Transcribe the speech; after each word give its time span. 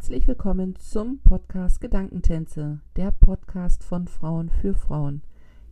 Herzlich 0.00 0.26
willkommen 0.26 0.76
zum 0.76 1.18
Podcast 1.18 1.82
Gedankentänze, 1.82 2.80
der 2.96 3.10
Podcast 3.10 3.84
von 3.84 4.08
Frauen 4.08 4.48
für 4.48 4.72
Frauen. 4.72 5.20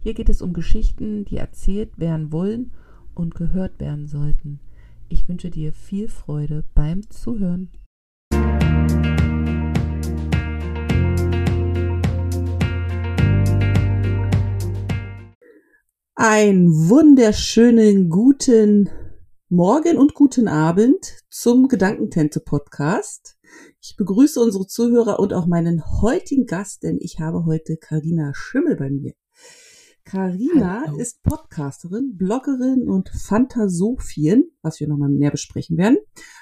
Hier 0.00 0.12
geht 0.12 0.28
es 0.28 0.42
um 0.42 0.52
Geschichten, 0.52 1.24
die 1.24 1.38
erzählt 1.38 1.98
werden 1.98 2.30
wollen 2.30 2.72
und 3.14 3.34
gehört 3.34 3.80
werden 3.80 4.06
sollten. 4.06 4.60
Ich 5.08 5.26
wünsche 5.30 5.48
dir 5.48 5.72
viel 5.72 6.08
Freude 6.08 6.62
beim 6.74 7.08
Zuhören. 7.08 7.70
Einen 16.14 16.90
wunderschönen 16.90 18.10
guten 18.10 18.90
Morgen 19.48 19.96
und 19.96 20.12
guten 20.12 20.48
Abend 20.48 21.24
zum 21.30 21.68
Gedankentänze 21.68 22.40
Podcast. 22.40 23.37
Ich 23.80 23.96
begrüße 23.96 24.40
unsere 24.40 24.66
Zuhörer 24.66 25.18
und 25.20 25.32
auch 25.32 25.46
meinen 25.46 25.84
heutigen 26.00 26.46
Gast, 26.46 26.82
denn 26.82 26.98
ich 27.00 27.20
habe 27.20 27.44
heute 27.44 27.76
Karina 27.76 28.32
Schimmel 28.34 28.76
bei 28.76 28.90
mir. 28.90 29.14
Karina 30.08 30.86
ist 30.96 31.22
Podcasterin, 31.22 32.16
Bloggerin 32.16 32.88
und 32.88 33.10
Phantasophien, 33.10 34.50
was 34.62 34.80
wir 34.80 34.88
nochmal 34.88 35.10
näher 35.10 35.30
besprechen 35.30 35.76
werden. 35.76 35.98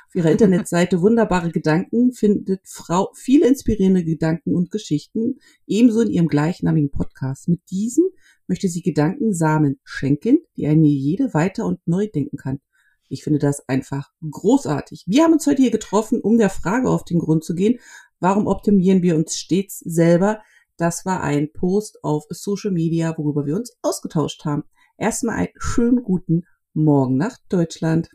Auf 0.07 0.15
ihrer 0.15 0.31
Internetseite 0.33 1.03
Wunderbare 1.03 1.51
Gedanken 1.51 2.13
findet 2.13 2.61
Frau 2.65 3.11
viele 3.15 3.49
inspirierende 3.49 4.05
Gedanken 4.05 4.55
und 4.55 4.71
Geschichten, 4.71 5.41
ebenso 5.67 6.01
in 6.03 6.11
ihrem 6.11 6.29
gleichnamigen 6.29 6.93
Podcast. 6.93 7.49
Mit 7.49 7.61
diesem 7.73 8.05
möchte 8.47 8.69
sie 8.69 8.83
Gedankensamen 8.83 9.81
schenken, 9.83 10.39
die 10.57 10.69
eine 10.69 10.87
jede 10.87 11.35
weiter 11.35 11.67
und 11.67 11.81
neu 11.89 12.07
denken 12.07 12.37
kann. 12.37 12.61
Ich 13.09 13.25
finde 13.25 13.39
das 13.39 13.69
einfach 13.69 14.11
großartig. 14.29 15.05
Wir 15.07 15.25
haben 15.25 15.33
uns 15.33 15.47
heute 15.47 15.63
hier 15.63 15.71
getroffen, 15.71 16.21
um 16.21 16.39
der 16.39 16.51
Frage 16.51 16.89
auf 16.89 17.05
den 17.05 17.19
Grund 17.19 17.45
zu 17.45 17.55
gehen, 17.55 17.79
warum 18.21 18.47
optimieren 18.47 19.03
wir 19.03 19.17
uns 19.17 19.39
stets 19.39 19.79
selber? 19.81 20.41
Das 20.77 21.07
war 21.07 21.23
ein 21.23 21.53
Post 21.53 22.03
auf 22.03 22.25
Social 22.31 22.71
Media, 22.71 23.15
worüber 23.17 23.47
wir 23.47 23.57
uns 23.57 23.77
ausgetauscht 23.83 24.45
haben. 24.45 24.65
Erstmal 24.99 25.37
einen 25.37 25.49
schönen 25.59 26.03
guten 26.03 26.45
Morgen 26.75 27.17
nach 27.17 27.39
Deutschland. 27.49 28.11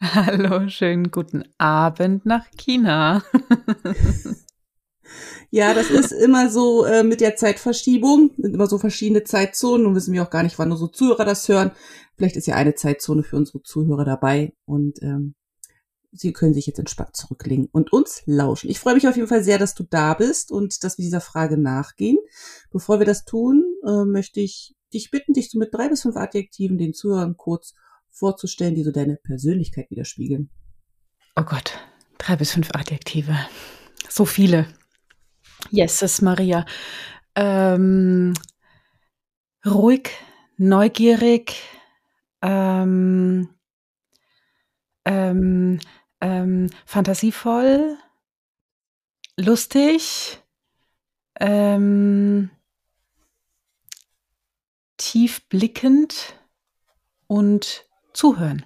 Hallo, 0.00 0.68
schönen 0.68 1.10
guten 1.10 1.44
Abend 1.58 2.26
nach 2.26 2.50
China. 2.56 3.22
Ja, 5.50 5.74
das 5.74 5.90
ist 5.90 6.12
immer 6.24 6.50
so 6.50 6.84
äh, 6.84 7.02
mit 7.02 7.20
der 7.20 7.36
Zeitverschiebung, 7.36 8.32
sind 8.36 8.54
immer 8.54 8.66
so 8.66 8.78
verschiedene 8.78 9.24
Zeitzonen 9.24 9.86
und 9.86 9.94
wissen 9.94 10.12
wir 10.12 10.22
auch 10.22 10.30
gar 10.30 10.42
nicht, 10.42 10.58
wann 10.58 10.72
unsere 10.72 10.90
Zuhörer 10.90 11.24
das 11.24 11.48
hören. 11.48 11.72
Vielleicht 12.16 12.36
ist 12.36 12.46
ja 12.46 12.54
eine 12.54 12.74
Zeitzone 12.74 13.22
für 13.22 13.36
unsere 13.36 13.62
Zuhörer 13.62 14.04
dabei 14.04 14.54
und 14.64 15.02
ähm, 15.02 15.34
sie 16.12 16.32
können 16.32 16.54
sich 16.54 16.66
jetzt 16.66 16.78
entspannt 16.78 17.16
zurücklegen 17.16 17.68
und 17.72 17.92
uns 17.92 18.22
lauschen. 18.26 18.70
Ich 18.70 18.80
freue 18.80 18.94
mich 18.94 19.06
auf 19.06 19.16
jeden 19.16 19.28
Fall 19.28 19.44
sehr, 19.44 19.58
dass 19.58 19.74
du 19.74 19.84
da 19.84 20.14
bist 20.14 20.50
und 20.50 20.82
dass 20.82 20.98
wir 20.98 21.04
dieser 21.04 21.20
Frage 21.20 21.58
nachgehen. 21.58 22.18
Bevor 22.70 22.98
wir 22.98 23.06
das 23.06 23.24
tun, 23.24 23.64
äh, 23.86 24.04
möchte 24.04 24.40
ich 24.40 24.74
dich 24.92 25.10
bitten, 25.10 25.34
dich 25.34 25.50
so 25.50 25.58
mit 25.58 25.74
drei 25.74 25.88
bis 25.88 26.02
fünf 26.02 26.16
Adjektiven 26.16 26.78
den 26.78 26.94
Zuhörern 26.94 27.36
kurz 27.36 27.74
vorzustellen, 28.10 28.74
die 28.74 28.82
so 28.82 28.92
deine 28.92 29.16
Persönlichkeit 29.16 29.90
widerspiegeln. 29.90 30.50
Oh 31.36 31.42
Gott, 31.42 31.78
drei 32.18 32.36
bis 32.36 32.52
fünf 32.52 32.70
Adjektive. 32.72 33.36
So 34.08 34.24
viele. 34.24 34.66
Jesus 35.70 36.22
Maria. 36.22 36.64
Ähm, 37.34 38.34
ruhig, 39.64 40.10
neugierig, 40.56 41.62
ähm, 42.42 43.48
ähm, 45.04 45.80
ähm, 46.20 46.70
fantasievoll, 46.84 47.98
lustig, 49.36 50.42
ähm, 51.40 52.50
tiefblickend 54.96 56.34
und 57.26 57.86
zuhören. 58.12 58.64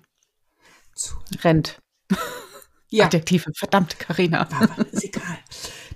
Zuhören. 0.94 1.38
Rennt. 1.42 1.82
Ja. 2.90 3.06
Adjektive, 3.06 3.52
verdammt, 3.54 3.98
Karina. 3.98 4.48
Ist 4.90 5.04
egal. 5.04 5.38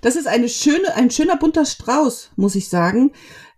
Das 0.01 0.15
ist 0.15 0.27
eine 0.27 0.49
schöne, 0.49 0.95
ein 0.95 1.11
schöner 1.11 1.37
bunter 1.37 1.65
Strauß, 1.65 2.31
muss 2.35 2.55
ich 2.55 2.69
sagen. 2.69 3.11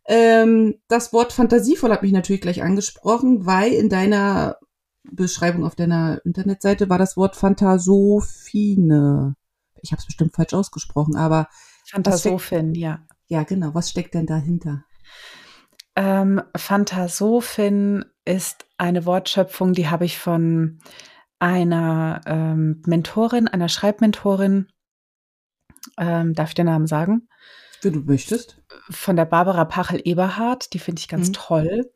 Ähm, 0.07 0.75
das 0.87 1.13
Wort 1.13 1.33
fantasievoll 1.33 1.91
hat 1.91 2.01
mich 2.01 2.13
natürlich 2.13 2.41
gleich 2.41 2.63
angesprochen, 2.63 3.45
weil 3.45 3.73
in 3.73 3.89
deiner 3.89 4.57
Beschreibung 5.03 5.65
auf 5.65 5.75
deiner 5.75 6.21
Internetseite 6.25 6.89
war 6.89 6.97
das 6.97 7.17
Wort 7.17 7.35
Phantasophine. 7.35 9.35
Ich 9.81 9.91
habe 9.91 9.99
es 9.99 10.05
bestimmt 10.05 10.35
falsch 10.35 10.53
ausgesprochen, 10.53 11.15
aber 11.15 11.47
Phantasophin, 11.89 12.73
ja. 12.73 13.05
Ja, 13.27 13.43
genau. 13.43 13.73
Was 13.73 13.89
steckt 13.89 14.13
denn 14.13 14.25
dahinter? 14.25 14.83
Ähm, 15.95 16.41
Phantasophin 16.55 18.05
ist 18.25 18.65
eine 18.77 19.05
Wortschöpfung, 19.05 19.73
die 19.73 19.89
habe 19.89 20.05
ich 20.05 20.17
von 20.17 20.79
einer 21.39 22.21
ähm, 22.25 22.81
Mentorin, 22.85 23.47
einer 23.47 23.69
Schreibmentorin, 23.69 24.67
ähm, 25.97 26.33
darf 26.33 26.49
ich 26.49 26.55
den 26.55 26.65
Namen 26.65 26.87
sagen? 26.87 27.27
Wie 27.81 27.91
du 27.91 27.99
möchtest. 27.99 28.61
Von 28.89 29.15
der 29.15 29.25
Barbara 29.25 29.65
Pachel-Eberhardt, 29.65 30.73
die 30.73 30.79
finde 30.79 30.99
ich 30.99 31.07
ganz 31.07 31.29
mhm. 31.29 31.33
toll. 31.33 31.91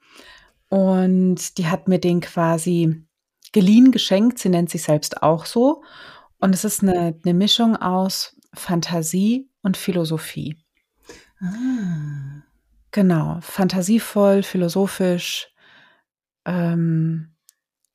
Und 0.69 1.57
die 1.57 1.67
hat 1.67 1.87
mir 1.87 1.99
den 1.99 2.21
quasi 2.21 3.03
geliehen, 3.51 3.91
geschenkt. 3.91 4.39
Sie 4.39 4.49
nennt 4.49 4.69
sich 4.69 4.83
selbst 4.83 5.23
auch 5.23 5.45
so. 5.45 5.83
Und 6.39 6.53
es 6.53 6.63
ist 6.63 6.83
eine, 6.83 7.19
eine 7.23 7.33
Mischung 7.33 7.75
aus 7.75 8.35
Fantasie 8.53 9.49
und 9.61 9.75
Philosophie. 9.77 10.57
Ah. 11.39 12.41
Genau, 12.91 13.39
fantasievoll, 13.41 14.43
philosophisch, 14.43 15.47
ähm, 16.45 17.33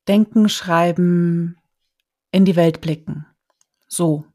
Denken, 0.07 0.49
Schreiben, 0.49 1.57
in 2.31 2.45
die 2.45 2.55
Welt 2.55 2.81
blicken. 2.81 3.25
So. 3.87 4.25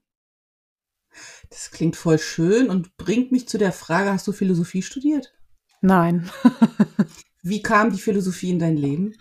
Das 1.50 1.70
klingt 1.70 1.96
voll 1.96 2.18
schön 2.18 2.70
und 2.70 2.96
bringt 2.96 3.32
mich 3.32 3.48
zu 3.48 3.58
der 3.58 3.72
Frage, 3.72 4.10
hast 4.10 4.26
du 4.26 4.32
Philosophie 4.32 4.82
studiert? 4.82 5.34
Nein. 5.82 6.30
Wie 7.42 7.60
kam 7.60 7.92
die 7.92 8.00
Philosophie 8.00 8.50
in 8.50 8.58
dein 8.58 8.76
Leben? 8.76 9.14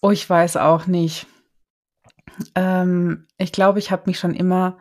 Oh, 0.00 0.10
ich 0.10 0.28
weiß 0.28 0.56
auch 0.56 0.86
nicht. 0.86 1.26
Ähm, 2.54 3.26
ich 3.38 3.52
glaube, 3.52 3.78
ich 3.78 3.90
habe 3.90 4.04
mich 4.06 4.18
schon 4.18 4.34
immer 4.34 4.78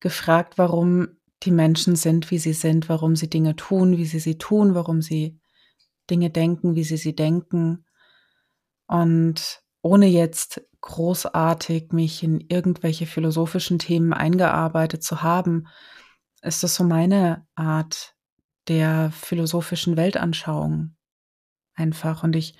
gefragt, 0.00 0.58
warum 0.58 1.16
die 1.42 1.50
Menschen 1.50 1.96
sind, 1.96 2.30
wie 2.30 2.38
sie 2.38 2.52
sind, 2.52 2.88
warum 2.88 3.16
sie 3.16 3.28
Dinge 3.28 3.56
tun, 3.56 3.96
wie 3.96 4.06
sie 4.06 4.20
sie 4.20 4.38
tun, 4.38 4.74
warum 4.74 5.02
sie 5.02 5.40
Dinge 6.08 6.30
denken, 6.30 6.74
wie 6.74 6.84
sie 6.84 6.96
sie 6.96 7.14
denken. 7.14 7.84
Und 8.86 9.61
ohne 9.82 10.06
jetzt 10.06 10.62
großartig 10.80 11.92
mich 11.92 12.22
in 12.22 12.40
irgendwelche 12.40 13.06
philosophischen 13.06 13.78
Themen 13.78 14.12
eingearbeitet 14.12 15.02
zu 15.02 15.22
haben, 15.22 15.66
ist 16.42 16.62
das 16.62 16.74
so 16.74 16.84
meine 16.84 17.46
Art 17.54 18.14
der 18.68 19.10
philosophischen 19.12 19.96
Weltanschauung 19.96 20.96
einfach. 21.74 22.22
Und 22.22 22.36
ich, 22.36 22.56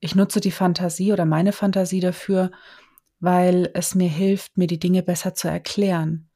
ich 0.00 0.14
nutze 0.14 0.40
die 0.40 0.50
Fantasie 0.50 1.12
oder 1.12 1.24
meine 1.24 1.52
Fantasie 1.52 2.00
dafür, 2.00 2.50
weil 3.20 3.70
es 3.74 3.94
mir 3.94 4.08
hilft, 4.08 4.58
mir 4.58 4.66
die 4.66 4.78
Dinge 4.78 5.02
besser 5.02 5.34
zu 5.34 5.48
erklären. 5.48 6.28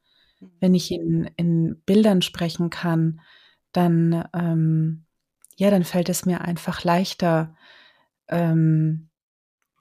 Wenn 0.59 0.73
ich 0.73 0.91
in, 0.91 1.29
in 1.37 1.81
Bildern 1.85 2.23
sprechen 2.23 2.71
kann, 2.71 3.21
dann, 3.73 4.27
ähm, 4.33 5.05
ja, 5.55 5.69
dann 5.69 5.83
fällt 5.83 6.09
es 6.09 6.25
mir 6.25 6.41
einfach 6.41 6.83
leichter, 6.83 7.55
ähm, 8.27 9.10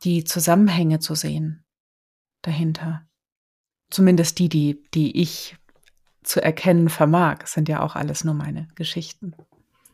die 0.05 0.25
Zusammenhänge 0.25 0.99
zu 1.01 1.15
sehen 1.15 1.65
dahinter. 2.43 3.07
Zumindest 3.91 4.39
die, 4.39 4.49
die, 4.49 4.83
die 4.95 5.21
ich 5.21 5.57
zu 6.23 6.43
erkennen 6.43 6.89
vermag, 6.89 7.47
sind 7.47 7.69
ja 7.69 7.83
auch 7.83 7.97
alles 7.97 8.25
nur 8.25 8.35
meine 8.35 8.69
Geschichten. 8.75 9.35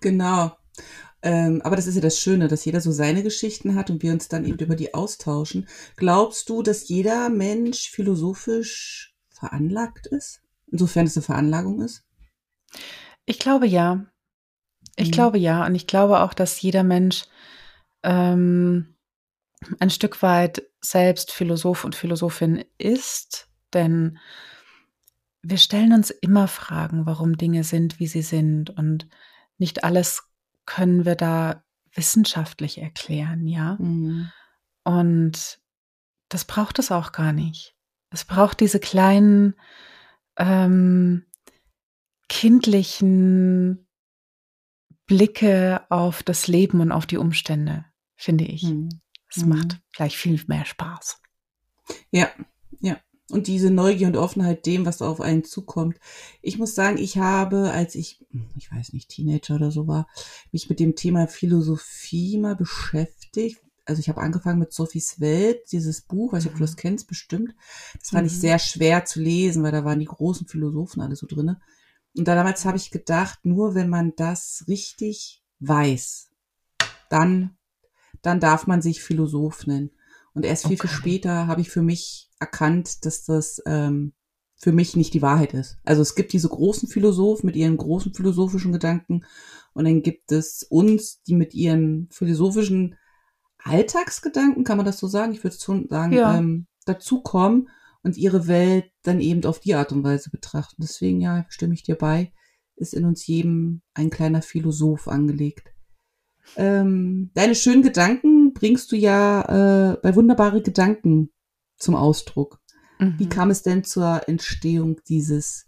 Genau. 0.01 0.53
Ähm, 1.23 1.63
aber 1.63 1.77
das 1.77 1.87
ist 1.87 1.95
ja 1.95 2.01
das 2.01 2.19
Schöne, 2.19 2.49
dass 2.49 2.65
jeder 2.65 2.81
so 2.81 2.93
seine 2.93 3.23
Geschichten 3.23 3.75
hat 3.75 3.91
und 3.91 4.03
wir 4.03 4.13
uns 4.13 4.29
dann 4.29 4.45
eben 4.45 4.59
über 4.59 4.77
die 4.77 4.95
austauschen. 4.95 5.67
Glaubst 5.97 6.49
du, 6.49 6.63
dass 6.63 6.89
jeder 6.89 7.31
Mensch 7.31 7.91
philosophisch 7.91 9.15
veranlagt 9.29 10.07
ist? 10.07 10.43
Insofern 10.71 11.07
es 11.07 11.17
eine 11.17 11.25
Veranlagung 11.25 11.81
ist? 11.81 12.05
Ich 13.25 13.39
glaube 13.39 13.67
ja. 13.67 14.05
Ich 14.97 15.09
mhm. 15.09 15.13
glaube 15.13 15.39
ja. 15.39 15.65
Und 15.67 15.75
ich 15.75 15.87
glaube 15.87 16.21
auch, 16.21 16.35
dass 16.35 16.61
jeder 16.61 16.83
Mensch 16.85 17.25
ähm, 18.03 18.96
ein 19.79 19.91
Stück 19.91 20.23
weit 20.23 20.63
selbst 20.81 21.33
Philosoph 21.33 21.85
und 21.85 21.95
Philosophin 21.95 22.65
ist, 22.79 23.49
denn 23.73 24.19
wir 25.43 25.59
stellen 25.59 25.93
uns 25.93 26.11
immer 26.11 26.49
Fragen, 26.49 27.07
warum 27.07 27.37
Dinge 27.37 27.65
sind, 27.65 28.01
wie 28.01 28.07
sie 28.07 28.23
sind 28.23 28.71
und 28.71 29.09
nicht 29.59 29.85
alles 29.85 30.25
können 30.67 31.05
wir 31.05 31.15
da 31.15 31.65
wissenschaftlich 31.93 32.79
erklären, 32.79 33.47
ja. 33.47 33.77
Mhm. 33.79 34.31
Und 34.85 35.61
das 36.29 36.45
braucht 36.45 36.79
es 36.79 36.91
auch 36.91 37.13
gar 37.13 37.33
nicht. 37.33 37.75
Es 38.11 38.25
braucht 38.25 38.61
diese 38.61 38.81
kleinen, 38.81 39.55
ähm, 40.37 41.27
kindlichen 42.29 43.87
Blicke 45.07 45.83
auf 45.89 46.23
das 46.23 46.49
Leben 46.49 46.81
und 46.81 46.93
auf 46.93 47.07
die 47.07 47.19
Umstände, 47.19 47.85
finde 48.17 48.45
ich. 48.45 48.65
Mhm. 48.65 49.01
Es 49.29 49.43
Mhm. 49.43 49.49
macht 49.51 49.81
gleich 49.93 50.17
viel 50.17 50.43
mehr 50.47 50.65
Spaß. 50.65 51.21
Ja, 52.11 52.31
ja. 52.81 52.99
Und 53.31 53.49
diese 53.49 53.71
Neugier 53.71 54.07
und 54.07 54.17
Offenheit 54.17 54.67
dem, 54.67 54.87
was 54.87 55.03
auf 55.03 55.21
einen 55.21 55.43
zukommt. 55.43 55.99
Ich 56.43 56.59
muss 56.59 56.77
sagen, 56.77 56.97
ich 56.97 57.19
habe, 57.19 57.73
als 57.73 57.97
ich, 57.97 58.25
ich 58.57 58.71
weiß 58.71 58.93
nicht, 58.93 59.09
Teenager 59.09 59.57
oder 59.57 59.73
so 59.73 59.89
war, 59.89 60.07
mich 60.53 60.69
mit 60.69 60.79
dem 60.79 60.95
Thema 60.95 61.27
Philosophie 61.27 62.39
mal 62.39 62.55
beschäftigt. 62.55 63.61
Also 63.85 63.99
ich 64.01 64.09
habe 64.09 64.21
angefangen 64.21 64.61
mit 64.61 64.73
Sophies 64.73 65.19
Welt, 65.21 65.61
dieses 65.73 66.03
Buch, 66.03 66.33
weiß 66.33 66.45
nicht, 66.45 66.53
ob 66.53 66.59
du 66.59 66.65
das 66.65 66.77
kennst, 66.77 67.09
bestimmt. 67.09 67.53
Das 67.99 68.11
fand 68.11 68.27
ich 68.29 68.33
Mhm. 68.35 68.41
sehr 68.41 68.59
schwer 68.61 69.05
zu 69.05 69.21
lesen, 69.21 69.63
weil 69.65 69.73
da 69.73 69.85
waren 69.85 69.99
die 70.01 70.07
großen 70.07 70.47
Philosophen 70.47 71.01
alle 71.03 71.17
so 71.17 71.27
drinne. 71.27 71.61
Und 72.17 72.29
da 72.29 72.35
damals 72.37 72.65
habe 72.65 72.77
ich 72.77 72.91
gedacht, 72.93 73.41
nur 73.45 73.75
wenn 73.75 73.89
man 73.89 74.13
das 74.17 74.65
richtig 74.69 75.43
weiß, 75.61 76.31
dann, 77.11 77.57
dann 78.27 78.41
darf 78.41 78.67
man 78.67 78.83
sich 78.83 79.03
Philosoph 79.03 79.67
nennen. 79.67 79.91
Und 80.35 80.45
erst 80.45 80.67
viel, 80.67 80.77
viel 80.77 80.91
Okay. 80.91 80.99
später 80.99 81.47
habe 81.47 81.61
ich 81.61 81.71
für 81.71 81.81
mich 81.83 82.29
erkannt, 82.41 83.07
dass 83.07 83.25
das 83.25 83.63
ähm, 83.67 84.13
für 84.59 84.73
mich 84.73 84.97
nicht 84.97 85.15
die 85.15 85.23
Wahrheit 85.23 85.55
ist. 85.55 85.79
Also 85.85 86.03
es 86.03 86.15
gibt 86.15 86.33
diese 86.33 86.49
großen 86.49 86.89
Philosophen 86.89 87.47
mit 87.47 87.57
ihren 87.57 87.77
großen 87.77 88.13
philosophischen 88.13 88.73
Gedanken 88.73 89.25
und 89.75 89.85
dann 89.85 90.03
gibt 90.03 90.33
es 90.33 90.63
uns, 90.65 91.23
die 91.23 91.35
mit 91.35 91.55
ihren 91.55 92.09
philosophischen 92.11 92.97
Alltagsgedanken, 93.59 94.65
kann 94.65 94.77
man 94.77 94.87
das 94.87 94.99
so 94.99 95.07
sagen? 95.07 95.33
Ich 95.33 95.45
würde 95.45 95.57
schon 95.57 95.89
sagen, 95.89 96.13
Ja. 96.13 96.39
ähm, 96.39 96.67
dazukommen 96.85 97.69
und 98.03 98.17
ihre 98.17 98.47
Welt 98.47 98.91
dann 99.03 99.21
eben 99.21 99.45
auf 99.45 99.61
die 99.61 99.75
Art 99.75 99.93
und 99.93 100.05
Weise 100.05 100.31
betrachten. 100.31 100.83
Deswegen, 100.83 101.21
ja, 101.21 101.47
stimme 101.49 101.75
ich 101.75 101.83
dir 101.83 101.97
bei, 101.97 102.33
ist 102.77 102.95
in 102.95 103.05
uns 103.05 103.27
jedem 103.27 103.83
ein 103.95 104.11
kleiner 104.11 104.43
Philosoph 104.43 105.09
angelegt. 105.09 105.73
Ähm, 106.57 107.31
deine 107.35 107.55
schönen 107.55 107.83
Gedanken 107.83 108.53
bringst 108.55 108.93
du 108.93 108.97
ja 108.97 109.93
äh, 109.93 109.97
bei 110.03 110.15
wunderbare 110.15 110.63
Gedanken 110.63 111.31
zum 111.77 111.95
Ausdruck. 111.95 112.61
Wie 112.99 113.25
Mhm. 113.25 113.29
kam 113.29 113.51
es 113.51 113.63
denn 113.63 113.85
zur 113.85 114.27
Entstehung 114.27 115.01
dieses 115.07 115.67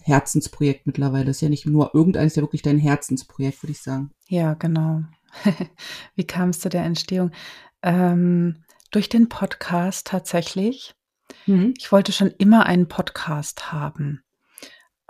Herzensprojekt 0.00 0.86
mittlerweile? 0.86 1.26
Das 1.26 1.36
ist 1.36 1.42
ja 1.42 1.48
nicht 1.48 1.66
nur 1.66 1.94
irgendeines, 1.94 2.34
ja 2.34 2.42
wirklich 2.42 2.62
dein 2.62 2.78
Herzensprojekt, 2.78 3.62
würde 3.62 3.72
ich 3.72 3.82
sagen. 3.82 4.10
Ja, 4.28 4.54
genau. 4.54 5.02
Wie 6.16 6.26
kam 6.26 6.48
es 6.48 6.58
zu 6.60 6.68
der 6.68 6.82
Entstehung? 6.84 7.30
Ähm, 7.82 8.64
durch 8.90 9.08
den 9.08 9.28
Podcast 9.28 10.06
tatsächlich. 10.08 10.94
Mhm. 11.46 11.74
Ich 11.78 11.92
wollte 11.92 12.10
schon 12.10 12.32
immer 12.38 12.66
einen 12.66 12.88
Podcast 12.88 13.70
haben. 13.70 14.22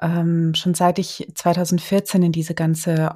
Ähm, 0.02 0.52
schon 0.54 0.74
seit 0.74 0.98
ich 0.98 1.30
2014 1.34 2.22
in 2.24 2.32
diese 2.32 2.54
ganze 2.54 3.14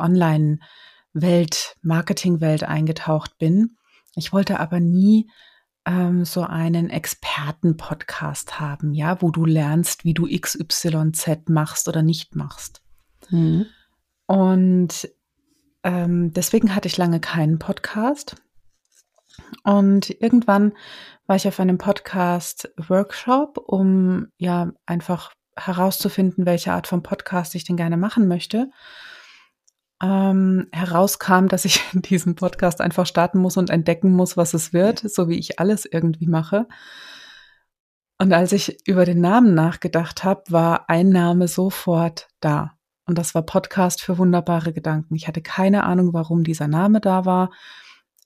Online-Welt, 1.14 1.76
Marketing-Welt 1.82 2.64
eingetaucht 2.64 3.38
bin. 3.38 3.76
Ich 4.14 4.32
wollte 4.32 4.61
aber 4.61 4.81
nie 4.81 5.31
ähm, 5.87 6.25
so 6.25 6.43
einen 6.43 6.91
Experten-Podcast 6.91 8.61
haben, 8.61 8.94
ja, 8.94 9.20
wo 9.20 9.31
du 9.31 9.44
lernst, 9.44 10.05
wie 10.05 10.14
du 10.14 10.26
XYZ 10.26 11.49
machst 11.49 11.88
oder 11.88 12.03
nicht 12.03 12.37
machst. 12.37 12.82
Mhm. 13.31 13.67
Und 14.26 15.09
ähm, 15.82 16.32
deswegen 16.32 16.75
hatte 16.75 16.88
ich 16.88 16.97
lange 16.97 17.20
keinen 17.20 17.58
Podcast. 17.58 18.37
Und 19.65 20.11
irgendwann 20.11 20.73
war 21.26 21.37
ich 21.37 21.49
auf 21.49 21.58
einem 21.58 21.79
Podcast-Workshop, 21.79 23.58
um 23.58 24.29
ja 24.37 24.73
einfach 24.87 25.32
herauszufinden, 25.56 26.47
welche 26.47 26.73
Art 26.73 26.87
von 26.87 27.03
Podcast 27.03 27.55
ich 27.55 27.65
denn 27.65 27.76
gerne 27.76 27.97
machen 27.97 28.29
möchte. 28.29 28.70
Ähm, 30.03 30.67
herauskam, 30.73 31.47
dass 31.47 31.65
ich 31.65 31.81
diesen 31.93 32.35
Podcast 32.35 32.81
einfach 32.81 33.07
starten 33.07 33.39
muss 33.39 33.57
und 33.57 33.71
entdecken 33.71 34.13
muss, 34.13 34.37
was 34.37 34.53
es 34.55 34.73
wird, 34.73 34.99
so 34.99 35.29
wie 35.29 35.39
ich 35.39 35.61
alles 35.61 35.85
irgendwie 35.85 36.27
mache. 36.27 36.67
Und 38.19 38.33
als 38.33 38.53
ich 38.53 38.87
über 38.87 39.05
den 39.05 39.21
Namen 39.21 39.55
nachgedacht 39.55 40.25
habe, 40.25 40.43
war 40.49 40.89
ein 40.89 41.09
Name 41.09 41.49
sofort 41.49 42.29
da. 42.41 42.73
Und 43.05 43.19
das 43.19 43.35
war 43.35 43.43
Podcast 43.43 44.01
für 44.01 44.19
wunderbare 44.19 44.73
Gedanken. 44.73 45.15
Ich 45.17 45.27
hatte 45.27 45.43
keine 45.43 45.85
Ahnung, 45.85 46.13
warum 46.13 46.45
dieser 46.45 46.69
Name 46.69 47.01
da 47.01 47.25
war. 47.25 47.51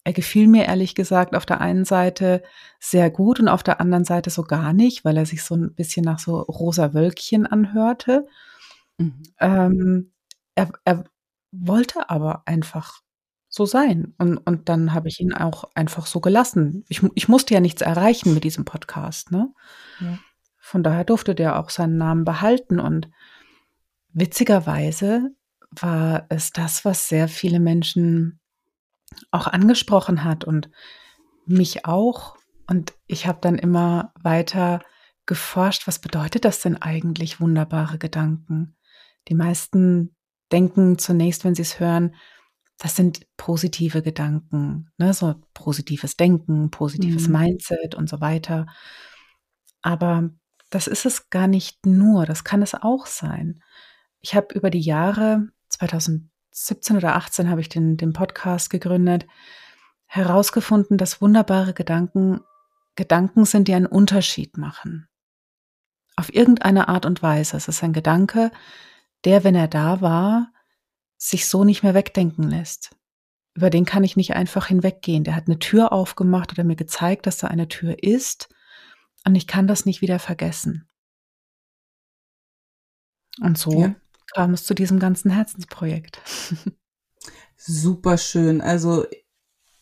Er 0.05 0.13
gefiel 0.13 0.49
mir 0.49 0.67
ehrlich 0.67 0.95
gesagt 0.95 1.35
auf 1.35 1.47
der 1.47 1.61
einen 1.61 1.85
Seite 1.85 2.43
sehr 2.79 3.11
gut 3.11 3.41
und 3.41 3.49
auf 3.49 3.63
der 3.63 3.81
anderen 3.81 4.05
Seite 4.05 4.31
so 4.31 4.43
gar 4.45 4.73
nicht, 4.73 5.05
weil 5.05 5.17
er 5.17 5.27
sich 5.27 5.43
so 5.43 5.57
ein 5.57 5.75
bisschen 5.75 6.05
nach 6.05 6.19
so 6.19 6.41
rosa 6.41 6.95
Wölkchen 6.95 7.47
anhörte. 7.47 8.27
Mhm. 8.99 9.23
Ähm, 9.41 10.13
er, 10.55 10.71
er 10.85 11.05
wollte 11.59 12.11
aber 12.11 12.43
einfach 12.47 13.01
so 13.49 13.65
sein. 13.65 14.15
Und, 14.19 14.39
und 14.39 14.69
dann 14.69 14.93
habe 14.93 15.09
ich 15.09 15.21
ihn 15.21 15.33
auch 15.35 15.65
einfach 15.75 16.07
so 16.07 16.21
gelassen. 16.21 16.85
Ich, 16.89 17.03
ich 17.15 17.29
musste 17.29 17.55
ja 17.55 17.61
nichts 17.61 17.83
erreichen 17.83 18.35
mit 18.35 18.45
diesem 18.45 18.65
Podcast. 18.65 19.31
Ne? 19.31 19.53
Ja. 20.01 20.19
Von 20.59 20.83
daher 20.83 21.05
durfte 21.05 21.35
der 21.35 21.59
auch 21.59 21.71
seinen 21.71 21.97
Namen 21.97 22.25
behalten. 22.25 22.81
Und 22.81 23.09
witzigerweise 24.13 25.31
war 25.71 26.27
es 26.29 26.53
das, 26.53 26.85
was 26.85 27.09
sehr 27.09 27.29
viele 27.29 27.61
Menschen 27.61 28.41
auch 29.31 29.47
angesprochen 29.47 30.25
hat 30.25 30.45
und 30.45 30.71
mich 31.47 31.87
auch. 31.87 32.37
Und 32.67 32.95
ich 33.07 33.27
habe 33.27 33.39
dann 33.41 33.57
immer 33.57 34.13
weiter 34.21 34.81
geforscht, 35.25 35.87
was 35.87 35.99
bedeutet 35.99 36.45
das 36.45 36.61
denn 36.61 36.81
eigentlich, 36.81 37.41
wunderbare 37.41 37.99
Gedanken? 37.99 38.77
Die 39.29 39.35
meisten 39.35 40.16
denken 40.53 40.99
zunächst, 40.99 41.45
wenn 41.45 41.55
sie 41.55 41.63
es 41.63 41.81
hören, 41.81 42.15
das 42.79 42.95
sind 42.95 43.27
positive 43.37 44.03
Gedanken, 44.03 44.91
ne? 44.99 45.15
so 45.15 45.35
positives 45.55 46.17
Denken, 46.17 46.71
positives 46.71 47.29
Mhm. 47.29 47.33
Mindset 47.33 47.95
und 47.95 48.09
so 48.09 48.21
weiter. 48.21 48.67
Aber 49.83 50.31
das 50.71 50.87
ist 50.87 51.07
es 51.07 51.31
gar 51.31 51.47
nicht 51.47 51.87
nur, 51.87 52.27
das 52.27 52.45
kann 52.45 52.63
es 52.63 52.75
auch 52.75 53.07
sein. 53.07 53.63
Ich 54.21 54.35
habe 54.35 54.55
über 54.55 54.71
die 54.71 54.81
Jahre, 54.81 55.49
2017 55.71 56.97
oder 56.97 57.17
18 57.17 57.49
habe 57.49 57.61
ich 57.61 57.69
den, 57.69 57.97
den 57.97 58.13
Podcast 58.13 58.69
gegründet, 58.69 59.27
herausgefunden, 60.07 60.99
dass 60.99 61.21
wunderbare 61.21 61.73
Gedanken 61.73 62.41
Gedanken 62.97 63.45
sind, 63.45 63.69
die 63.69 63.75
einen 63.75 63.87
Unterschied 63.87 64.57
machen. 64.57 65.07
Auf 66.17 66.35
irgendeine 66.35 66.89
Art 66.89 67.07
und 67.07 67.23
Weise. 67.23 67.57
Es 67.57 67.69
ist 67.69 67.85
ein 67.85 67.93
Gedanke, 67.93 68.51
der, 69.27 69.45
wenn 69.45 69.55
er 69.55 69.69
da 69.69 70.01
war, 70.01 70.53
sich 71.19 71.47
so 71.49 71.65
nicht 71.65 71.83
mehr 71.83 71.95
wegdenken 71.95 72.45
lässt. 72.45 72.97
Über 73.55 73.71
den 73.71 73.85
kann 73.85 74.05
ich 74.05 74.17
nicht 74.17 74.35
einfach 74.35 74.67
hinweggehen. 74.67 75.25
Der 75.25 75.35
hat 75.35 75.47
eine 75.49 75.59
Tür 75.59 75.93
aufgemacht 75.93 76.53
oder 76.53 76.65
mir 76.65 76.77
gezeigt, 76.77 77.27
dass 77.27 77.39
da 77.39 77.49
eine 77.49 77.69
Tür 77.69 78.03
ist 78.03 78.49
und 79.25 79.35
ich 79.35 79.47
kann 79.47 79.67
das 79.67 79.85
nicht 79.87 80.01
wieder 80.01 80.19
vergessen. 80.19 80.89
Und 83.41 83.59
so 83.59 83.81
Ja. 83.83 83.95
kam 84.35 84.55
es 84.55 84.65
zu 84.65 84.75
diesem 84.75 84.99
ganzen 84.99 85.31
Herzensprojekt. 85.31 86.21
Super 87.57 88.19
schön. 88.19 88.61
Also 88.61 89.07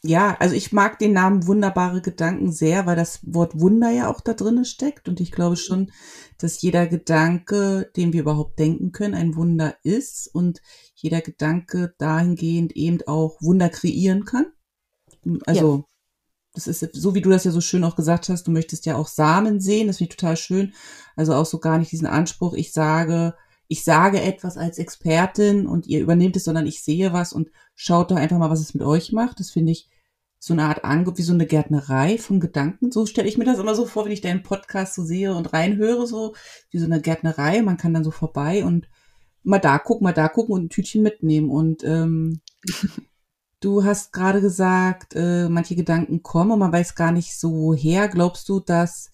ja, 0.06 0.36
also 0.38 0.54
ich 0.54 0.70
mag 0.70 0.98
den 0.98 1.14
Namen 1.14 1.46
wunderbare 1.46 2.02
Gedanken 2.02 2.52
sehr, 2.52 2.84
weil 2.84 2.94
das 2.94 3.20
Wort 3.22 3.58
Wunder 3.58 3.90
ja 3.90 4.10
auch 4.10 4.20
da 4.20 4.34
drin 4.34 4.64
steckt. 4.66 5.08
Und 5.08 5.18
ich 5.18 5.32
glaube 5.32 5.56
schon, 5.56 5.90
dass 6.36 6.60
jeder 6.60 6.86
Gedanke, 6.86 7.90
den 7.96 8.12
wir 8.12 8.20
überhaupt 8.20 8.58
denken 8.58 8.92
können, 8.92 9.14
ein 9.14 9.34
Wunder 9.34 9.76
ist 9.82 10.28
und 10.34 10.60
jeder 10.94 11.22
Gedanke 11.22 11.94
dahingehend 11.96 12.76
eben 12.76 12.98
auch 13.06 13.40
Wunder 13.40 13.70
kreieren 13.70 14.26
kann. 14.26 14.46
Also 15.46 15.86
das 16.52 16.66
ist 16.66 16.86
so, 16.92 17.14
wie 17.14 17.22
du 17.22 17.30
das 17.30 17.44
ja 17.44 17.50
so 17.50 17.62
schön 17.62 17.82
auch 17.82 17.96
gesagt 17.96 18.28
hast, 18.28 18.46
du 18.46 18.50
möchtest 18.50 18.84
ja 18.84 18.96
auch 18.96 19.08
Samen 19.08 19.58
sehen, 19.58 19.86
das 19.86 19.96
finde 19.96 20.12
ich 20.12 20.16
total 20.16 20.36
schön. 20.36 20.74
Also 21.16 21.32
auch 21.32 21.46
so 21.46 21.58
gar 21.58 21.78
nicht 21.78 21.92
diesen 21.92 22.06
Anspruch, 22.06 22.52
ich 22.52 22.74
sage, 22.74 23.34
ich 23.68 23.84
sage 23.84 24.20
etwas 24.20 24.58
als 24.58 24.76
Expertin 24.76 25.66
und 25.66 25.86
ihr 25.86 26.00
übernehmt 26.00 26.36
es, 26.36 26.44
sondern 26.44 26.66
ich 26.66 26.82
sehe 26.82 27.14
was 27.14 27.32
und 27.32 27.50
schaut 27.74 28.10
doch 28.10 28.16
einfach 28.16 28.36
mal, 28.36 28.50
was 28.50 28.60
es 28.60 28.74
mit 28.74 28.82
euch 28.82 29.10
macht. 29.12 29.40
Das 29.40 29.50
finde 29.50 29.72
ich 29.72 29.88
so 30.44 30.52
eine 30.52 30.64
Art 30.64 30.84
Angebot, 30.84 31.16
wie 31.16 31.22
so 31.22 31.32
eine 31.32 31.46
Gärtnerei 31.46 32.18
von 32.18 32.38
Gedanken. 32.38 32.92
So 32.92 33.06
stelle 33.06 33.26
ich 33.26 33.38
mir 33.38 33.46
das 33.46 33.58
immer 33.58 33.74
so 33.74 33.86
vor, 33.86 34.04
wenn 34.04 34.12
ich 34.12 34.20
deinen 34.20 34.42
Podcast 34.42 34.94
so 34.94 35.02
sehe 35.02 35.34
und 35.34 35.54
reinhöre, 35.54 36.06
so 36.06 36.34
wie 36.68 36.76
so 36.76 36.84
eine 36.84 37.00
Gärtnerei. 37.00 37.62
Man 37.62 37.78
kann 37.78 37.94
dann 37.94 38.04
so 38.04 38.10
vorbei 38.10 38.62
und 38.62 38.86
mal 39.42 39.58
da 39.58 39.78
gucken, 39.78 40.04
mal 40.04 40.12
da 40.12 40.28
gucken 40.28 40.54
und 40.54 40.64
ein 40.64 40.68
Tütchen 40.68 41.02
mitnehmen. 41.02 41.48
Und 41.48 41.82
ähm, 41.84 42.42
du 43.60 43.84
hast 43.84 44.12
gerade 44.12 44.42
gesagt, 44.42 45.14
äh, 45.14 45.48
manche 45.48 45.76
Gedanken 45.76 46.22
kommen 46.22 46.50
und 46.50 46.58
man 46.58 46.74
weiß 46.74 46.94
gar 46.94 47.10
nicht 47.10 47.40
so 47.40 47.50
woher. 47.50 48.08
Glaubst 48.08 48.46
du, 48.50 48.60
dass, 48.60 49.10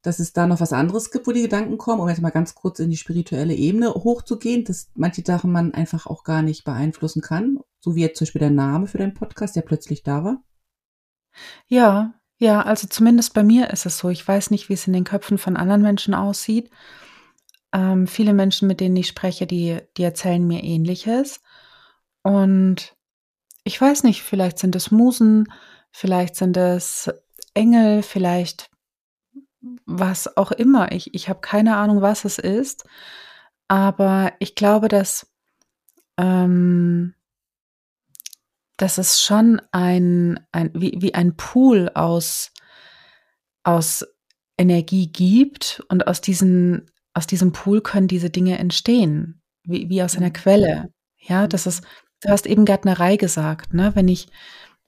dass 0.00 0.18
es 0.18 0.32
da 0.32 0.46
noch 0.46 0.60
was 0.60 0.72
anderes 0.72 1.10
gibt, 1.10 1.26
wo 1.26 1.32
die 1.32 1.42
Gedanken 1.42 1.76
kommen, 1.76 2.00
um 2.00 2.08
jetzt 2.08 2.22
mal 2.22 2.30
ganz 2.30 2.54
kurz 2.54 2.78
in 2.78 2.88
die 2.88 2.96
spirituelle 2.96 3.54
Ebene 3.54 3.92
hochzugehen, 3.92 4.64
dass 4.64 4.88
manche 4.94 5.22
Sachen 5.26 5.52
man 5.52 5.74
einfach 5.74 6.06
auch 6.06 6.24
gar 6.24 6.40
nicht 6.40 6.64
beeinflussen 6.64 7.20
kann? 7.20 7.58
So 7.80 7.96
wie 7.96 8.00
jetzt 8.00 8.16
zum 8.16 8.24
Beispiel 8.24 8.40
der 8.40 8.48
Name 8.48 8.86
für 8.86 8.96
deinen 8.96 9.12
Podcast, 9.12 9.56
der 9.56 9.60
plötzlich 9.60 10.02
da 10.02 10.24
war? 10.24 10.42
Ja, 11.66 12.14
ja, 12.38 12.62
also 12.62 12.86
zumindest 12.88 13.34
bei 13.34 13.42
mir 13.42 13.70
ist 13.70 13.86
es 13.86 13.98
so. 13.98 14.08
Ich 14.10 14.26
weiß 14.26 14.50
nicht, 14.50 14.68
wie 14.68 14.74
es 14.74 14.86
in 14.86 14.92
den 14.92 15.04
Köpfen 15.04 15.38
von 15.38 15.56
anderen 15.56 15.82
Menschen 15.82 16.14
aussieht. 16.14 16.70
Ähm, 17.72 18.06
viele 18.06 18.34
Menschen, 18.34 18.68
mit 18.68 18.80
denen 18.80 18.96
ich 18.96 19.08
spreche, 19.08 19.46
die, 19.46 19.80
die 19.96 20.02
erzählen 20.02 20.46
mir 20.46 20.62
ähnliches. 20.62 21.40
Und 22.22 22.96
ich 23.64 23.80
weiß 23.80 24.04
nicht, 24.04 24.22
vielleicht 24.22 24.58
sind 24.58 24.76
es 24.76 24.90
Musen, 24.90 25.52
vielleicht 25.90 26.36
sind 26.36 26.56
es 26.56 27.10
Engel, 27.54 28.02
vielleicht 28.02 28.70
was 29.86 30.36
auch 30.36 30.52
immer. 30.52 30.92
Ich, 30.92 31.14
ich 31.14 31.28
habe 31.28 31.40
keine 31.40 31.76
Ahnung, 31.76 32.02
was 32.02 32.24
es 32.24 32.38
ist. 32.38 32.84
Aber 33.68 34.32
ich 34.38 34.54
glaube, 34.54 34.88
dass, 34.88 35.32
ähm, 36.18 37.14
dass 38.76 38.98
es 38.98 39.20
schon 39.20 39.60
ein, 39.72 40.40
ein 40.52 40.70
wie, 40.74 40.96
wie 40.98 41.14
ein 41.14 41.36
Pool 41.36 41.90
aus, 41.94 42.52
aus 43.62 44.04
Energie 44.58 45.10
gibt 45.10 45.82
und 45.88 46.06
aus, 46.06 46.20
diesen, 46.20 46.90
aus 47.12 47.26
diesem 47.26 47.52
Pool 47.52 47.80
können 47.82 48.08
diese 48.08 48.30
Dinge 48.30 48.58
entstehen, 48.58 49.42
wie, 49.62 49.88
wie 49.88 50.02
aus 50.02 50.16
einer 50.16 50.28
mhm. 50.28 50.34
Quelle. 50.34 50.92
Ja, 51.18 51.46
das 51.46 51.66
ist, 51.66 51.84
du 52.20 52.28
hast 52.28 52.46
eben 52.46 52.64
Gärtnerei 52.64 53.16
gesagt, 53.16 53.74
ne? 53.74 53.92
Wenn 53.94 54.08
ich, 54.08 54.28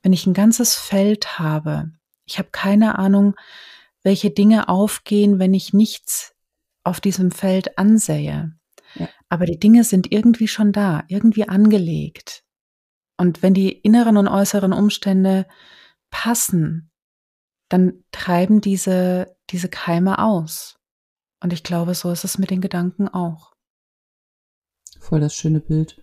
wenn 0.02 0.12
ich 0.12 0.26
ein 0.26 0.34
ganzes 0.34 0.74
Feld 0.74 1.38
habe, 1.38 1.90
ich 2.24 2.38
habe 2.38 2.48
keine 2.50 2.98
Ahnung, 2.98 3.34
welche 4.02 4.30
Dinge 4.30 4.68
aufgehen, 4.68 5.38
wenn 5.38 5.54
ich 5.54 5.72
nichts 5.72 6.34
auf 6.84 7.00
diesem 7.00 7.30
Feld 7.30 7.78
ansähe. 7.78 8.52
Ja. 8.94 9.08
Aber 9.28 9.46
die 9.46 9.58
Dinge 9.58 9.84
sind 9.84 10.12
irgendwie 10.12 10.48
schon 10.48 10.72
da, 10.72 11.04
irgendwie 11.08 11.48
angelegt. 11.48 12.44
Und 13.16 13.42
wenn 13.42 13.54
die 13.54 13.72
inneren 13.72 14.16
und 14.16 14.28
äußeren 14.28 14.72
Umstände 14.72 15.46
passen, 16.10 16.90
dann 17.68 18.04
treiben 18.12 18.60
diese, 18.60 19.36
diese 19.50 19.68
Keime 19.68 20.18
aus. 20.18 20.78
Und 21.40 21.52
ich 21.52 21.62
glaube, 21.62 21.94
so 21.94 22.10
ist 22.10 22.24
es 22.24 22.38
mit 22.38 22.50
den 22.50 22.60
Gedanken 22.60 23.08
auch. 23.08 23.52
Voll 25.00 25.20
das 25.20 25.34
schöne 25.34 25.60
Bild. 25.60 26.02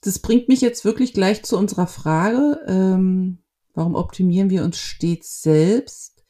Das 0.00 0.18
bringt 0.18 0.48
mich 0.48 0.60
jetzt 0.60 0.84
wirklich 0.84 1.14
gleich 1.14 1.42
zu 1.44 1.56
unserer 1.56 1.86
Frage, 1.86 2.60
ähm, 2.66 3.42
warum 3.72 3.94
optimieren 3.94 4.50
wir 4.50 4.62
uns 4.62 4.78
stets 4.78 5.40
selbst? 5.40 6.24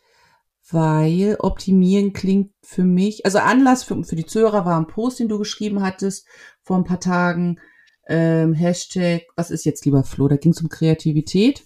Weil 0.71 1.37
optimieren 1.40 2.12
klingt 2.12 2.52
für 2.62 2.85
mich, 2.85 3.26
also 3.26 3.38
Anlass 3.38 3.83
für, 3.83 4.02
für 4.04 4.16
die 4.16 4.26
Zuhörer 4.26 4.64
war 4.64 4.78
ein 4.78 4.87
Post, 4.87 5.19
den 5.19 5.28
du 5.28 5.38
geschrieben 5.38 5.83
hattest 5.83 6.26
vor 6.62 6.76
ein 6.76 6.85
paar 6.85 7.00
Tagen, 7.00 7.59
ähm, 8.08 8.52
Hashtag, 8.52 9.23
was 9.37 9.50
ist 9.50 9.64
jetzt 9.64 9.84
lieber 9.84 10.04
Flo? 10.04 10.28
Da 10.28 10.37
ging 10.37 10.52
es 10.52 10.61
um 10.61 10.68
Kreativität. 10.68 11.64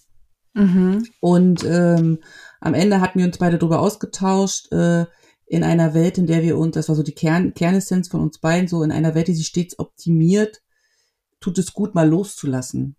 Mhm. 0.55 1.05
Und 1.21 1.65
ähm, 1.65 2.19
am 2.61 2.75
Ende 2.75 3.01
hatten 3.01 3.19
wir 3.19 3.27
uns 3.27 3.39
beide 3.39 3.59
darüber 3.59 3.81
ausgetauscht, 3.81 4.73
äh, 4.73 5.07
in 5.47 5.65
einer 5.65 5.95
Welt, 5.95 6.19
in 6.19 6.27
der 6.27 6.43
wir 6.43 6.59
uns, 6.59 6.75
das 6.75 6.89
war 6.89 6.97
so 6.97 7.03
die 7.03 7.15
Kern, 7.15 7.55
Kernessenz 7.55 8.09
von 8.09 8.21
uns 8.21 8.39
beiden, 8.39 8.69
so 8.69 8.83
in 8.83 8.93
einer 8.93 9.15
Welt, 9.15 9.29
die 9.29 9.35
sich 9.35 9.47
stets 9.47 9.79
optimiert, 9.79 10.63
tut 11.41 11.59
es 11.59 11.73
gut, 11.73 11.95
mal 11.95 12.09
loszulassen. 12.09 12.97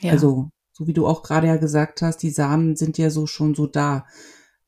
Ja. 0.00 0.12
Also, 0.12 0.50
so 0.72 0.86
wie 0.86 0.92
du 0.92 1.06
auch 1.06 1.22
gerade 1.22 1.48
ja 1.48 1.56
gesagt 1.56 2.02
hast, 2.02 2.18
die 2.18 2.30
Samen 2.30 2.76
sind 2.76 2.98
ja 2.98 3.10
so 3.10 3.26
schon 3.26 3.54
so 3.54 3.66
da. 3.66 4.06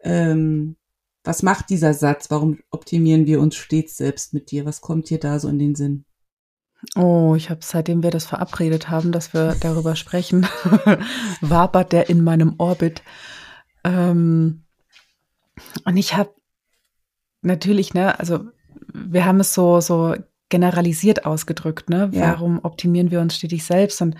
Ähm, 0.00 0.76
was 1.24 1.42
macht 1.42 1.70
dieser 1.70 1.94
Satz? 1.94 2.30
Warum 2.30 2.60
optimieren 2.70 3.26
wir 3.26 3.40
uns 3.40 3.56
stets 3.56 3.96
selbst 3.96 4.34
mit 4.34 4.50
dir? 4.50 4.64
Was 4.64 4.80
kommt 4.80 5.10
dir 5.10 5.18
da 5.18 5.38
so 5.38 5.48
in 5.48 5.58
den 5.58 5.74
Sinn? 5.74 6.04
Oh, 6.94 7.34
ich 7.36 7.50
habe 7.50 7.60
seitdem 7.62 8.02
wir 8.02 8.10
das 8.10 8.26
verabredet 8.26 8.88
haben, 8.88 9.10
dass 9.10 9.34
wir 9.34 9.56
darüber 9.60 9.96
sprechen, 9.96 10.46
wabert 11.40 11.92
der 11.92 12.08
in 12.08 12.22
meinem 12.22 12.54
Orbit. 12.58 13.02
Ähm, 13.82 14.64
und 15.84 15.96
ich 15.96 16.14
habe 16.16 16.34
natürlich, 17.42 17.94
ne, 17.94 18.18
also 18.18 18.44
wir 18.92 19.24
haben 19.24 19.40
es 19.40 19.54
so 19.54 19.80
so 19.80 20.14
generalisiert 20.48 21.26
ausgedrückt, 21.26 21.90
ne? 21.90 22.10
Ja. 22.12 22.32
Warum 22.32 22.60
optimieren 22.64 23.10
wir 23.10 23.20
uns 23.20 23.36
stetig 23.36 23.64
selbst? 23.64 24.00
Und 24.00 24.16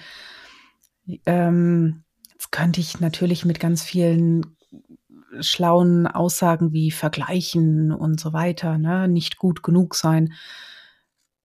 ähm, 1.27 2.03
jetzt 2.33 2.53
könnte 2.53 2.81
ich 2.81 3.01
natürlich 3.01 3.45
mit 3.45 3.61
ganz 3.61 3.83
vielen 3.83 4.57
schlauen 5.41 6.07
Aussagen 6.07 6.73
wie 6.73 6.91
vergleichen 6.91 7.93
und 7.93 8.19
so 8.19 8.33
weiter, 8.33 8.79
ne, 8.79 9.09
nicht 9.09 9.39
gut 9.39 9.63
genug 9.63 9.95
sein. 9.95 10.33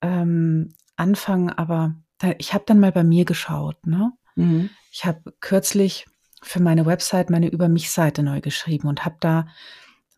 Ähm, 0.02 0.74
anfangen, 1.04 1.50
aber 1.50 1.96
da, 2.18 2.32
ich 2.38 2.54
habe 2.54 2.64
dann 2.66 2.80
mal 2.80 2.92
bei 2.92 3.04
mir 3.04 3.26
geschaut. 3.26 3.86
Ne? 3.86 4.14
Mhm. 4.36 4.70
Ich 4.92 5.06
habe 5.06 5.34
kürzlich 5.42 6.06
für 6.42 6.62
meine 6.62 6.86
Website 6.86 7.30
meine 7.30 7.50
Über 7.50 7.68
mich-Seite 7.68 8.24
neu 8.24 8.42
geschrieben 8.42 8.88
und 8.88 9.06
habe 9.06 9.18
da 9.20 9.48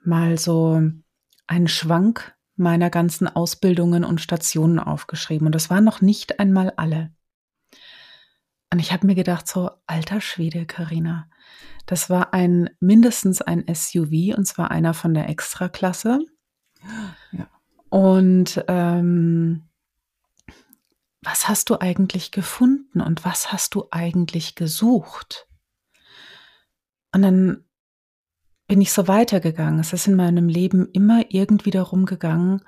mal 0.04 0.38
so 0.38 0.82
einen 1.48 1.68
Schwank 1.68 2.36
meiner 2.56 2.90
ganzen 2.90 3.28
Ausbildungen 3.28 4.04
und 4.04 4.22
Stationen 4.22 4.80
aufgeschrieben. 4.80 5.48
Und 5.48 5.56
das 5.56 5.70
waren 5.70 5.84
noch 5.84 6.02
nicht 6.02 6.40
einmal 6.40 6.72
alle. 6.78 7.12
Und 8.72 8.80
ich 8.80 8.92
habe 8.92 9.08
mir 9.08 9.16
gedacht, 9.16 9.48
so, 9.48 9.72
alter 9.88 10.22
Schwede, 10.22 10.66
Karina. 10.66 11.28
Das 11.86 12.10
war 12.10 12.34
ein 12.34 12.70
mindestens 12.80 13.42
ein 13.42 13.66
SUV 13.74 14.38
und 14.38 14.46
zwar 14.46 14.72
einer 14.72 14.94
von 14.94 15.14
der 15.14 15.30
Extraklasse. 15.30 16.20
Ja. 17.32 17.48
Und 17.90 18.64
ähm, 18.68 19.64
was 21.26 21.48
hast 21.48 21.70
du 21.70 21.80
eigentlich 21.80 22.32
gefunden 22.32 23.02
und 23.02 23.26
was 23.26 23.52
hast 23.52 23.74
du 23.76 23.88
eigentlich 23.92 24.56
gesucht? 24.56 25.48
Und 27.12 27.24
dann 27.24 27.66
bin 28.68 28.80
ich 28.80 28.94
so 28.94 29.08
weitergegangen. 29.08 29.80
Es 29.80 29.92
ist 29.92 30.08
in 30.08 30.16
meinem 30.16 30.48
Leben 30.48 30.88
immer 30.92 31.24
irgendwie 31.30 31.72
darum 31.72 32.06
gegangen, 32.06 32.62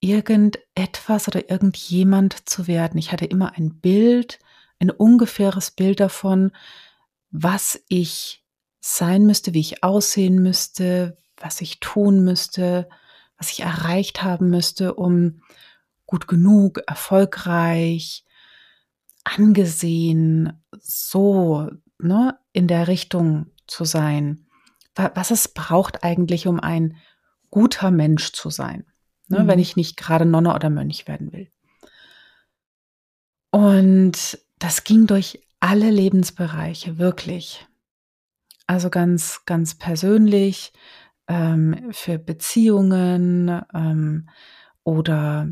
irgendetwas 0.00 1.28
oder 1.28 1.50
irgendjemand 1.50 2.48
zu 2.48 2.66
werden. 2.66 2.98
Ich 2.98 3.12
hatte 3.12 3.26
immer 3.26 3.52
ein 3.56 3.80
Bild, 3.80 4.40
ein 4.80 4.90
ungefähres 4.90 5.70
Bild 5.70 6.00
davon, 6.00 6.50
was 7.30 7.80
ich 7.88 8.44
sein 8.80 9.24
müsste, 9.24 9.54
wie 9.54 9.60
ich 9.60 9.84
aussehen 9.84 10.42
müsste, 10.42 11.16
was 11.36 11.60
ich 11.60 11.78
tun 11.78 12.24
müsste, 12.24 12.88
was 13.38 13.50
ich 13.50 13.60
erreicht 13.60 14.24
haben 14.24 14.50
müsste, 14.50 14.94
um 14.94 15.42
gut 16.12 16.28
genug, 16.28 16.82
erfolgreich, 16.86 18.26
angesehen, 19.24 20.62
so 20.78 21.70
ne, 21.98 22.38
in 22.52 22.68
der 22.68 22.86
Richtung 22.86 23.46
zu 23.66 23.86
sein. 23.86 24.46
Was 24.94 25.30
es 25.30 25.48
braucht 25.48 26.04
eigentlich, 26.04 26.46
um 26.46 26.60
ein 26.60 26.98
guter 27.48 27.90
Mensch 27.90 28.32
zu 28.32 28.50
sein, 28.50 28.84
ne, 29.28 29.44
mhm. 29.44 29.46
wenn 29.48 29.58
ich 29.58 29.74
nicht 29.74 29.96
gerade 29.96 30.26
Nonne 30.26 30.54
oder 30.54 30.68
Mönch 30.68 31.08
werden 31.08 31.32
will. 31.32 31.50
Und 33.50 34.38
das 34.58 34.84
ging 34.84 35.06
durch 35.06 35.40
alle 35.60 35.90
Lebensbereiche, 35.90 36.98
wirklich. 36.98 37.66
Also 38.66 38.90
ganz, 38.90 39.46
ganz 39.46 39.78
persönlich, 39.78 40.74
ähm, 41.26 41.88
für 41.90 42.18
Beziehungen 42.18 43.62
ähm, 43.72 44.28
oder 44.84 45.48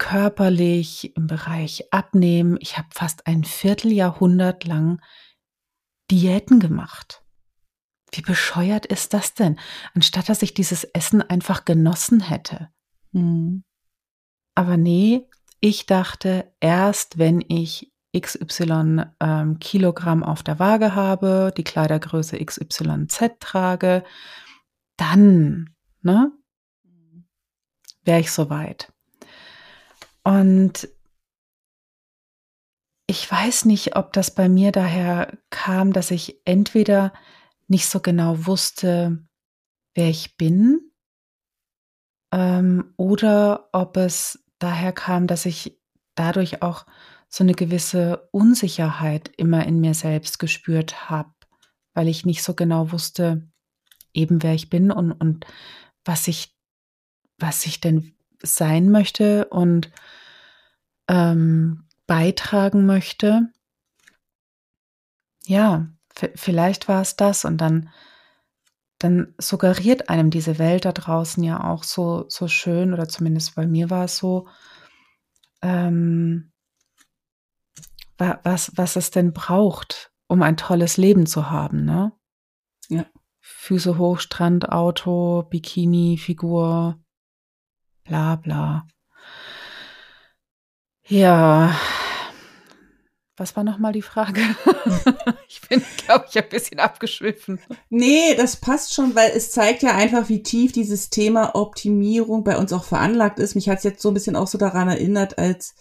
körperlich, 0.00 1.14
im 1.14 1.28
Bereich 1.28 1.92
Abnehmen. 1.92 2.56
Ich 2.58 2.78
habe 2.78 2.88
fast 2.92 3.26
ein 3.26 3.44
Vierteljahrhundert 3.44 4.64
lang 4.64 5.00
Diäten 6.10 6.58
gemacht. 6.58 7.22
Wie 8.10 8.22
bescheuert 8.22 8.86
ist 8.86 9.12
das 9.14 9.34
denn? 9.34 9.60
Anstatt 9.94 10.28
dass 10.28 10.42
ich 10.42 10.54
dieses 10.54 10.84
Essen 10.84 11.22
einfach 11.22 11.64
genossen 11.64 12.20
hätte. 12.20 12.70
Mhm. 13.12 13.62
Aber 14.56 14.76
nee, 14.76 15.28
ich 15.60 15.86
dachte, 15.86 16.50
erst 16.60 17.18
wenn 17.18 17.44
ich 17.46 17.92
XY 18.18 19.04
ähm, 19.20 19.58
Kilogramm 19.60 20.24
auf 20.24 20.42
der 20.42 20.58
Waage 20.58 20.94
habe, 20.94 21.52
die 21.56 21.62
Kleidergröße 21.62 22.42
XYZ 22.44 23.38
trage, 23.38 24.02
dann, 24.96 25.76
ne, 26.00 26.32
mhm. 26.84 27.28
wäre 28.02 28.20
ich 28.20 28.32
soweit. 28.32 28.92
Und 30.24 30.88
ich 33.06 33.30
weiß 33.30 33.64
nicht, 33.64 33.96
ob 33.96 34.12
das 34.12 34.34
bei 34.34 34.48
mir 34.48 34.72
daher 34.72 35.38
kam, 35.50 35.92
dass 35.92 36.10
ich 36.10 36.40
entweder 36.44 37.12
nicht 37.66 37.86
so 37.86 38.00
genau 38.00 38.46
wusste, 38.46 39.26
wer 39.94 40.08
ich 40.08 40.36
bin, 40.36 40.90
ähm, 42.32 42.94
oder 42.96 43.68
ob 43.72 43.96
es 43.96 44.44
daher 44.58 44.92
kam, 44.92 45.26
dass 45.26 45.46
ich 45.46 45.78
dadurch 46.14 46.62
auch 46.62 46.86
so 47.28 47.44
eine 47.44 47.54
gewisse 47.54 48.28
Unsicherheit 48.32 49.30
immer 49.36 49.64
in 49.66 49.80
mir 49.80 49.94
selbst 49.94 50.38
gespürt 50.38 51.10
habe, 51.10 51.32
weil 51.94 52.08
ich 52.08 52.26
nicht 52.26 52.42
so 52.42 52.54
genau 52.54 52.92
wusste, 52.92 53.48
eben 54.12 54.42
wer 54.42 54.54
ich 54.54 54.68
bin 54.68 54.90
und, 54.90 55.12
und 55.12 55.46
was 56.04 56.28
ich, 56.28 56.56
was 57.38 57.66
ich 57.66 57.80
denn 57.80 58.16
sein 58.42 58.90
möchte 58.90 59.46
und 59.46 59.90
ähm, 61.08 61.86
beitragen 62.06 62.86
möchte. 62.86 63.48
Ja, 65.46 65.88
vielleicht 66.34 66.88
war 66.88 67.02
es 67.02 67.16
das 67.16 67.44
und 67.44 67.58
dann 67.58 67.90
dann 69.00 69.34
suggeriert 69.38 70.10
einem 70.10 70.30
diese 70.30 70.58
Welt 70.58 70.84
da 70.84 70.92
draußen 70.92 71.42
ja 71.42 71.64
auch 71.64 71.84
so, 71.84 72.26
so 72.28 72.48
schön, 72.48 72.92
oder 72.92 73.08
zumindest 73.08 73.54
bei 73.54 73.66
mir 73.66 73.88
war 73.88 74.04
es 74.04 74.18
so, 74.18 74.46
ähm, 75.62 76.52
was, 78.18 78.72
was 78.76 78.96
es 78.96 79.10
denn 79.10 79.32
braucht, 79.32 80.12
um 80.26 80.42
ein 80.42 80.58
tolles 80.58 80.98
Leben 80.98 81.24
zu 81.24 81.50
haben, 81.50 81.86
ne? 81.86 82.12
Ja. 82.88 83.06
Füße 83.40 83.96
hoch, 83.96 84.20
Strand, 84.20 84.68
Auto, 84.68 85.44
Bikini, 85.44 86.18
Figur, 86.18 86.98
bla 88.10 88.34
bla. 88.34 88.86
Ja. 91.06 91.78
Was 93.36 93.54
war 93.56 93.62
nochmal 93.62 93.92
die 93.92 94.02
Frage? 94.02 94.40
ich 95.48 95.60
bin, 95.68 95.82
glaube 96.04 96.26
ich, 96.28 96.36
ein 96.36 96.48
bisschen 96.48 96.80
abgeschwiffen. 96.80 97.60
Nee, 97.88 98.34
das 98.36 98.56
passt 98.56 98.94
schon, 98.94 99.14
weil 99.14 99.30
es 99.30 99.52
zeigt 99.52 99.82
ja 99.82 99.94
einfach, 99.94 100.28
wie 100.28 100.42
tief 100.42 100.72
dieses 100.72 101.08
Thema 101.08 101.54
Optimierung 101.54 102.42
bei 102.42 102.58
uns 102.58 102.72
auch 102.72 102.84
veranlagt 102.84 103.38
ist. 103.38 103.54
Mich 103.54 103.68
hat 103.68 103.78
es 103.78 103.84
jetzt 103.84 104.02
so 104.02 104.10
ein 104.10 104.14
bisschen 104.14 104.36
auch 104.36 104.48
so 104.48 104.58
daran 104.58 104.88
erinnert, 104.88 105.38
als 105.38 105.76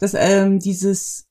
dass 0.00 0.14
ähm, 0.14 0.58
dieses 0.58 1.28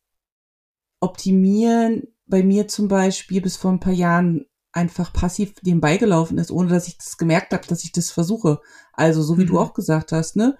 Optimieren 1.01 2.07
bei 2.25 2.41
mir 2.41 2.69
zum 2.69 2.87
Beispiel 2.87 3.41
bis 3.41 3.57
vor 3.57 3.71
ein 3.71 3.81
paar 3.81 3.93
Jahren 3.93 4.45
einfach 4.77 5.11
passiv 5.11 5.53
nebenbei 5.63 5.97
gelaufen 5.97 6.37
ist, 6.37 6.51
ohne 6.51 6.69
dass 6.69 6.87
ich 6.87 6.97
das 6.97 7.17
gemerkt 7.17 7.51
habe, 7.51 7.67
dass 7.67 7.83
ich 7.83 7.91
das 7.91 8.11
versuche. 8.11 8.59
Also 8.93 9.21
so 9.21 9.37
wie 9.37 9.43
mhm. 9.43 9.47
du 9.47 9.59
auch 9.59 9.73
gesagt 9.73 10.11
hast, 10.11 10.35
ne? 10.35 10.57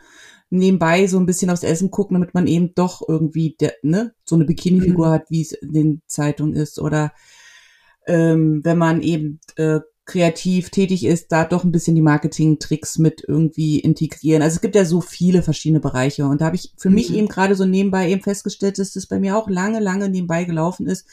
Nebenbei 0.49 1.07
so 1.07 1.19
ein 1.19 1.25
bisschen 1.25 1.49
aufs 1.49 1.63
Essen 1.63 1.91
gucken, 1.91 2.15
damit 2.15 2.33
man 2.33 2.47
eben 2.47 2.73
doch 2.73 3.01
irgendwie 3.07 3.57
der, 3.59 3.73
ne, 3.83 4.13
so 4.23 4.35
eine 4.35 4.45
Bikini-Figur 4.45 5.07
mhm. 5.07 5.11
hat, 5.11 5.29
wie 5.29 5.41
es 5.41 5.51
in 5.51 5.73
den 5.73 6.01
Zeitungen 6.07 6.53
ist. 6.53 6.79
Oder 6.79 7.11
ähm, 8.07 8.61
wenn 8.63 8.77
man 8.77 9.01
eben 9.01 9.41
äh, 9.57 9.81
kreativ 10.05 10.69
tätig 10.69 11.05
ist, 11.05 11.33
da 11.33 11.43
doch 11.43 11.65
ein 11.65 11.73
bisschen 11.73 11.95
die 11.95 12.01
Marketing-Tricks 12.01 12.97
mit 12.97 13.25
irgendwie 13.27 13.79
integrieren. 13.79 14.41
Also 14.41 14.55
es 14.55 14.61
gibt 14.61 14.75
ja 14.75 14.85
so 14.85 15.01
viele 15.01 15.41
verschiedene 15.43 15.81
Bereiche. 15.81 16.25
Und 16.25 16.39
da 16.39 16.45
habe 16.45 16.55
ich 16.55 16.73
für 16.77 16.89
mhm. 16.89 16.95
mich 16.95 17.13
eben 17.13 17.27
gerade 17.27 17.55
so 17.55 17.65
nebenbei 17.65 18.09
eben 18.09 18.21
festgestellt, 18.21 18.79
dass 18.79 18.93
das 18.93 19.05
bei 19.05 19.19
mir 19.19 19.37
auch 19.37 19.49
lange, 19.49 19.81
lange 19.81 20.07
nebenbei 20.07 20.45
gelaufen 20.45 20.87
ist. 20.87 21.05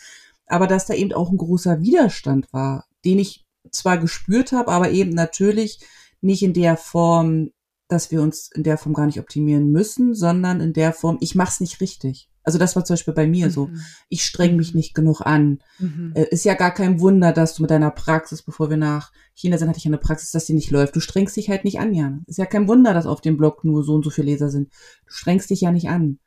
Aber 0.46 0.68
dass 0.68 0.86
da 0.86 0.94
eben 0.94 1.12
auch 1.12 1.30
ein 1.30 1.38
großer 1.38 1.80
Widerstand 1.82 2.52
war, 2.52 2.86
den 3.04 3.18
ich 3.18 3.44
zwar 3.70 3.98
gespürt 3.98 4.52
habe, 4.52 4.70
aber 4.70 4.90
eben 4.90 5.10
natürlich 5.10 5.80
nicht 6.20 6.42
in 6.42 6.52
der 6.52 6.76
Form, 6.76 7.50
dass 7.88 8.10
wir 8.10 8.22
uns 8.22 8.50
in 8.54 8.62
der 8.62 8.78
Form 8.78 8.94
gar 8.94 9.06
nicht 9.06 9.20
optimieren 9.20 9.70
müssen, 9.70 10.14
sondern 10.14 10.60
in 10.60 10.72
der 10.72 10.92
Form, 10.92 11.18
ich 11.20 11.34
mache 11.34 11.50
es 11.50 11.60
nicht 11.60 11.80
richtig. 11.80 12.28
Also 12.44 12.58
das 12.58 12.76
war 12.76 12.84
zum 12.84 12.94
Beispiel 12.94 13.14
bei 13.14 13.26
mir 13.26 13.46
mhm. 13.46 13.50
so. 13.50 13.70
Ich 14.10 14.24
streng 14.24 14.56
mich 14.56 14.74
mhm. 14.74 14.78
nicht 14.78 14.94
genug 14.94 15.22
an. 15.22 15.60
Mhm. 15.78 16.12
Äh, 16.14 16.26
ist 16.30 16.44
ja 16.44 16.54
gar 16.54 16.72
kein 16.72 17.00
Wunder, 17.00 17.32
dass 17.32 17.54
du 17.54 17.62
mit 17.62 17.70
deiner 17.70 17.90
Praxis, 17.90 18.42
bevor 18.42 18.68
wir 18.68 18.76
nach 18.76 19.12
China 19.34 19.56
sind, 19.56 19.68
hatte 19.68 19.78
ich 19.78 19.86
eine 19.86 19.98
Praxis, 19.98 20.30
dass 20.30 20.44
die 20.44 20.52
nicht 20.52 20.70
läuft. 20.70 20.94
Du 20.94 21.00
strengst 21.00 21.36
dich 21.36 21.48
halt 21.48 21.64
nicht 21.64 21.80
an, 21.80 21.94
Jan. 21.94 22.22
Ist 22.26 22.38
ja 22.38 22.46
kein 22.46 22.68
Wunder, 22.68 22.92
dass 22.92 23.06
auf 23.06 23.22
dem 23.22 23.38
Blog 23.38 23.64
nur 23.64 23.82
so 23.82 23.94
und 23.94 24.04
so 24.04 24.10
viele 24.10 24.30
Leser 24.30 24.50
sind. 24.50 24.68
Du 25.06 25.12
strengst 25.12 25.48
dich 25.48 25.62
ja 25.62 25.72
nicht 25.72 25.88
an. 25.88 26.18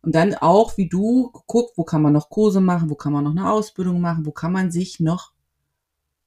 Und 0.00 0.14
dann 0.14 0.34
auch, 0.34 0.76
wie 0.78 0.88
du, 0.88 1.30
guck, 1.46 1.72
wo 1.76 1.84
kann 1.84 2.00
man 2.00 2.12
noch 2.12 2.30
Kurse 2.30 2.60
machen, 2.60 2.88
wo 2.88 2.94
kann 2.94 3.12
man 3.12 3.24
noch 3.24 3.32
eine 3.32 3.50
Ausbildung 3.50 4.00
machen, 4.00 4.24
wo 4.24 4.30
kann 4.30 4.52
man 4.52 4.70
sich 4.70 5.00
noch 5.00 5.32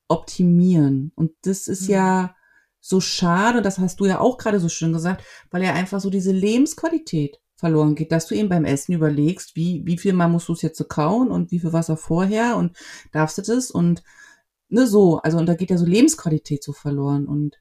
optimieren. 0.10 1.14
Und 1.16 1.32
das 1.44 1.68
ist 1.68 1.84
mhm. 1.84 1.94
ja 1.94 2.36
so 2.82 3.00
schade, 3.00 3.62
das 3.62 3.78
hast 3.78 4.00
du 4.00 4.06
ja 4.06 4.20
auch 4.20 4.38
gerade 4.38 4.60
so 4.60 4.70
schön 4.70 4.94
gesagt, 4.94 5.24
weil 5.52 5.64
ja 5.64 5.74
einfach 5.74 6.02
so 6.02 6.10
diese 6.10 6.32
Lebensqualität 6.32 7.40
verloren 7.56 7.96
geht, 7.96 8.12
dass 8.12 8.28
du 8.28 8.36
eben 8.36 8.50
beim 8.50 8.66
Essen 8.66 8.94
überlegst, 8.94 9.56
wie, 9.56 9.86
wie 9.86 9.98
viel 9.98 10.14
mal 10.14 10.30
musst 10.30 10.48
du 10.48 10.54
es 10.54 10.62
jetzt 10.62 10.78
so 10.78 10.86
kauen 10.86 11.30
und 11.30 11.52
wie 11.52 11.60
viel 11.60 11.74
Wasser 11.74 11.98
vorher 11.98 12.56
und 12.56 12.78
darfst 13.12 13.38
du 13.38 13.42
das 13.42 13.70
und 13.70 14.02
ne, 14.70 14.88
so, 14.88 15.18
also 15.20 15.38
und 15.38 15.46
da 15.46 15.56
geht 15.56 15.70
ja 15.70 15.78
so 15.78 15.86
Lebensqualität 15.86 16.64
so 16.64 16.72
verloren 16.72 17.28
und 17.28 17.58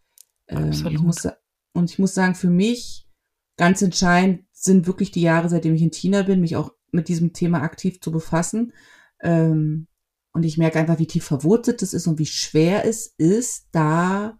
äh, 0.46 0.70
ich 0.70 1.00
muss 1.00 1.26
und 1.72 1.90
ich 1.90 1.98
muss 1.98 2.14
sagen, 2.14 2.34
für 2.34 2.50
mich 2.50 3.08
ganz 3.56 3.82
entscheidend 3.82 4.44
sind 4.52 4.86
wirklich 4.86 5.10
die 5.10 5.22
Jahre, 5.22 5.48
seitdem 5.48 5.74
ich 5.74 5.82
in 5.82 5.92
China 5.92 6.22
bin, 6.22 6.40
mich 6.40 6.56
auch 6.56 6.72
mit 6.90 7.08
diesem 7.08 7.32
Thema 7.32 7.62
aktiv 7.62 8.00
zu 8.00 8.10
befassen. 8.10 8.72
Ähm, 9.20 9.88
und 10.32 10.44
ich 10.44 10.58
merke 10.58 10.78
einfach, 10.78 10.98
wie 10.98 11.06
tief 11.06 11.24
verwurzelt 11.24 11.82
es 11.82 11.94
ist 11.94 12.06
und 12.06 12.18
wie 12.18 12.26
schwer 12.26 12.84
es 12.84 13.14
ist, 13.18 13.68
da, 13.72 14.38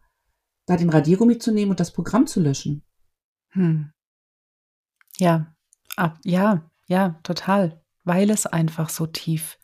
da 0.67 0.77
den 0.77 0.91
Radiergummi 0.91 1.39
zu 1.39 1.53
nehmen 1.53 1.71
und 1.71 1.81
das 1.81 1.93
Programm 1.93 2.27
zu 2.27 2.41
löschen. 2.41 2.85
Hm. 3.51 3.91
Ja, 5.19 5.55
ab, 5.97 6.19
ja, 6.25 6.71
ja, 6.87 7.19
total. 7.23 7.83
Weil 8.05 8.31
es 8.31 8.47
einfach 8.47 8.91
so 8.91 9.07
tief 9.07 9.59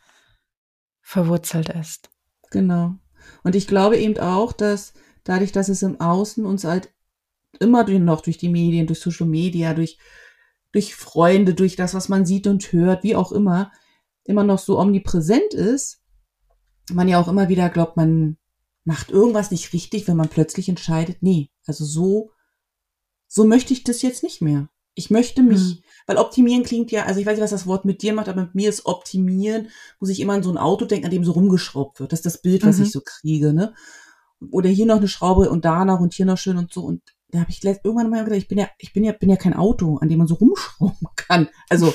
verwurzelt 1.01 1.69
ist. 1.69 2.11
Genau. 2.51 2.97
Und 3.43 3.55
ich 3.55 3.67
glaube 3.67 3.99
eben 3.99 4.19
auch, 4.19 4.53
dass 4.53 4.95
dadurch, 5.23 5.53
dass 5.53 5.69
es 5.69 5.83
im 5.83 6.01
Außen 6.01 6.45
uns 6.45 6.65
halt 6.65 6.93
immer 7.61 7.85
noch 7.85 8.21
durch 8.21 8.39
die 8.39 8.49
Medien, 8.49 8.87
durch 8.87 9.01
Social 9.01 9.27
Media, 9.27 9.75
durch, 9.75 9.99
durch 10.73 10.95
Freunde, 10.95 11.55
durch 11.55 11.77
das, 11.77 11.95
was 11.95 12.09
man 12.09 12.27
sieht 12.27 12.47
und 12.47 12.73
hört, 12.73 13.05
wie 13.05 13.17
auch 13.17 13.33
immer, 13.33 13.71
immer 14.25 14.45
noch 14.45 14.59
so 14.59 14.79
omnipräsent 14.79 15.55
ist, 15.55 16.04
man 16.93 17.09
ja 17.09 17.21
auch 17.21 17.29
immer 17.29 17.49
wieder 17.49 17.71
glaubt, 17.71 17.97
man 17.97 18.37
macht 18.85 19.11
irgendwas 19.11 19.51
nicht 19.51 19.73
richtig, 19.73 20.07
wenn 20.07 20.17
man 20.17 20.29
plötzlich 20.29 20.69
entscheidet, 20.69 21.19
nee, 21.23 21.51
also 21.67 21.85
so, 21.85 22.31
so 23.27 23.45
möchte 23.45 23.73
ich 23.73 23.85
das 23.85 24.03
jetzt 24.03 24.23
nicht 24.23 24.43
mehr. 24.43 24.69
Ich 24.97 25.11
möchte 25.11 25.43
mich, 25.43 25.61
hm. 25.61 25.79
weil 26.07 26.19
optimieren 26.19 26.63
klingt 26.63 26.93
ja, 26.93 27.05
also 27.05 27.19
ich 27.19 27.27
weiß 27.27 27.35
nicht, 27.35 27.43
was 27.43 27.51
das 27.51 27.67
Wort 27.67 27.85
mit 27.85 28.03
dir 28.03 28.13
macht, 28.13 28.29
aber 28.29 28.43
mit 28.43 28.55
mir 28.55 28.69
ist 28.69 28.87
optimieren, 28.87 29.69
muss 29.99 30.11
ich 30.11 30.21
immer 30.21 30.35
an 30.35 30.45
so 30.45 30.51
ein 30.51 30.59
Auto 30.59 30.85
denken, 30.85 31.07
an 31.07 31.11
dem 31.11 31.25
so 31.25 31.33
rumgeschraubt 31.33 31.99
wird. 31.99 32.13
Das 32.13 32.21
ist 32.21 32.27
das 32.27 32.43
Bild, 32.43 32.65
was 32.65 32.79
mhm. 32.79 32.85
ich 32.85 32.93
so 32.93 33.01
kriege, 33.05 33.53
ne? 33.53 33.75
Oder 34.53 34.69
hier 34.69 34.87
noch 34.87 34.99
eine 34.99 35.09
Schraube 35.09 35.51
und 35.51 35.65
da 35.65 35.85
noch 35.85 36.01
und 36.01 36.15
hier 36.15 36.27
noch 36.27 36.39
schön 36.39 36.59
und 36.59 36.73
so. 36.73 36.85
Und 36.85 37.03
da 37.29 37.41
habe 37.41 37.51
ich 37.51 37.65
irgendwann 37.65 38.11
mal 38.11 38.23
gedacht, 38.23 38.39
ich 38.39 38.47
bin 38.47 38.59
ja, 38.59 38.69
ich 38.79 38.93
bin 38.93 39.03
ja, 39.03 39.13
bin 39.13 39.31
ja 39.31 39.37
kein 39.37 39.55
Auto, 39.55 39.97
an 39.97 40.09
dem 40.09 40.19
man 40.19 40.29
so 40.29 40.35
rumschrauben 40.35 41.09
kann. 41.17 41.49
Also, 41.69 41.93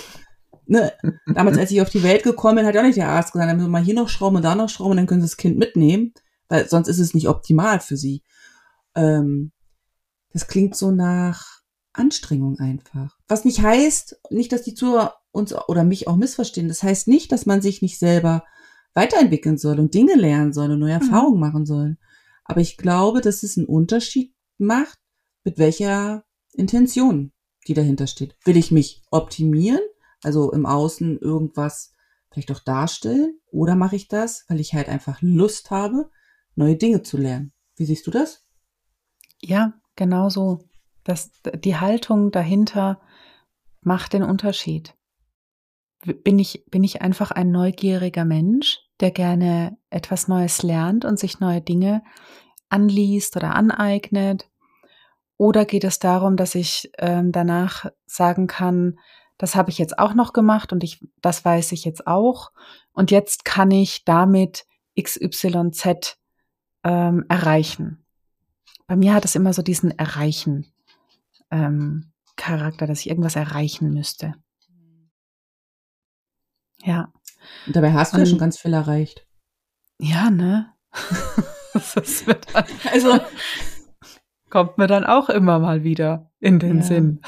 ne, 0.70 0.94
damals, 1.34 1.58
als 1.58 1.72
ich 1.72 1.82
auf 1.82 1.90
die 1.90 2.04
Welt 2.04 2.24
gekommen 2.24 2.58
bin, 2.58 2.66
hat 2.66 2.76
ja 2.76 2.82
auch 2.82 2.86
nicht 2.86 2.98
der 2.98 3.10
Arzt 3.10 3.34
gesagt, 3.34 3.50
dann 3.50 3.58
müssen 3.58 3.68
wir 3.68 3.72
mal 3.72 3.84
hier 3.84 3.96
noch 3.96 4.10
schrauben 4.10 4.38
und 4.38 4.44
da 4.44 4.56
noch 4.56 4.70
schrauben 4.70 4.92
und 4.92 4.98
dann 4.98 5.08
können 5.08 5.22
sie 5.22 5.28
das 5.28 5.38
Kind 5.38 5.58
mitnehmen, 5.58 6.14
weil 6.48 6.68
sonst 6.68 6.88
ist 6.88 7.00
es 7.00 7.14
nicht 7.14 7.28
optimal 7.28 7.80
für 7.80 7.98
sie. 7.98 8.24
Ähm, 8.96 9.52
das 10.32 10.48
klingt 10.48 10.76
so 10.76 10.92
nach 10.92 11.62
Anstrengung 11.92 12.60
einfach. 12.60 13.18
Was 13.28 13.46
nicht 13.46 13.62
heißt, 13.62 14.22
nicht, 14.30 14.52
dass 14.52 14.62
die 14.62 14.76
Zuhörer 14.76 15.16
uns 15.32 15.54
oder 15.54 15.84
mich 15.84 16.08
auch 16.08 16.16
missverstehen. 16.16 16.68
Das 16.68 16.84
heißt 16.84 17.08
nicht, 17.08 17.32
dass 17.32 17.46
man 17.46 17.62
sich 17.62 17.82
nicht 17.82 18.00
selber 18.00 18.44
weiterentwickeln 18.94 19.58
soll 19.58 19.80
und 19.80 19.94
Dinge 19.94 20.16
lernen 20.16 20.54
soll 20.54 20.72
und 20.72 20.80
neue 20.80 20.96
mhm. 20.96 21.02
Erfahrungen 21.02 21.40
machen 21.40 21.66
soll. 21.66 21.98
Aber 22.46 22.62
ich 22.62 22.78
glaube, 22.78 23.22
dass 23.22 23.44
es 23.44 23.58
einen 23.58 23.68
Unterschied 23.68 24.34
macht, 24.58 24.98
mit 25.44 25.58
welcher 25.58 26.24
Intention 26.54 27.32
die 27.68 27.74
dahinter 27.74 28.08
steht. 28.08 28.36
Will 28.44 28.58
ich 28.58 28.72
mich 28.72 29.04
optimieren, 29.12 29.82
also 30.24 30.52
im 30.52 30.66
Außen 30.66 31.20
irgendwas 31.20 31.94
vielleicht 32.32 32.52
auch 32.52 32.60
darstellen, 32.60 33.40
oder 33.52 33.76
mache 33.76 33.96
ich 33.96 34.08
das, 34.08 34.46
weil 34.48 34.60
ich 34.60 34.74
halt 34.74 34.90
einfach 34.90 35.20
Lust 35.22 35.72
habe, 35.72 36.10
neue 36.56 36.76
Dinge 36.76 37.02
zu 37.02 37.18
lernen? 37.18 37.54
Wie 37.76 37.86
siehst 37.86 38.06
du 38.06 38.12
das? 38.12 38.46
Ja, 39.42 39.74
genau 39.96 40.30
so. 40.30 40.60
Das, 41.04 41.32
die 41.56 41.78
Haltung 41.78 42.32
dahinter 42.32 43.02
macht 43.82 44.14
den 44.14 44.24
Unterschied. 44.24 44.96
Bin 46.24 46.40
ich, 46.40 46.66
bin 46.70 46.84
ich 46.84 47.02
einfach 47.02 47.32
ein 47.32 47.52
neugieriger 47.52 48.26
Mensch, 48.26 48.80
der 49.00 49.12
gerne 49.12 49.78
etwas 49.90 50.28
Neues 50.28 50.62
lernt 50.62 51.04
und 51.06 51.18
sich 51.20 51.40
neue 51.40 51.62
Dinge 51.62 52.04
anliest 52.70 53.36
oder 53.36 53.56
aneignet? 53.56 54.50
Oder 55.38 55.66
geht 55.66 55.86
es 55.86 56.00
darum, 56.00 56.36
dass 56.36 56.54
ich 56.54 56.92
ähm, 56.98 57.32
danach 57.32 57.86
sagen 58.06 58.48
kann, 58.48 59.00
das 59.40 59.56
habe 59.56 59.72
ich 59.72 59.80
jetzt 59.80 59.98
auch 59.98 60.14
noch 60.14 60.34
gemacht 60.34 60.72
und 60.74 60.84
ich, 60.84 61.08
das 61.22 61.44
weiß 61.44 61.72
ich 61.72 61.86
jetzt 61.86 62.06
auch. 62.06 62.52
Und 62.92 63.10
jetzt 63.10 63.46
kann 63.46 63.72
ich 63.72 64.04
damit 64.04 64.66
XYZ 65.02 66.18
ähm, 66.84 67.26
erreichen. 67.30 68.06
Bei 68.86 68.98
mir 68.98 69.14
hat 69.14 69.24
es 69.24 69.36
immer 69.36 69.54
so 69.54 69.62
diesen 69.62 69.98
Erreichen 69.98 70.72
ähm, 71.52 72.12
Charakter, 72.36 72.86
dass 72.86 73.00
ich 73.00 73.10
irgendwas 73.10 73.38
erreichen 73.38 73.94
müsste. 73.94 74.36
Ja. 76.84 77.14
Und 77.66 77.76
dabei 77.78 77.94
hast 77.94 78.14
du 78.14 78.18
und, 78.18 78.24
ja 78.24 78.30
schon 78.30 78.40
ganz 78.40 78.60
viel 78.60 78.74
erreicht. 78.74 79.26
Ja, 80.00 80.30
ne? 80.30 80.74
also 82.92 83.20
kommt 84.50 84.78
mir 84.78 84.88
dann 84.88 85.06
auch 85.06 85.30
immer 85.30 85.60
mal 85.60 85.84
wieder 85.84 86.30
in 86.40 86.60
den 86.60 86.80
ja. 86.80 86.84
Sinn. 86.84 87.22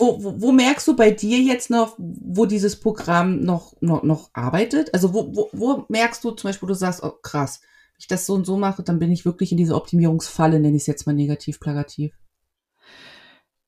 Wo, 0.00 0.24
wo, 0.24 0.40
wo, 0.40 0.52
merkst 0.52 0.88
du 0.88 0.96
bei 0.96 1.10
dir 1.10 1.38
jetzt 1.38 1.68
noch, 1.68 1.94
wo 1.98 2.46
dieses 2.46 2.80
Programm 2.80 3.40
noch, 3.42 3.74
noch, 3.80 4.02
noch 4.02 4.30
arbeitet? 4.32 4.94
Also 4.94 5.12
wo, 5.12 5.36
wo, 5.36 5.50
wo 5.52 5.84
merkst 5.88 6.24
du 6.24 6.30
zum 6.30 6.48
Beispiel, 6.48 6.68
du 6.68 6.74
sagst, 6.74 7.02
oh 7.02 7.12
krass, 7.22 7.60
wenn 7.60 8.00
ich 8.00 8.06
das 8.06 8.24
so 8.24 8.34
und 8.34 8.46
so 8.46 8.56
mache, 8.56 8.82
dann 8.82 8.98
bin 8.98 9.12
ich 9.12 9.26
wirklich 9.26 9.52
in 9.52 9.58
diese 9.58 9.74
Optimierungsfalle, 9.74 10.58
nenne 10.58 10.76
ich 10.76 10.84
es 10.84 10.86
jetzt 10.86 11.06
mal 11.06 11.12
negativ, 11.12 11.60
plagativ. 11.60 12.14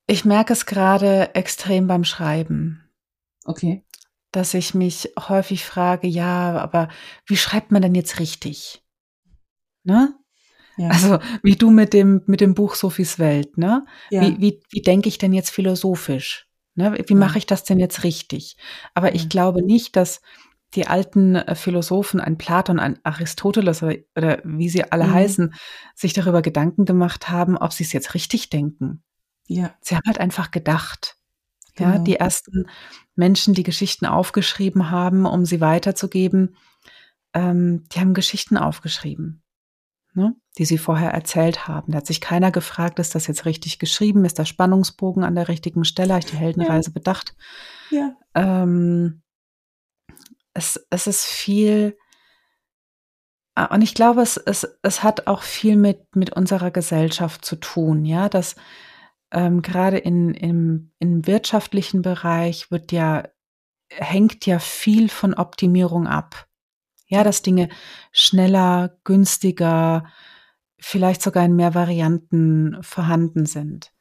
Ich 0.06 0.24
merke 0.24 0.54
es 0.54 0.64
gerade 0.64 1.34
extrem 1.34 1.86
beim 1.86 2.04
Schreiben. 2.04 2.82
Okay. 3.44 3.84
Dass 4.30 4.54
ich 4.54 4.74
mich 4.74 5.12
häufig 5.28 5.66
frage, 5.66 6.06
ja, 6.06 6.56
aber 6.58 6.88
wie 7.26 7.36
schreibt 7.36 7.72
man 7.72 7.82
denn 7.82 7.94
jetzt 7.94 8.18
richtig? 8.18 8.82
Ne? 9.84 10.14
Ja. 10.76 10.88
Also 10.88 11.18
wie 11.42 11.56
du 11.56 11.70
mit 11.70 11.92
dem, 11.92 12.22
mit 12.26 12.40
dem 12.40 12.54
Buch 12.54 12.74
Sophies 12.74 13.18
Welt, 13.18 13.58
ne? 13.58 13.84
Ja. 14.10 14.22
Wie, 14.22 14.40
wie, 14.40 14.60
wie 14.70 14.82
denke 14.82 15.08
ich 15.08 15.18
denn 15.18 15.32
jetzt 15.32 15.50
philosophisch? 15.50 16.48
Ne? 16.74 16.96
Wie 17.06 17.14
mache 17.14 17.38
ich 17.38 17.46
das 17.46 17.64
denn 17.64 17.78
jetzt 17.78 18.02
richtig? 18.04 18.56
Aber 18.94 19.14
ich 19.14 19.28
glaube 19.28 19.62
nicht, 19.62 19.94
dass 19.94 20.22
die 20.74 20.86
alten 20.86 21.36
äh, 21.36 21.54
Philosophen, 21.54 22.20
ein 22.20 22.38
Platon, 22.38 22.78
ein 22.78 22.98
Aristoteles 23.04 23.82
oder, 23.82 23.96
oder 24.16 24.40
wie 24.44 24.70
sie 24.70 24.90
alle 24.90 25.04
mhm. 25.04 25.12
heißen, 25.12 25.54
sich 25.94 26.14
darüber 26.14 26.40
Gedanken 26.40 26.86
gemacht 26.86 27.28
haben, 27.28 27.58
ob 27.58 27.72
sie 27.72 27.84
es 27.84 27.92
jetzt 27.92 28.14
richtig 28.14 28.48
denken. 28.48 29.02
Ja. 29.46 29.74
Sie 29.82 29.94
haben 29.94 30.04
halt 30.06 30.18
einfach 30.18 30.50
gedacht. 30.50 31.16
Genau. 31.74 31.90
Ja, 31.90 31.98
die 31.98 32.16
ersten 32.16 32.66
Menschen, 33.14 33.54
die 33.54 33.62
Geschichten 33.62 34.06
aufgeschrieben 34.06 34.90
haben, 34.90 35.26
um 35.26 35.44
sie 35.44 35.60
weiterzugeben, 35.60 36.56
ähm, 37.34 37.84
die 37.92 38.00
haben 38.00 38.14
Geschichten 38.14 38.58
aufgeschrieben, 38.58 39.42
ne, 40.12 40.34
die 40.58 40.64
sie 40.64 40.78
vorher 40.78 41.10
erzählt 41.10 41.66
haben. 41.66 41.92
Da 41.92 41.98
hat 41.98 42.06
sich 42.06 42.20
keiner 42.20 42.50
gefragt, 42.50 42.98
ist 42.98 43.14
das 43.14 43.26
jetzt 43.26 43.46
richtig 43.46 43.78
geschrieben? 43.78 44.24
Ist 44.24 44.38
der 44.38 44.44
Spannungsbogen 44.44 45.24
an 45.24 45.34
der 45.34 45.48
richtigen 45.48 45.84
Stelle? 45.84 46.14
Habe 46.14 46.24
ich 46.24 46.30
die 46.30 46.36
Heldenreise 46.36 46.90
ja. 46.90 46.94
bedacht? 46.94 47.34
Ja. 47.90 48.16
Ähm, 48.34 49.22
es, 50.52 50.84
es 50.90 51.06
ist 51.06 51.24
viel, 51.24 51.96
ah, 53.54 53.74
und 53.74 53.80
ich 53.82 53.94
glaube, 53.94 54.20
es, 54.20 54.36
es, 54.36 54.78
es 54.82 55.02
hat 55.02 55.26
auch 55.26 55.42
viel 55.42 55.76
mit, 55.76 56.14
mit 56.14 56.34
unserer 56.34 56.70
Gesellschaft 56.70 57.44
zu 57.44 57.56
tun, 57.56 58.04
ja, 58.04 58.28
dass 58.28 58.56
ähm, 59.30 59.62
gerade 59.62 59.96
in, 59.96 60.34
im, 60.34 60.92
im 60.98 61.26
wirtschaftlichen 61.26 62.02
Bereich 62.02 62.70
wird 62.70 62.92
ja, 62.92 63.24
hängt 63.88 64.44
ja 64.44 64.58
viel 64.58 65.08
von 65.08 65.32
Optimierung 65.32 66.06
ab. 66.06 66.46
Ja, 67.06 67.24
dass 67.24 67.42
Dinge 67.42 67.68
schneller, 68.10 68.98
günstiger, 69.04 70.04
vielleicht 70.82 71.22
sogar 71.22 71.44
in 71.44 71.56
mehr 71.56 71.74
Varianten 71.74 72.82
vorhanden 72.82 73.46
sind. 73.46 73.92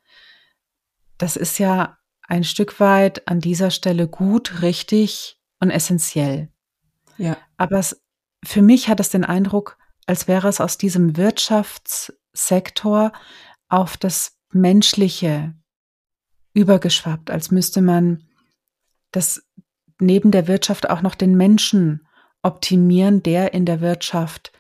Das 1.18 1.36
ist 1.36 1.60
ja 1.60 1.98
ein 2.24 2.44
Stück 2.44 2.80
weit 2.80 3.28
an 3.28 3.40
dieser 3.40 3.70
Stelle 3.72 4.08
gut, 4.08 4.62
richtig 4.62 5.40
und 5.60 5.70
essentiell. 5.70 6.50
Ja. 7.18 7.38
Aber 7.58 7.78
es, 7.78 8.02
für 8.44 8.62
mich 8.62 8.90
hat 8.90 9.00
es 9.00 9.10
den 9.10 9.24
Eindruck, 9.24 9.78
als 10.08 10.28
wäre 10.28 10.48
es 10.48 10.60
aus 10.60 10.78
diesem 10.78 11.18
Wirtschaftssektor 11.18 13.12
auf 13.70 13.98
das 13.98 14.40
Menschliche 14.52 15.54
übergeschwappt, 16.54 17.30
als 17.30 17.52
müsste 17.52 17.82
man 17.82 18.24
das 19.12 19.44
neben 20.00 20.32
der 20.32 20.48
Wirtschaft 20.48 20.90
auch 20.90 21.02
noch 21.02 21.16
den 21.16 21.38
Menschen 21.38 22.08
optimieren, 22.42 23.22
der 23.22 23.54
in 23.54 23.66
der 23.66 23.82
Wirtschaft 23.82 24.52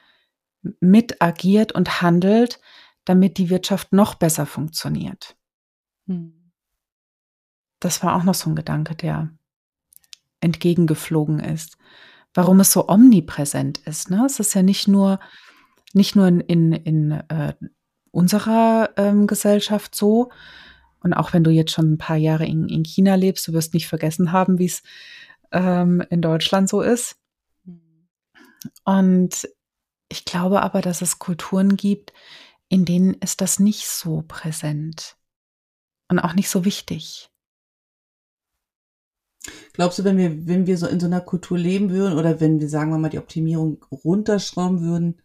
mit 0.79 1.21
agiert 1.21 1.71
und 1.71 2.01
handelt, 2.01 2.59
damit 3.05 3.37
die 3.37 3.49
Wirtschaft 3.49 3.93
noch 3.93 4.15
besser 4.15 4.45
funktioniert. 4.45 5.35
Hm. 6.07 6.51
Das 7.79 8.03
war 8.03 8.15
auch 8.15 8.23
noch 8.23 8.35
so 8.35 8.49
ein 8.49 8.55
Gedanke, 8.55 8.95
der 8.95 9.31
entgegengeflogen 10.39 11.39
ist. 11.39 11.77
Warum 12.33 12.59
es 12.59 12.71
so 12.71 12.87
omnipräsent 12.87 13.79
ist. 13.79 14.09
Ne? 14.09 14.23
Es 14.25 14.39
ist 14.39 14.53
ja 14.53 14.63
nicht 14.63 14.87
nur, 14.87 15.19
nicht 15.93 16.15
nur 16.15 16.27
in, 16.27 16.39
in, 16.41 16.71
in 16.73 17.11
äh, 17.11 17.53
unserer 18.11 18.91
ähm, 18.97 19.27
Gesellschaft 19.27 19.95
so. 19.95 20.31
Und 21.01 21.13
auch 21.13 21.33
wenn 21.33 21.43
du 21.43 21.49
jetzt 21.49 21.71
schon 21.71 21.93
ein 21.93 21.97
paar 21.97 22.17
Jahre 22.17 22.45
in, 22.45 22.69
in 22.69 22.83
China 22.83 23.15
lebst, 23.15 23.47
du 23.47 23.53
wirst 23.53 23.73
nicht 23.73 23.87
vergessen 23.87 24.31
haben, 24.31 24.59
wie 24.59 24.65
es 24.65 24.83
ähm, 25.51 26.03
in 26.09 26.21
Deutschland 26.21 26.69
so 26.69 26.81
ist. 26.81 27.17
Und 28.85 29.47
ich 30.11 30.25
glaube 30.25 30.61
aber, 30.61 30.81
dass 30.81 31.01
es 31.01 31.19
Kulturen 31.19 31.77
gibt, 31.77 32.13
in 32.67 32.85
denen 32.85 33.13
ist 33.15 33.41
das 33.41 33.59
nicht 33.59 33.87
so 33.87 34.23
präsent 34.27 35.17
und 36.09 36.19
auch 36.19 36.33
nicht 36.33 36.49
so 36.49 36.65
wichtig. 36.65 37.29
Glaubst 39.73 39.99
du, 39.99 40.03
wenn 40.03 40.17
wir, 40.17 40.47
wenn 40.47 40.67
wir 40.67 40.77
so 40.77 40.87
in 40.87 40.99
so 40.99 41.07
einer 41.07 41.21
Kultur 41.21 41.57
leben 41.57 41.89
würden 41.89 42.17
oder 42.17 42.39
wenn 42.39 42.59
wir, 42.59 42.69
sagen 42.69 42.91
wir 42.91 42.97
mal, 42.97 43.09
die 43.09 43.17
Optimierung 43.17 43.83
runterschrauben 43.91 44.81
würden, 44.81 45.21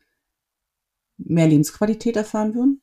mehr 1.19 1.49
Lebensqualität 1.49 2.17
erfahren 2.17 2.55
würden? 2.55 2.81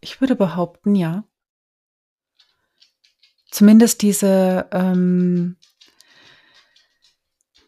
Ich 0.00 0.20
würde 0.20 0.36
behaupten, 0.36 0.94
ja. 0.94 1.24
Zumindest 3.50 4.00
diese, 4.02 4.68
ähm, 4.72 5.56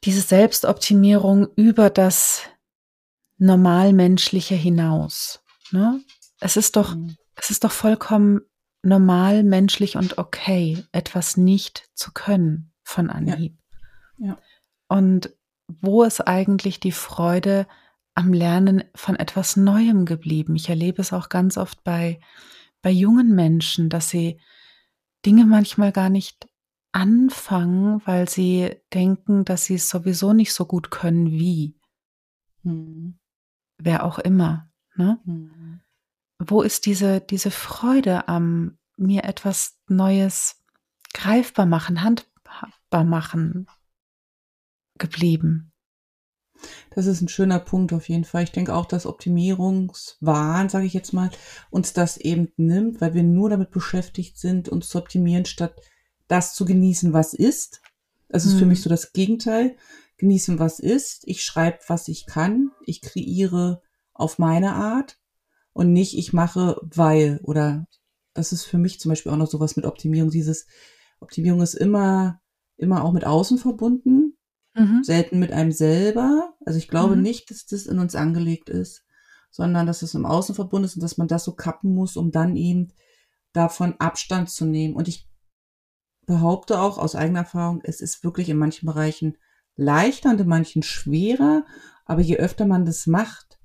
diese 0.04 0.20
Selbstoptimierung 0.20 1.48
über 1.56 1.90
das 1.90 2.42
Normalmenschliche 3.38 4.54
hinaus. 4.54 5.42
Ne? 5.70 6.00
Es 6.40 6.56
ist 6.56 6.76
doch, 6.76 6.94
mhm. 6.94 7.16
es 7.36 7.50
ist 7.50 7.64
doch 7.64 7.72
vollkommen 7.72 8.40
normal, 8.82 9.44
menschlich 9.44 9.96
und 9.96 10.18
okay, 10.18 10.84
etwas 10.92 11.36
nicht 11.36 11.88
zu 11.94 12.12
können 12.12 12.72
von 12.82 13.10
Anhieb. 13.10 13.56
Ja. 14.18 14.28
ja. 14.28 14.38
Und 14.88 15.34
wo 15.68 16.02
ist 16.02 16.20
eigentlich 16.20 16.80
die 16.80 16.92
Freude 16.92 17.66
am 18.14 18.32
Lernen 18.32 18.84
von 18.94 19.16
etwas 19.16 19.56
Neuem 19.56 20.04
geblieben. 20.04 20.54
Ich 20.56 20.68
erlebe 20.68 21.00
es 21.00 21.12
auch 21.12 21.28
ganz 21.28 21.56
oft 21.56 21.82
bei, 21.82 22.20
bei 22.82 22.90
jungen 22.90 23.34
Menschen, 23.34 23.88
dass 23.88 24.10
sie 24.10 24.38
Dinge 25.24 25.46
manchmal 25.46 25.92
gar 25.92 26.10
nicht 26.10 26.46
anfangen, 26.92 28.02
weil 28.04 28.28
sie 28.28 28.76
denken, 28.92 29.44
dass 29.44 29.64
sie 29.64 29.74
es 29.74 29.88
sowieso 29.88 30.32
nicht 30.32 30.52
so 30.52 30.66
gut 30.66 30.90
können 30.90 31.30
wie. 31.30 31.74
Hm. 32.62 33.18
Wer 33.78 34.04
auch 34.04 34.18
immer. 34.18 34.70
Ne? 34.94 35.18
Hm. 35.24 35.80
Wo 36.38 36.62
ist 36.62 36.86
diese, 36.86 37.20
diese 37.20 37.50
Freude 37.50 38.28
am 38.28 38.78
mir 38.96 39.24
etwas 39.24 39.78
Neues 39.88 40.62
greifbar 41.14 41.66
machen, 41.66 42.02
handbar 42.02 43.04
machen 43.04 43.66
geblieben? 44.98 45.72
Das 46.90 47.06
ist 47.06 47.22
ein 47.22 47.28
schöner 47.28 47.58
Punkt 47.58 47.92
auf 47.92 48.08
jeden 48.08 48.24
Fall. 48.24 48.44
Ich 48.44 48.52
denke 48.52 48.74
auch, 48.74 48.86
dass 48.86 49.06
Optimierungswahn, 49.06 50.68
sage 50.68 50.86
ich 50.86 50.92
jetzt 50.92 51.12
mal, 51.12 51.30
uns 51.70 51.92
das 51.92 52.18
eben 52.18 52.52
nimmt, 52.56 53.00
weil 53.00 53.14
wir 53.14 53.22
nur 53.22 53.50
damit 53.50 53.70
beschäftigt 53.70 54.38
sind, 54.38 54.68
uns 54.68 54.88
zu 54.88 54.98
optimieren, 54.98 55.44
statt 55.44 55.74
das 56.32 56.54
zu 56.54 56.64
genießen, 56.64 57.12
was 57.12 57.34
ist. 57.34 57.80
Das 58.28 58.44
ist 58.44 58.54
mhm. 58.54 58.58
für 58.58 58.66
mich 58.66 58.82
so 58.82 58.90
das 58.90 59.12
Gegenteil. 59.12 59.76
Genießen, 60.18 60.58
was 60.58 60.78
ist. 60.78 61.22
Ich 61.26 61.44
schreibe, 61.44 61.78
was 61.88 62.08
ich 62.08 62.26
kann. 62.26 62.70
Ich 62.86 63.00
kreiere 63.00 63.82
auf 64.14 64.38
meine 64.38 64.74
Art 64.74 65.18
und 65.72 65.92
nicht, 65.92 66.16
ich 66.16 66.32
mache, 66.32 66.80
weil 66.82 67.40
oder 67.42 67.86
das 68.34 68.52
ist 68.52 68.64
für 68.64 68.78
mich 68.78 69.00
zum 69.00 69.10
Beispiel 69.10 69.32
auch 69.32 69.36
noch 69.36 69.50
sowas 69.50 69.76
mit 69.76 69.84
Optimierung. 69.84 70.30
Dieses 70.30 70.66
Optimierung 71.20 71.60
ist 71.60 71.74
immer, 71.74 72.40
immer 72.76 73.04
auch 73.04 73.12
mit 73.12 73.26
außen 73.26 73.58
verbunden 73.58 74.32
Mhm. 74.74 75.04
Selten 75.04 75.38
mit 75.38 75.52
einem 75.52 75.72
selber. 75.72 76.54
Also 76.64 76.78
ich 76.78 76.88
glaube 76.88 77.16
mhm. 77.16 77.22
nicht, 77.22 77.50
dass 77.50 77.66
das 77.66 77.86
in 77.86 77.98
uns 77.98 78.14
angelegt 78.14 78.70
ist, 78.70 79.04
sondern 79.50 79.86
dass 79.86 80.02
es 80.02 80.14
im 80.14 80.24
Außen 80.24 80.54
verbunden 80.54 80.86
ist 80.86 80.96
und 80.96 81.02
dass 81.02 81.18
man 81.18 81.28
das 81.28 81.44
so 81.44 81.52
kappen 81.52 81.94
muss, 81.94 82.16
um 82.16 82.30
dann 82.30 82.56
eben 82.56 82.92
davon 83.52 83.94
Abstand 83.98 84.50
zu 84.50 84.64
nehmen. 84.64 84.94
Und 84.94 85.08
ich 85.08 85.28
behaupte 86.32 86.80
auch 86.80 86.96
aus 86.96 87.14
eigener 87.14 87.40
Erfahrung, 87.40 87.80
es 87.84 88.00
ist 88.00 88.24
wirklich 88.24 88.48
in 88.48 88.56
manchen 88.56 88.86
Bereichen 88.86 89.36
leichter 89.76 90.30
und 90.30 90.40
in 90.40 90.48
manchen 90.48 90.82
schwerer. 90.82 91.64
Aber 92.06 92.22
je 92.22 92.38
öfter 92.38 92.66
man 92.66 92.86
das 92.86 93.06
macht, 93.06 93.58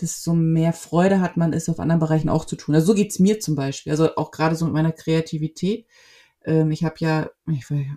desto 0.00 0.34
mehr 0.34 0.72
Freude 0.72 1.20
hat 1.20 1.36
man 1.36 1.52
es 1.52 1.68
auf 1.68 1.78
anderen 1.78 2.00
Bereichen 2.00 2.30
auch 2.30 2.46
zu 2.46 2.56
tun. 2.56 2.74
Also 2.74 2.88
so 2.88 2.94
geht's 2.94 3.18
mir 3.18 3.38
zum 3.38 3.54
Beispiel. 3.54 3.92
Also 3.92 4.16
auch 4.16 4.30
gerade 4.30 4.56
so 4.56 4.64
mit 4.64 4.72
meiner 4.74 4.92
Kreativität. 4.92 5.86
Ähm, 6.44 6.70
ich 6.70 6.84
habe 6.84 6.94
ja, 6.98 7.30
ich 7.46 7.70
war 7.70 7.76
ja 7.76 7.96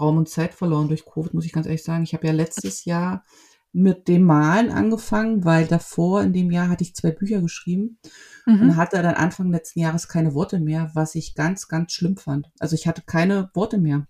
Raum 0.00 0.16
und 0.16 0.30
Zeit 0.30 0.54
verloren 0.54 0.88
durch 0.88 1.04
Covid, 1.04 1.34
muss 1.34 1.44
ich 1.44 1.52
ganz 1.52 1.66
ehrlich 1.66 1.84
sagen. 1.84 2.04
Ich 2.04 2.14
habe 2.14 2.26
ja 2.26 2.32
letztes 2.32 2.86
Jahr 2.86 3.22
mit 3.72 4.06
dem 4.08 4.22
Malen 4.22 4.70
angefangen, 4.70 5.44
weil 5.44 5.66
davor 5.66 6.22
in 6.22 6.32
dem 6.32 6.50
Jahr 6.50 6.68
hatte 6.68 6.84
ich 6.84 6.94
zwei 6.94 7.10
Bücher 7.10 7.40
geschrieben 7.40 7.98
mhm. 8.46 8.60
und 8.60 8.76
hatte 8.76 9.00
dann 9.02 9.14
Anfang 9.14 9.50
letzten 9.50 9.80
Jahres 9.80 10.08
keine 10.08 10.34
Worte 10.34 10.60
mehr, 10.60 10.90
was 10.94 11.14
ich 11.14 11.34
ganz, 11.34 11.68
ganz 11.68 11.92
schlimm 11.92 12.16
fand. 12.16 12.50
Also 12.58 12.74
ich 12.74 12.86
hatte 12.86 13.02
keine 13.06 13.50
Worte 13.54 13.78
mehr. 13.78 14.06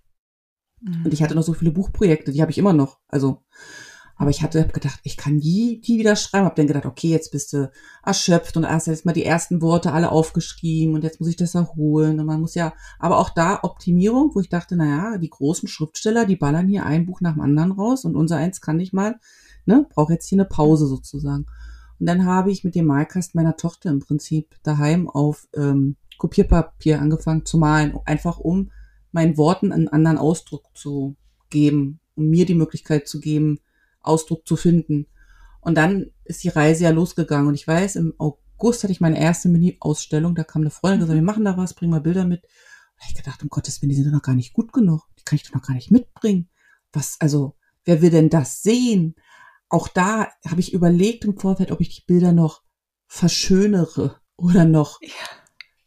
Mhm. 0.81 1.05
Und 1.05 1.13
ich 1.13 1.23
hatte 1.23 1.35
noch 1.35 1.45
so 1.45 1.55
viele 1.55 1.71
Buchprojekte, 1.71 2.33
die 2.33 2.43
habe 2.43 2.51
ich 2.51 2.59
immer 2.59 2.73
noch. 2.73 2.99
Also 3.07 3.43
aber 4.23 4.31
ich 4.31 4.43
hatte 4.43 4.61
hab 4.61 4.73
gedacht, 4.73 5.01
ich 5.03 5.17
kann 5.17 5.37
nie, 5.37 5.83
nie 5.87 5.99
wieder 5.99 6.15
schreiben. 6.15 6.47
Hab 6.47 6.55
dann 6.55 6.69
gedacht, 6.69 6.87
okay, 6.87 7.09
jetzt 7.09 7.33
bist 7.33 7.53
du 7.53 7.73
erschöpft 8.05 8.57
und 8.57 8.69
hast 8.69 8.87
jetzt 8.87 9.05
mal 9.05 9.13
die 9.13 9.25
ersten 9.25 9.61
Worte 9.61 9.93
alle 9.93 10.13
aufgeschrieben 10.13 10.95
und 10.95 11.03
jetzt 11.03 11.19
muss 11.19 11.29
ich 11.29 11.35
das 11.35 11.57
erholen. 11.57 12.21
Und 12.21 12.27
man 12.27 12.41
muss 12.41 12.55
ja, 12.55 12.73
aber 13.01 13.19
auch 13.19 13.31
da 13.31 13.61
Optimierung, 13.63 14.31
wo 14.35 14.41
ich 14.41 14.49
dachte, 14.49 14.77
naja, 14.77 15.19
die 15.19 15.31
großen 15.31 15.69
Schriftsteller, 15.69 16.25
die 16.25 16.37
ballern 16.37 16.69
hier 16.69 16.87
ein 16.87 17.07
Buch 17.07 17.21
nach 17.21 17.33
dem 17.33 17.43
anderen 17.43 17.73
raus 17.73 18.05
und 18.05 18.15
unser 18.15 18.37
eins 18.37 18.61
kann 18.61 18.79
ich 18.79 18.93
mal, 18.93 19.19
ne, 19.67 19.87
brauche 19.91 20.13
jetzt 20.13 20.29
hier 20.29 20.37
eine 20.37 20.49
Pause 20.49 20.87
sozusagen. 20.87 21.47
Und 21.99 22.07
dann 22.07 22.27
habe 22.27 22.51
ich 22.51 22.65
mit 22.65 22.75
dem 22.75 22.87
Malkasten 22.87 23.39
meiner 23.39 23.57
Tochter 23.57 23.91
im 23.91 24.01
Prinzip 24.01 24.57
daheim 24.63 25.09
auf 25.09 25.47
ähm, 25.55 25.97
Kopierpapier 26.19 27.01
angefangen 27.01 27.45
zu 27.45 27.59
malen, 27.59 27.99
einfach 28.05 28.39
um 28.39 28.71
meinen 29.13 29.37
Worten 29.37 29.73
einen 29.73 29.89
anderen 29.89 30.19
Ausdruck 30.19 30.65
zu 30.75 31.17
geben, 31.51 32.01
um 32.17 32.29
mir 32.29 32.47
die 32.47 32.55
Möglichkeit 32.55 33.07
zu 33.07 33.21
geben, 33.21 33.61
Ausdruck 34.01 34.47
zu 34.47 34.57
finden. 34.57 35.07
Und 35.61 35.77
dann 35.77 36.11
ist 36.25 36.43
die 36.43 36.49
Reise 36.49 36.85
ja 36.85 36.91
losgegangen. 36.91 37.47
Und 37.47 37.55
ich 37.55 37.69
weiß, 37.69 37.97
im 37.97 38.15
August 38.19 38.83
hatte 38.83 38.93
ich 38.93 39.01
meine 39.01 39.21
erste 39.21 39.49
Mini-Ausstellung. 39.49 40.35
Da 40.35 40.45
kam 40.45 40.63
eine 40.63 40.71
Freundin 40.71 41.01
und 41.01 41.07
gesagt, 41.07 41.21
wir 41.21 41.25
machen 41.25 41.45
da 41.45 41.57
was, 41.57 41.75
bring 41.75 41.91
mal 41.91 42.01
Bilder 42.01 42.25
mit. 42.25 42.43
Und 42.43 43.07
ich 43.09 43.15
gedacht, 43.15 43.43
um 43.43 43.49
Gottes 43.49 43.81
Willen, 43.81 43.91
die 43.91 43.97
sind 43.97 44.07
doch 44.07 44.13
noch 44.13 44.23
gar 44.23 44.35
nicht 44.35 44.55
gut 44.55 44.73
genug. 44.73 45.07
Die 45.19 45.25
kann 45.25 45.37
ich 45.37 45.45
doch 45.45 45.55
noch 45.55 45.63
gar 45.63 45.75
nicht 45.75 45.93
mitbringen. 45.93 46.49
Was, 46.93 47.17
also, 47.21 47.55
wer 47.85 48.03
will 48.03 48.11
denn 48.11 48.29
das 48.29 48.63
sehen? 48.63 49.15
Auch 49.73 49.89
da 49.89 50.29
habe 50.47 50.61
ich 50.61 50.75
überlegt 50.75 51.25
im 51.25 51.39
Vorfeld, 51.39 51.73
ob 51.73 51.81
ich 51.81 51.89
die 51.89 52.05
Bilder 52.07 52.33
noch 52.33 52.63
verschönere 53.07 54.21
oder 54.37 54.67
noch 54.67 55.01
ja. 55.01 55.09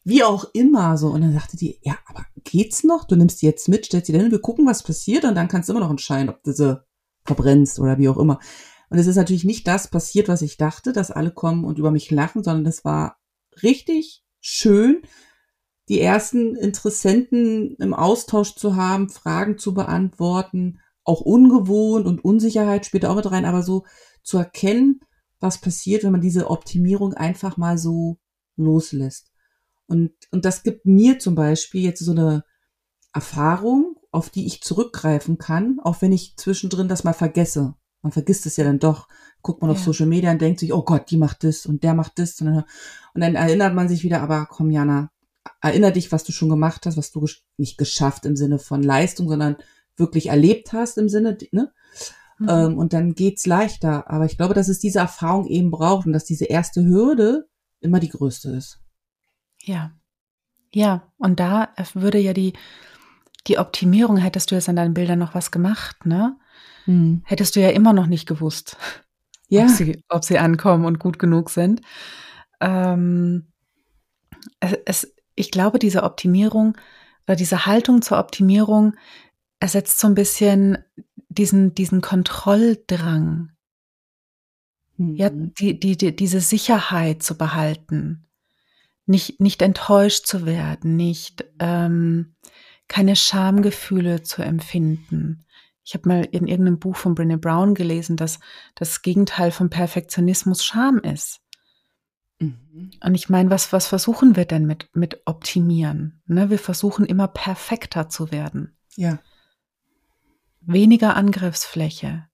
wie 0.04 0.24
auch 0.24 0.45
immer 0.54 0.98
so. 0.98 1.10
Und 1.10 1.21
dann 1.21 1.34
sagte 1.34 1.56
die, 1.56 1.80
ja, 1.84 1.95
aber 2.08 2.26
geht's 2.43 2.84
noch? 2.84 3.04
Du 3.04 3.15
nimmst 3.15 3.43
die 3.43 3.45
jetzt 3.45 3.69
mit, 3.69 3.86
stellst 3.86 4.08
sie 4.08 4.13
dann, 4.13 4.32
wir 4.32 4.41
gucken, 4.41 4.65
was 4.65 4.82
passiert 4.82 5.24
und 5.24 5.36
dann 5.36 5.48
kannst 5.48 5.69
du 5.69 5.74
immer 5.74 5.82
noch 5.82 5.91
entscheiden, 5.91 6.30
ob 6.30 6.41
du 6.41 6.52
sie 6.52 6.84
verbrennst 7.26 7.80
oder 7.80 8.00
wie 8.00 8.10
auch 8.10 8.17
immer. 8.17 8.39
Und 8.89 8.98
es 8.98 9.06
ist 9.06 9.17
natürlich 9.17 9.43
nicht 9.43 9.67
das 9.67 9.88
passiert, 9.88 10.30
was 10.30 10.41
ich 10.41 10.58
dachte, 10.58 10.91
dass 10.91 11.12
alle 11.12 11.32
kommen 11.32 11.63
und 11.63 11.78
über 11.78 11.91
mich 11.91 12.10
lachen, 12.10 12.43
sondern 12.43 12.65
es 12.65 12.86
war 12.86 13.19
richtig 13.62 14.24
schön, 14.41 15.04
die 15.89 16.02
ersten 16.02 16.56
Interessenten 16.56 17.76
im 17.76 17.93
Austausch 17.93 18.56
zu 18.56 18.76
haben, 18.76 19.10
Fragen 19.10 19.60
zu 19.60 19.76
beantworten, 19.76 20.80
auch 21.06 21.22
ungewohnt 21.22 22.06
und 22.06 22.26
Unsicherheit 22.26 22.86
spielt 22.86 23.06
auch 23.06 23.15
mit 23.15 23.32
rein, 23.32 23.46
aber 23.46 23.63
so 23.63 23.86
zu 24.24 24.38
erkennen, 24.38 25.00
was 25.39 25.62
passiert, 25.62 26.04
wenn 26.04 26.12
man 26.12 26.22
diese 26.22 26.50
Optimierung 26.50 27.13
einfach 27.13 27.58
mal 27.58 27.78
so 27.78 28.18
loslässt. 28.58 29.32
Und, 29.88 30.12
und 30.32 30.46
das 30.46 30.63
gibt 30.63 30.86
mir 30.86 31.20
zum 31.20 31.36
Beispiel 31.36 31.84
jetzt 31.84 32.00
so 32.00 32.12
eine 32.12 32.44
Erfahrung, 33.13 33.96
auf 34.12 34.30
die 34.30 34.48
ich 34.48 34.62
zurückgreifen 34.62 35.38
kann, 35.38 35.80
auch 35.84 36.02
wenn 36.02 36.12
ich 36.12 36.36
zwischendrin 36.38 36.88
das 36.88 37.04
mal 37.04 37.13
vergesse. 37.13 37.76
Man 38.02 38.12
vergisst 38.12 38.46
es 38.46 38.58
ja 38.58 38.63
dann 38.63 38.80
doch. 38.80 39.08
Guckt 39.41 39.62
man 39.62 39.70
ja. 39.70 39.76
auf 39.76 39.84
Social 39.84 40.08
Media 40.08 40.32
und 40.32 40.41
denkt 40.41 40.60
sich, 40.60 40.74
oh 40.74 40.84
Gott, 40.84 41.12
die 41.12 41.18
macht 41.18 41.44
das 41.44 41.65
und 41.65 41.84
der 41.84 41.94
macht 41.94 42.18
das. 42.18 42.39
Und 42.41 42.48
dann, 42.48 42.63
und 43.13 43.22
dann 43.22 43.36
erinnert 43.36 43.76
man 43.76 43.88
sich 43.88 44.04
wieder, 44.04 44.22
aber 44.22 44.48
komm, 44.50 44.72
Jana, 44.72 45.12
erinner 45.62 45.91
dich, 45.91 46.12
was 46.12 46.24
du 46.24 46.32
schon 46.32 46.50
gemacht 46.50 46.86
hast, 46.86 46.98
was 46.98 47.12
du 47.12 47.26
nicht 47.58 47.78
geschafft 47.78 48.26
im 48.26 48.36
Sinne 48.36 48.60
von 48.60 48.82
Leistung, 48.82 49.28
sondern 49.28 49.58
wirklich 49.97 50.27
erlebt 50.27 50.73
hast 50.73 50.97
im 50.97 51.10
Sinne, 51.10 51.38
ne? 51.51 51.71
Mhm. 52.38 52.49
Ähm, 52.49 52.77
und 52.77 52.93
dann 52.93 53.13
geht's 53.13 53.45
leichter. 53.45 54.10
Aber 54.10 54.25
ich 54.25 54.38
glaube, 54.38 54.53
dass 54.53 54.67
es 54.67 54.79
diese 54.79 54.99
Erfahrung 54.99 55.47
eben 55.47 55.71
braucht 55.71 56.05
und 56.05 56.13
dass 56.13 56.25
diese 56.25 56.45
erste 56.45 56.84
Hürde 56.86 57.47
immer 57.79 57.99
die 57.99 58.10
größte 58.10 58.51
ist. 58.51 58.79
Ja. 59.62 59.91
Ja, 60.73 61.13
und 61.17 61.39
da 61.39 61.69
würde 61.93 62.19
ja 62.19 62.34
die, 62.34 62.53
die 63.47 63.58
Optimierung, 63.58 64.17
hättest 64.17 64.51
du 64.51 64.55
jetzt 64.55 64.67
an 64.67 64.75
deinen 64.75 64.93
Bildern 64.93 65.19
noch 65.19 65.34
was 65.34 65.51
gemacht, 65.51 66.05
ne? 66.05 66.38
Mhm. 66.86 67.21
Hättest 67.23 67.55
du 67.55 67.62
ja 67.62 67.69
immer 67.69 67.93
noch 67.93 68.08
nicht 68.08 68.27
gewusst, 68.27 68.77
ja. 69.47 69.63
ob, 69.63 69.69
sie, 69.69 70.03
ob 70.10 70.25
sie 70.25 70.38
ankommen 70.38 70.86
und 70.86 70.99
gut 70.99 71.17
genug 71.17 71.49
sind. 71.49 71.81
Ähm, 72.60 73.53
es, 74.60 74.73
es, 74.86 75.15
ich 75.36 75.51
glaube, 75.51 75.79
diese 75.79 76.03
Optimierung 76.03 76.77
oder 77.25 77.36
diese 77.36 77.65
Haltung 77.65 78.01
zur 78.01 78.19
Optimierung 78.19 78.95
ersetzt 79.60 80.00
so 80.00 80.08
ein 80.08 80.15
bisschen 80.15 80.78
diesen, 81.30 81.74
diesen 81.74 82.02
Kontrolldrang. 82.02 83.52
Mhm. 84.98 85.15
Ja, 85.15 85.30
die, 85.30 85.80
die, 85.80 85.98
die, 85.98 86.15
diese 86.15 86.41
Sicherheit 86.41 87.24
zu 87.24 87.38
behalten, 87.38 88.28
nicht, 89.06 89.39
nicht 89.39 89.62
enttäuscht 89.62 90.26
zu 90.26 90.46
werden, 90.46 90.96
nicht 90.96 91.46
ähm, 91.60 92.36
keine 92.88 93.15
Schamgefühle 93.15 94.24
zu 94.24 94.41
empfinden. 94.41 95.46
Ich 95.84 95.94
habe 95.94 96.10
mal 96.10 96.24
in 96.24 96.48
irgendeinem 96.48 96.80
Buch 96.80 96.96
von 96.96 97.15
Brené 97.15 97.38
Brown 97.38 97.76
gelesen, 97.76 98.18
dass 98.18 98.39
das 98.74 99.04
Gegenteil 99.04 99.52
von 99.52 99.70
Perfektionismus 99.70 100.63
Scham 100.63 100.98
ist. 101.00 101.41
Mhm. 102.39 102.91
Und 103.04 103.15
ich 103.15 103.30
meine, 103.30 103.52
was, 103.52 103.72
was 103.72 103.88
versuchen 103.88 104.36
wir 104.36 104.46
denn 104.46 104.65
mit, 104.65 104.89
mit 104.94 105.22
optimieren? 105.26 106.22
Ne? 106.26 106.50
Wir 106.50 106.60
versuchen 106.60 107.06
immer 107.06 107.28
perfekter 107.28 108.10
zu 108.10 108.32
werden. 108.32 108.76
Ja 108.96 109.20
weniger 110.65 111.15
Angriffsfläche. 111.15 112.28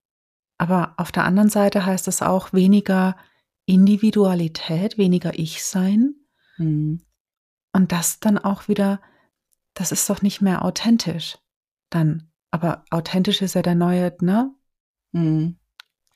Aber 0.58 0.94
auf 0.98 1.12
der 1.12 1.26
anderen 1.26 1.50
Seite 1.50 1.86
heißt 1.86 2.08
es 2.08 2.22
auch 2.22 2.54
weniger 2.54 3.16
Individualität, 3.66 4.98
weniger 4.98 5.38
Ich-Sein. 5.38 6.16
Mhm. 6.58 7.02
Und 7.74 7.92
das 7.92 8.20
dann 8.20 8.38
auch 8.38 8.68
wieder, 8.68 9.02
das 9.74 9.92
ist 9.92 10.10
doch 10.10 10.22
nicht 10.22 10.42
mehr 10.42 10.64
authentisch. 10.64 11.38
Dann, 11.90 12.32
aber 12.52 12.86
authentisch 12.92 13.42
ist 13.42 13.56
ja 13.56 13.62
der 13.62 13.76
neue, 13.76 14.16
ne? 14.22 14.54
Mhm. 15.12 15.58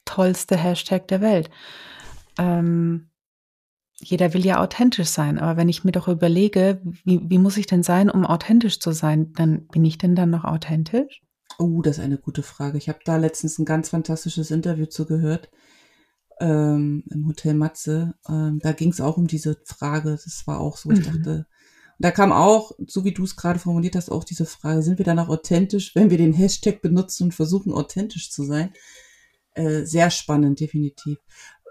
Tollste 0.05 0.57
Hashtag 0.57 1.07
der 1.07 1.21
Welt. 1.21 1.49
Ähm, 2.37 3.09
jeder 3.97 4.33
will 4.33 4.45
ja 4.45 4.59
authentisch 4.59 5.07
sein, 5.07 5.39
aber 5.39 5.57
wenn 5.57 5.69
ich 5.69 5.83
mir 5.83 5.91
doch 5.91 6.07
überlege, 6.07 6.81
wie, 6.83 7.21
wie 7.29 7.37
muss 7.37 7.57
ich 7.57 7.65
denn 7.65 7.81
sein, 7.81 8.09
um 8.09 8.25
authentisch 8.25 8.79
zu 8.79 8.91
sein, 8.91 9.33
dann 9.33 9.67
bin 9.67 9.85
ich 9.85 9.97
denn 9.97 10.15
dann 10.15 10.29
noch 10.29 10.43
authentisch? 10.43 11.24
Oh, 11.57 11.81
das 11.81 11.97
ist 11.97 12.03
eine 12.03 12.17
gute 12.17 12.43
Frage. 12.43 12.77
Ich 12.77 12.89
habe 12.89 12.99
da 13.05 13.17
letztens 13.17 13.59
ein 13.59 13.65
ganz 13.65 13.89
fantastisches 13.89 14.51
Interview 14.51 14.85
zugehört 14.85 15.49
ähm, 16.39 17.03
im 17.09 17.27
Hotel 17.27 17.53
Matze. 17.53 18.15
Ähm, 18.27 18.59
da 18.61 18.71
ging 18.73 18.89
es 18.89 19.01
auch 19.01 19.17
um 19.17 19.27
diese 19.27 19.57
Frage. 19.65 20.11
Das 20.11 20.45
war 20.47 20.59
auch 20.59 20.77
so, 20.77 20.91
ich 20.91 20.99
mhm. 20.99 21.03
dachte, 21.03 21.47
da 21.97 22.11
kam 22.11 22.31
auch, 22.31 22.71
so 22.87 23.05
wie 23.05 23.13
du 23.13 23.23
es 23.23 23.35
gerade 23.35 23.59
formuliert 23.59 23.95
hast, 23.95 24.09
auch 24.09 24.23
diese 24.23 24.45
Frage, 24.45 24.81
sind 24.81 24.97
wir 24.97 25.05
danach 25.05 25.29
authentisch, 25.29 25.95
wenn 25.95 26.09
wir 26.09 26.17
den 26.17 26.33
Hashtag 26.33 26.81
benutzen 26.81 27.25
und 27.25 27.33
versuchen 27.33 27.73
authentisch 27.73 28.31
zu 28.31 28.43
sein? 28.43 28.73
Äh, 29.53 29.85
sehr 29.85 30.11
spannend, 30.11 30.59
definitiv. 30.59 31.19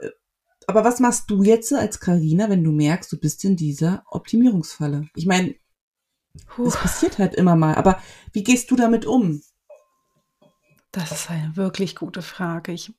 Äh, 0.00 0.08
aber 0.66 0.84
was 0.84 1.00
machst 1.00 1.30
du 1.30 1.42
jetzt 1.42 1.72
als 1.74 2.00
Karina, 2.00 2.48
wenn 2.48 2.64
du 2.64 2.72
merkst, 2.72 3.12
du 3.12 3.18
bist 3.18 3.44
in 3.44 3.56
dieser 3.56 4.04
Optimierungsfalle? 4.10 5.08
Ich 5.14 5.26
meine, 5.26 5.54
es 6.66 6.76
passiert 6.76 7.18
halt 7.18 7.34
immer 7.34 7.54
mal, 7.54 7.74
aber 7.74 8.00
wie 8.32 8.42
gehst 8.42 8.70
du 8.70 8.76
damit 8.76 9.04
um? 9.04 9.42
Das 10.94 11.10
ist 11.10 11.30
eine 11.30 11.56
wirklich 11.56 11.96
gute 11.96 12.22
Frage. 12.22 12.72
Ich, 12.72 12.94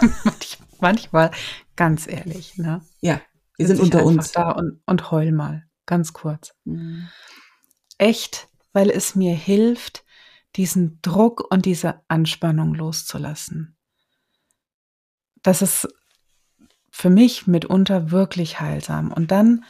manchmal, 0.80 1.32
ganz 1.74 2.06
ehrlich, 2.06 2.56
ne? 2.56 2.82
Ja, 3.00 3.20
wir 3.56 3.66
sind 3.66 3.80
unter 3.80 4.04
uns. 4.04 4.30
Da 4.30 4.52
und, 4.52 4.80
und 4.86 5.10
heul 5.10 5.32
mal, 5.32 5.64
ganz 5.86 6.12
kurz. 6.12 6.54
Mhm. 6.64 7.08
Echt, 7.98 8.48
weil 8.72 8.90
es 8.90 9.16
mir 9.16 9.34
hilft, 9.34 10.04
diesen 10.54 11.00
Druck 11.02 11.50
und 11.50 11.66
diese 11.66 12.00
Anspannung 12.06 12.74
loszulassen. 12.74 13.76
Das 15.42 15.62
ist 15.62 15.88
für 16.90 17.10
mich 17.10 17.48
mitunter 17.48 18.12
wirklich 18.12 18.60
heilsam. 18.60 19.12
Und 19.12 19.32
dann, 19.32 19.64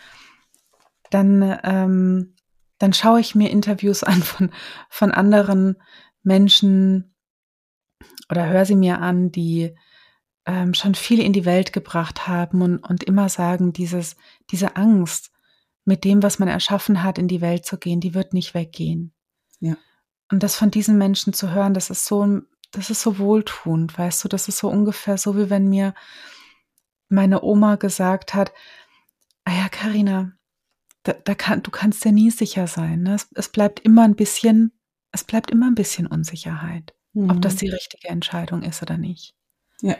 dann, 1.11 1.59
ähm, 1.63 2.35
dann 2.79 2.93
schaue 2.93 3.21
ich 3.21 3.35
mir 3.35 3.51
Interviews 3.51 4.03
an 4.03 4.23
von, 4.23 4.51
von 4.91 5.11
anderen 5.11 5.77
Menschen 6.23 7.15
oder 8.31 8.47
höre 8.47 8.67
sie 8.67 8.77
mir 8.77 9.01
an, 9.01 9.33
die 9.33 9.75
ähm, 10.47 10.75
schon 10.75 10.95
viel 10.95 11.21
in 11.21 11.33
die 11.33 11.45
Welt 11.45 11.73
gebracht 11.73 12.27
haben 12.27 12.63
und, 12.63 12.79
und 12.79 13.05
immer 13.05 13.29
sagen, 13.29 13.73
dieses, 13.73 14.17
diese 14.51 14.77
Angst, 14.77 15.31
mit 15.89 16.05
dem, 16.05 16.23
was 16.23 16.39
man 16.39 16.49
erschaffen 16.49 17.03
hat, 17.03 17.19
in 17.19 17.29
die 17.29 17.41
Welt 17.41 17.65
zu 17.65 17.79
gehen, 17.79 18.01
die 18.01 18.13
wird 18.13 18.35
nicht 18.35 18.53
weggehen. 18.53 19.15
Ja. 19.59 19.75
Und 20.31 20.43
das 20.43 20.55
von 20.55 20.71
diesen 20.71 20.99
Menschen 20.99 21.33
zu 21.33 21.51
hören, 21.51 21.73
das 21.73 21.89
ist 21.89 22.05
so, 22.05 22.43
das 22.73 22.91
ist 22.91 23.01
so 23.01 23.19
wohltuend, 23.19 23.97
weißt 23.97 24.23
du, 24.23 24.29
das 24.29 24.49
ist 24.49 24.59
so 24.59 24.69
ungefähr 24.69 25.17
so, 25.17 25.39
wie 25.39 25.49
wenn 25.49 25.69
mir 25.69 25.95
meine 27.09 27.43
Oma 27.43 27.77
gesagt 27.77 28.35
hat, 28.35 28.53
ah 29.45 29.53
ja, 29.53 29.71
Carina, 29.71 30.33
da, 31.05 31.15
da 31.15 31.35
kann, 31.35 31.63
du 31.63 31.71
kannst 31.71 32.05
ja 32.05 32.13
nie 32.13 32.31
sicher 32.31 32.67
sein. 32.67 33.05
Ne? 33.05 33.15
Es, 33.15 33.29
es 33.35 33.49
bleibt 33.49 33.81
immer 33.81 34.03
ein 34.03 34.15
bisschen 34.15 34.78
es 35.13 35.25
bleibt 35.25 35.51
immer 35.51 35.67
ein 35.67 35.75
bisschen 35.75 36.07
Unsicherheit, 36.07 36.95
mhm. 37.13 37.31
ob 37.31 37.43
das 37.43 37.55
mhm. 37.55 37.59
die 37.59 37.69
richtige 37.71 38.09
Entscheidung 38.09 38.63
ist 38.63 38.83
oder 38.83 38.97
nicht. 38.97 39.35
Ja. 39.81 39.97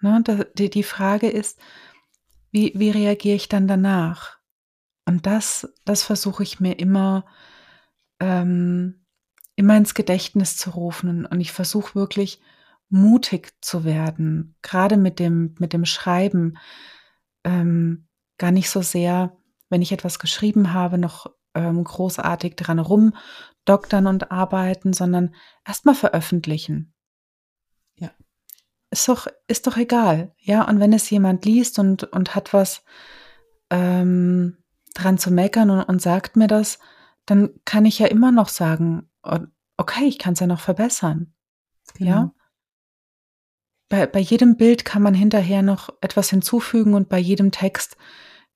Ne, 0.00 0.22
die, 0.56 0.70
die 0.70 0.82
Frage 0.82 1.28
ist, 1.28 1.58
wie, 2.50 2.72
wie 2.74 2.90
reagiere 2.90 3.36
ich 3.36 3.48
dann 3.48 3.66
danach? 3.66 4.38
Und 5.06 5.26
das, 5.26 5.72
das 5.84 6.02
versuche 6.02 6.42
ich 6.42 6.60
mir 6.60 6.78
immer, 6.78 7.24
ähm, 8.20 9.06
immer 9.54 9.76
ins 9.76 9.94
Gedächtnis 9.94 10.56
zu 10.56 10.70
rufen. 10.70 11.24
Und 11.26 11.40
ich 11.40 11.52
versuche 11.52 11.94
wirklich 11.94 12.40
mutig 12.88 13.52
zu 13.60 13.84
werden, 13.84 14.56
gerade 14.62 14.96
mit 14.96 15.18
dem, 15.18 15.54
mit 15.58 15.72
dem 15.72 15.84
Schreiben. 15.84 16.58
Ähm, 17.44 18.08
gar 18.38 18.50
nicht 18.50 18.68
so 18.68 18.82
sehr, 18.82 19.36
wenn 19.70 19.82
ich 19.82 19.92
etwas 19.92 20.18
geschrieben 20.18 20.72
habe, 20.72 20.98
noch 20.98 21.26
ähm, 21.54 21.82
großartig 21.82 22.56
dran 22.56 22.78
rumdoktern 23.66 24.06
und 24.06 24.30
arbeiten, 24.30 24.92
sondern 24.92 25.34
erstmal 25.66 25.94
veröffentlichen. 25.94 26.94
Ja. 27.96 28.10
Ist 28.90 29.08
doch, 29.08 29.26
ist 29.48 29.66
doch 29.66 29.76
egal. 29.76 30.34
Ja, 30.38 30.68
und 30.68 30.80
wenn 30.80 30.92
es 30.92 31.10
jemand 31.10 31.44
liest 31.44 31.78
und, 31.78 32.04
und 32.04 32.34
hat 32.34 32.52
was 32.52 32.84
ähm, 33.70 34.56
dran 34.94 35.18
zu 35.18 35.30
meckern 35.30 35.70
und, 35.70 35.82
und 35.82 36.00
sagt 36.00 36.36
mir 36.36 36.46
das, 36.46 36.78
dann 37.26 37.50
kann 37.64 37.84
ich 37.84 37.98
ja 37.98 38.06
immer 38.06 38.30
noch 38.30 38.48
sagen, 38.48 39.10
okay, 39.76 40.04
ich 40.04 40.18
kann 40.18 40.34
es 40.34 40.40
ja 40.40 40.46
noch 40.46 40.60
verbessern. 40.60 41.34
Genau. 41.94 42.10
Ja. 42.10 42.34
bei, 43.88 44.06
bei 44.06 44.20
jedem 44.20 44.56
Bild 44.56 44.84
kann 44.84 45.02
man 45.02 45.14
hinterher 45.14 45.62
noch 45.62 45.90
etwas 46.00 46.30
hinzufügen 46.30 46.94
und 46.94 47.08
bei 47.08 47.18
jedem 47.18 47.50
Text 47.52 47.96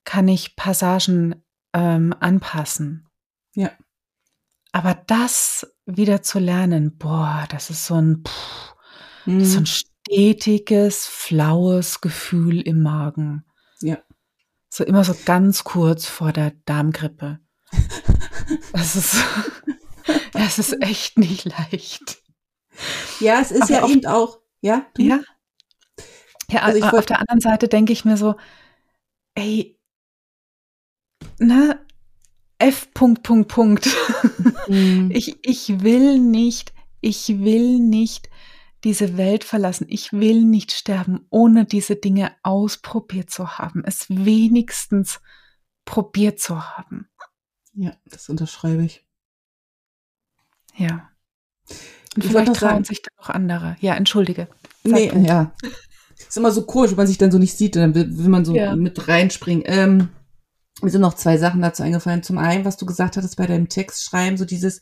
kann 0.04 0.28
ich 0.28 0.56
Passagen 0.56 1.44
ähm, 1.72 2.14
anpassen. 2.18 3.08
Ja. 3.54 3.70
Aber 4.72 4.94
das 5.06 5.66
wieder 5.86 6.22
zu 6.22 6.38
lernen, 6.38 6.96
boah, 6.96 7.46
das 7.50 7.70
ist 7.70 7.86
so 7.86 7.94
ein, 7.94 8.22
pff, 8.26 8.74
Mhm. 9.26 9.44
so 9.44 9.58
ein 9.58 9.66
stetiges, 9.66 11.06
flaues 11.06 12.00
Gefühl 12.00 12.60
im 12.60 12.82
Magen. 12.82 13.44
Ja. 13.82 13.98
So 14.70 14.82
immer 14.84 15.04
so 15.04 15.14
ganz 15.26 15.64
kurz 15.64 16.06
vor 16.06 16.32
der 16.32 16.52
Darmgrippe. 16.64 17.40
Das 18.72 18.96
ist, 18.96 19.16
das 20.32 20.58
ist 20.58 20.82
echt 20.82 21.18
nicht 21.18 21.44
leicht. 21.44 22.20
Ja, 23.20 23.40
es 23.40 23.52
ist 23.52 23.62
Aber 23.62 23.72
ja 23.72 23.82
auf- 23.82 23.90
eben 23.90 24.06
auch, 24.06 24.40
ja, 24.60 24.86
du? 24.94 25.02
Ja. 25.02 25.20
Ja, 26.50 26.62
Also 26.62 26.82
auf 26.86 27.06
der 27.06 27.20
anderen 27.20 27.40
Seite 27.40 27.68
denke 27.68 27.92
ich 27.92 28.04
mir 28.04 28.16
so, 28.16 28.34
ey, 29.36 29.78
ne, 31.38 31.84
F. 32.60 32.92
Punkt, 32.94 33.22
Punkt, 33.22 33.48
Punkt. 33.48 33.88
Mhm. 34.68 35.10
Ich, 35.14 35.38
ich 35.42 35.82
will 35.82 36.18
nicht, 36.18 36.72
ich 37.00 37.28
will 37.40 37.78
nicht 37.80 38.28
diese 38.84 39.16
Welt 39.16 39.44
verlassen. 39.44 39.86
Ich 39.88 40.12
will 40.12 40.42
nicht 40.44 40.72
sterben, 40.72 41.26
ohne 41.30 41.64
diese 41.64 41.96
Dinge 41.96 42.32
ausprobiert 42.42 43.30
zu 43.30 43.58
haben. 43.58 43.82
Es 43.84 44.06
wenigstens 44.08 45.20
probiert 45.84 46.38
zu 46.40 46.62
haben. 46.76 47.08
Ja, 47.74 47.92
das 48.06 48.28
unterschreibe 48.28 48.84
ich. 48.84 49.04
Ja. 50.76 51.10
Und 52.16 52.24
Ich 52.24 52.30
vielleicht 52.30 52.54
trauen 52.54 52.70
sagen- 52.70 52.84
sich 52.84 53.02
dann 53.02 53.14
noch 53.18 53.30
andere. 53.30 53.76
Ja, 53.80 53.94
entschuldige. 53.94 54.48
Sag 54.84 54.92
Nee, 54.92 55.08
du. 55.08 55.18
ja. 55.20 55.52
Ist 56.16 56.36
immer 56.36 56.50
so 56.52 56.64
komisch, 56.66 56.90
wenn 56.90 56.96
man 56.98 57.06
sich 57.06 57.18
dann 57.18 57.30
so 57.32 57.38
nicht 57.38 57.56
sieht, 57.56 57.76
dann 57.76 57.94
will, 57.94 58.16
will 58.18 58.28
man 58.28 58.44
so 58.44 58.54
Ja. 58.54 58.76
mit 58.76 59.08
reinspringen. 59.08 59.64
Ähm, 59.66 60.08
mir 60.82 60.90
sind 60.90 61.00
noch 61.00 61.14
zwei 61.14 61.38
Sachen 61.38 61.60
dazu 61.62 61.82
eingefallen. 61.82 62.22
Zum 62.22 62.38
einen, 62.38 62.64
was 62.64 62.76
du 62.76 62.86
gesagt 62.86 63.16
hattest 63.16 63.36
bei 63.36 63.46
deinem 63.46 63.68
Textschreiben, 63.68 64.36
so 64.38 64.44
dieses, 64.44 64.80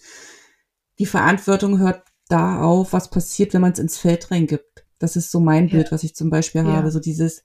die 0.98 1.06
Verantwortung 1.06 1.78
hört 1.78 2.02
da 2.28 2.60
auf, 2.60 2.92
was 2.92 3.10
passiert, 3.10 3.54
wenn 3.54 3.60
man 3.62 3.72
es 3.72 3.78
ins 3.78 3.96
Feld 3.98 4.30
reingibt. 4.30 4.84
Das 4.98 5.16
ist 5.16 5.30
so 5.30 5.40
mein 5.40 5.68
Ja. 5.68 5.72
Bild, 5.76 5.92
was 5.92 6.02
ich 6.04 6.14
zum 6.14 6.30
Beispiel 6.30 6.62
Ja. 6.62 6.72
habe. 6.72 6.90
So 6.90 7.00
dieses, 7.00 7.44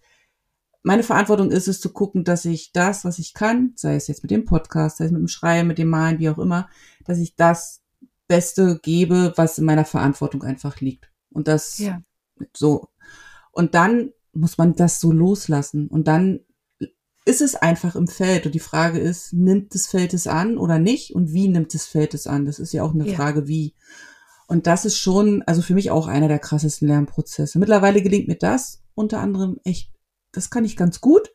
meine 0.81 1.03
Verantwortung 1.03 1.51
ist 1.51 1.67
es 1.67 1.79
zu 1.79 1.93
gucken, 1.93 2.23
dass 2.23 2.45
ich 2.45 2.71
das, 2.73 3.05
was 3.05 3.19
ich 3.19 3.33
kann, 3.33 3.73
sei 3.75 3.95
es 3.95 4.07
jetzt 4.07 4.23
mit 4.23 4.31
dem 4.31 4.45
Podcast, 4.45 4.97
sei 4.97 5.05
es 5.05 5.11
mit 5.11 5.19
dem 5.21 5.27
Schreiben, 5.27 5.67
mit 5.67 5.77
dem 5.77 5.89
Malen, 5.89 6.19
wie 6.19 6.29
auch 6.29 6.39
immer, 6.39 6.69
dass 7.05 7.19
ich 7.19 7.35
das 7.35 7.81
Beste 8.27 8.79
gebe, 8.81 9.33
was 9.35 9.57
in 9.57 9.65
meiner 9.65 9.85
Verantwortung 9.85 10.43
einfach 10.43 10.81
liegt. 10.81 11.11
Und 11.31 11.47
das 11.47 11.77
Ja. 11.77 12.01
so. 12.53 12.89
Und 13.51 13.75
dann 13.75 14.11
muss 14.33 14.57
man 14.57 14.75
das 14.75 14.99
so 14.99 15.11
loslassen. 15.11 15.87
Und 15.87 16.07
dann 16.07 16.39
ist 17.25 17.41
es 17.41 17.55
einfach 17.55 17.95
im 17.95 18.07
Feld. 18.07 18.45
Und 18.45 18.53
die 18.55 18.59
Frage 18.59 18.99
ist, 18.99 19.33
nimmt 19.33 19.73
das 19.73 19.87
Feld 19.87 20.13
es 20.13 20.27
an 20.27 20.57
oder 20.57 20.79
nicht? 20.79 21.15
Und 21.15 21.31
wie 21.33 21.47
nimmt 21.47 21.73
das 21.73 21.85
Feld 21.85 22.13
es 22.13 22.27
an? 22.27 22.45
Das 22.45 22.59
ist 22.59 22.73
ja 22.73 22.83
auch 22.83 22.93
eine 22.93 23.07
Ja. 23.07 23.15
Frage, 23.15 23.47
wie. 23.47 23.75
Und 24.47 24.67
das 24.67 24.85
ist 24.85 24.97
schon, 24.97 25.41
also 25.43 25.61
für 25.61 25.73
mich 25.73 25.89
auch 25.89 26.07
einer 26.07 26.27
der 26.27 26.39
krassesten 26.39 26.87
Lernprozesse. 26.87 27.59
Mittlerweile 27.59 28.01
gelingt 28.01 28.27
mir 28.27 28.35
das 28.37 28.81
unter 28.93 29.19
anderem 29.19 29.57
echt, 29.63 29.91
das 30.31 30.49
kann 30.49 30.65
ich 30.65 30.75
ganz 30.77 31.01
gut. 31.01 31.31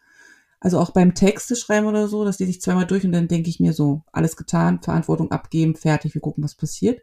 Also 0.61 0.79
auch 0.79 0.91
beim 0.91 1.15
Texte 1.15 1.55
schreiben 1.57 1.87
oder 1.87 2.09
so, 2.09 2.25
das 2.25 2.39
lese 2.41 2.51
ich 2.51 2.61
zweimal 2.61 2.87
durch 2.87 3.05
und 3.05 3.13
dann 3.13 3.29
denke 3.29 3.49
ich 3.49 3.61
mir 3.61 3.73
so, 3.73 4.03
alles 4.13 4.37
getan, 4.37 4.83
Verantwortung 4.83 5.31
abgeben, 5.31 5.77
fertig, 5.77 6.15
wir 6.15 6.21
gucken, 6.21 6.43
was 6.43 6.57
passiert. 6.57 7.01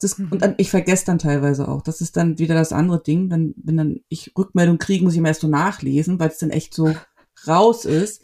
Das, 0.00 0.16
Mhm. 0.18 0.28
Und 0.32 0.42
dann, 0.42 0.54
ich 0.58 0.70
vergesse 0.70 1.04
dann 1.06 1.18
teilweise 1.18 1.68
auch. 1.68 1.82
Das 1.82 2.00
ist 2.00 2.16
dann 2.16 2.38
wieder 2.38 2.54
das 2.54 2.72
andere 2.72 3.02
Ding. 3.02 3.28
Dann, 3.28 3.54
wenn 3.56 3.76
dann 3.76 4.00
ich 4.08 4.32
Rückmeldung 4.38 4.78
kriege, 4.78 5.04
muss 5.04 5.12
ich 5.14 5.18
immer 5.18 5.28
erst 5.28 5.40
so 5.42 5.48
nachlesen, 5.48 6.18
weil 6.18 6.30
es 6.30 6.38
dann 6.38 6.50
echt 6.50 6.72
so 6.74 6.94
raus 7.46 7.84
ist. 7.84 8.22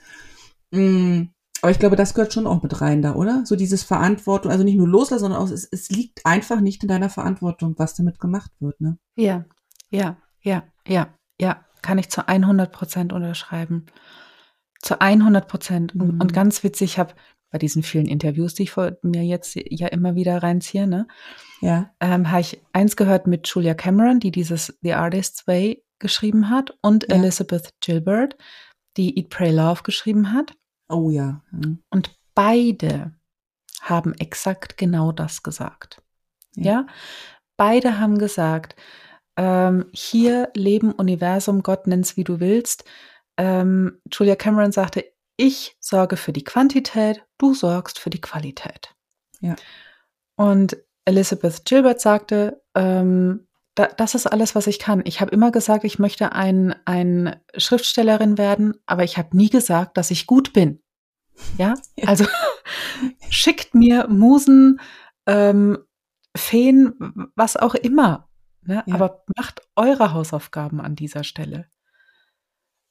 Mm, 0.70 1.24
Aber 1.62 1.70
ich 1.70 1.78
glaube, 1.78 1.96
das 1.96 2.12
gehört 2.12 2.32
schon 2.34 2.46
auch 2.46 2.62
mit 2.62 2.80
rein 2.82 3.00
da, 3.00 3.14
oder? 3.14 3.46
So 3.46 3.56
dieses 3.56 3.82
Verantwortung, 3.84 4.50
also 4.50 4.64
nicht 4.64 4.76
nur 4.76 4.88
loslassen, 4.88 5.22
sondern 5.22 5.40
auch, 5.40 5.50
es, 5.50 5.64
es 5.70 5.88
liegt 5.88 6.26
einfach 6.26 6.60
nicht 6.60 6.82
in 6.82 6.88
deiner 6.88 7.08
Verantwortung, 7.08 7.74
was 7.78 7.94
damit 7.94 8.18
gemacht 8.20 8.50
wird, 8.60 8.80
ne? 8.82 8.98
Ja, 9.16 9.46
ja, 9.90 10.18
ja, 10.42 10.64
ja, 10.86 11.14
ja, 11.40 11.64
kann 11.80 11.96
ich 11.98 12.10
zu 12.10 12.28
100 12.28 12.70
Prozent 12.70 13.12
unterschreiben. 13.14 13.86
Zu 14.82 15.00
100 15.00 15.48
Prozent. 15.48 15.94
Und, 15.94 16.14
Mhm. 16.14 16.20
und 16.20 16.32
ganz 16.34 16.62
witzig, 16.64 16.92
ich 16.92 16.98
habe 16.98 17.14
bei 17.50 17.56
diesen 17.58 17.82
vielen 17.82 18.06
Interviews, 18.06 18.54
die 18.54 18.64
ich 18.64 18.72
vor 18.72 18.98
mir 19.02 19.22
jetzt 19.24 19.54
ja 19.54 19.86
immer 19.86 20.14
wieder 20.16 20.42
reinziehe, 20.42 20.86
ne, 20.86 21.06
Ja. 21.62 21.90
ähm, 22.00 22.30
habe 22.30 22.40
ich 22.42 22.60
eins 22.74 22.96
gehört 22.96 23.26
mit 23.26 23.46
Julia 23.48 23.74
Cameron, 23.74 24.18
die 24.20 24.32
dieses 24.32 24.76
The 24.82 24.94
Artist's 24.94 25.46
Way 25.46 25.82
geschrieben 25.98 26.50
hat, 26.50 26.76
und 26.82 27.04
Ja. 27.08 27.16
Elizabeth 27.16 27.70
Gilbert, 27.80 28.36
die 28.96 29.18
Eat, 29.18 29.30
Pray, 29.30 29.50
Love 29.50 29.82
geschrieben 29.82 30.32
hat. 30.32 30.54
Oh 30.88 31.10
ja. 31.10 31.42
Mhm. 31.50 31.82
Und 31.90 32.16
beide 32.34 33.12
haben 33.80 34.14
exakt 34.14 34.76
genau 34.76 35.12
das 35.12 35.42
gesagt. 35.42 36.02
Ja. 36.56 36.64
Ja, 36.64 36.86
beide 37.56 37.98
haben 37.98 38.18
gesagt, 38.18 38.76
ähm, 39.36 39.86
hier 39.92 40.50
Leben, 40.54 40.92
Universum, 40.92 41.62
Gott 41.62 41.86
nenn's 41.86 42.16
wie 42.16 42.24
du 42.24 42.40
willst. 42.40 42.84
Ähm, 43.36 44.00
Julia 44.12 44.36
Cameron 44.36 44.72
sagte, 44.72 45.04
ich 45.36 45.76
sorge 45.80 46.16
für 46.16 46.32
die 46.32 46.44
Quantität, 46.44 47.24
du 47.38 47.54
sorgst 47.54 47.98
für 47.98 48.10
die 48.10 48.20
Qualität. 48.20 48.94
Ja. 49.40 49.56
Und 50.36 50.76
Elizabeth 51.04 51.64
Gilbert 51.64 52.00
sagte, 52.00 52.62
ähm, 52.74 53.46
da, 53.74 53.86
das 53.86 54.14
ist 54.14 54.26
alles, 54.26 54.54
was 54.54 54.66
ich 54.66 54.78
kann. 54.78 55.02
Ich 55.04 55.20
habe 55.20 55.32
immer 55.32 55.50
gesagt, 55.50 55.84
ich 55.84 55.98
möchte 55.98 56.32
ein, 56.32 56.74
ein 56.84 57.40
Schriftstellerin 57.56 58.38
werden, 58.38 58.74
aber 58.86 59.02
ich 59.02 59.18
habe 59.18 59.36
nie 59.36 59.50
gesagt, 59.50 59.96
dass 59.96 60.10
ich 60.10 60.26
gut 60.26 60.52
bin. 60.52 60.80
Ja, 61.58 61.74
also 62.06 62.24
schickt 63.30 63.74
mir 63.74 64.06
Musen, 64.08 64.80
ähm, 65.26 65.78
Feen, 66.36 67.30
was 67.34 67.56
auch 67.56 67.74
immer. 67.74 68.28
Ne? 68.62 68.82
Ja. 68.86 68.94
Aber 68.94 69.24
macht 69.36 69.62
eure 69.76 70.12
Hausaufgaben 70.12 70.80
an 70.80 70.94
dieser 70.94 71.24
Stelle. 71.24 71.66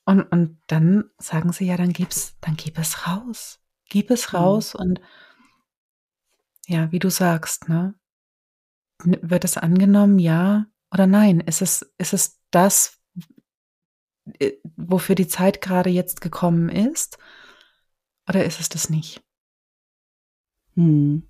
Und, 0.05 0.21
und 0.23 0.61
dann 0.67 1.09
sagen 1.17 1.53
sie 1.53 1.65
ja, 1.65 1.77
dann 1.77 1.93
gib's, 1.93 2.37
dann 2.41 2.57
gib 2.57 2.77
es 2.77 3.07
raus. 3.07 3.59
Gib 3.89 4.11
es 4.11 4.31
Mhm. 4.31 4.37
raus 4.37 4.75
und 4.75 4.99
ja, 6.67 6.91
wie 6.91 6.99
du 6.99 7.09
sagst, 7.09 7.69
ne? 7.69 7.95
Wird 9.03 9.43
es 9.43 9.57
angenommen, 9.57 10.19
ja 10.19 10.67
oder 10.93 11.07
nein? 11.07 11.39
Ist 11.41 11.61
es, 11.61 11.93
ist 11.97 12.13
es 12.13 12.39
das, 12.51 12.99
äh, 14.39 14.51
wofür 14.77 15.15
die 15.15 15.27
Zeit 15.27 15.61
gerade 15.61 15.89
jetzt 15.89 16.21
gekommen 16.21 16.69
ist? 16.69 17.17
Oder 18.29 18.45
ist 18.45 18.59
es 18.59 18.69
das 18.69 18.89
nicht? 18.89 19.21
Hm. 20.75 21.27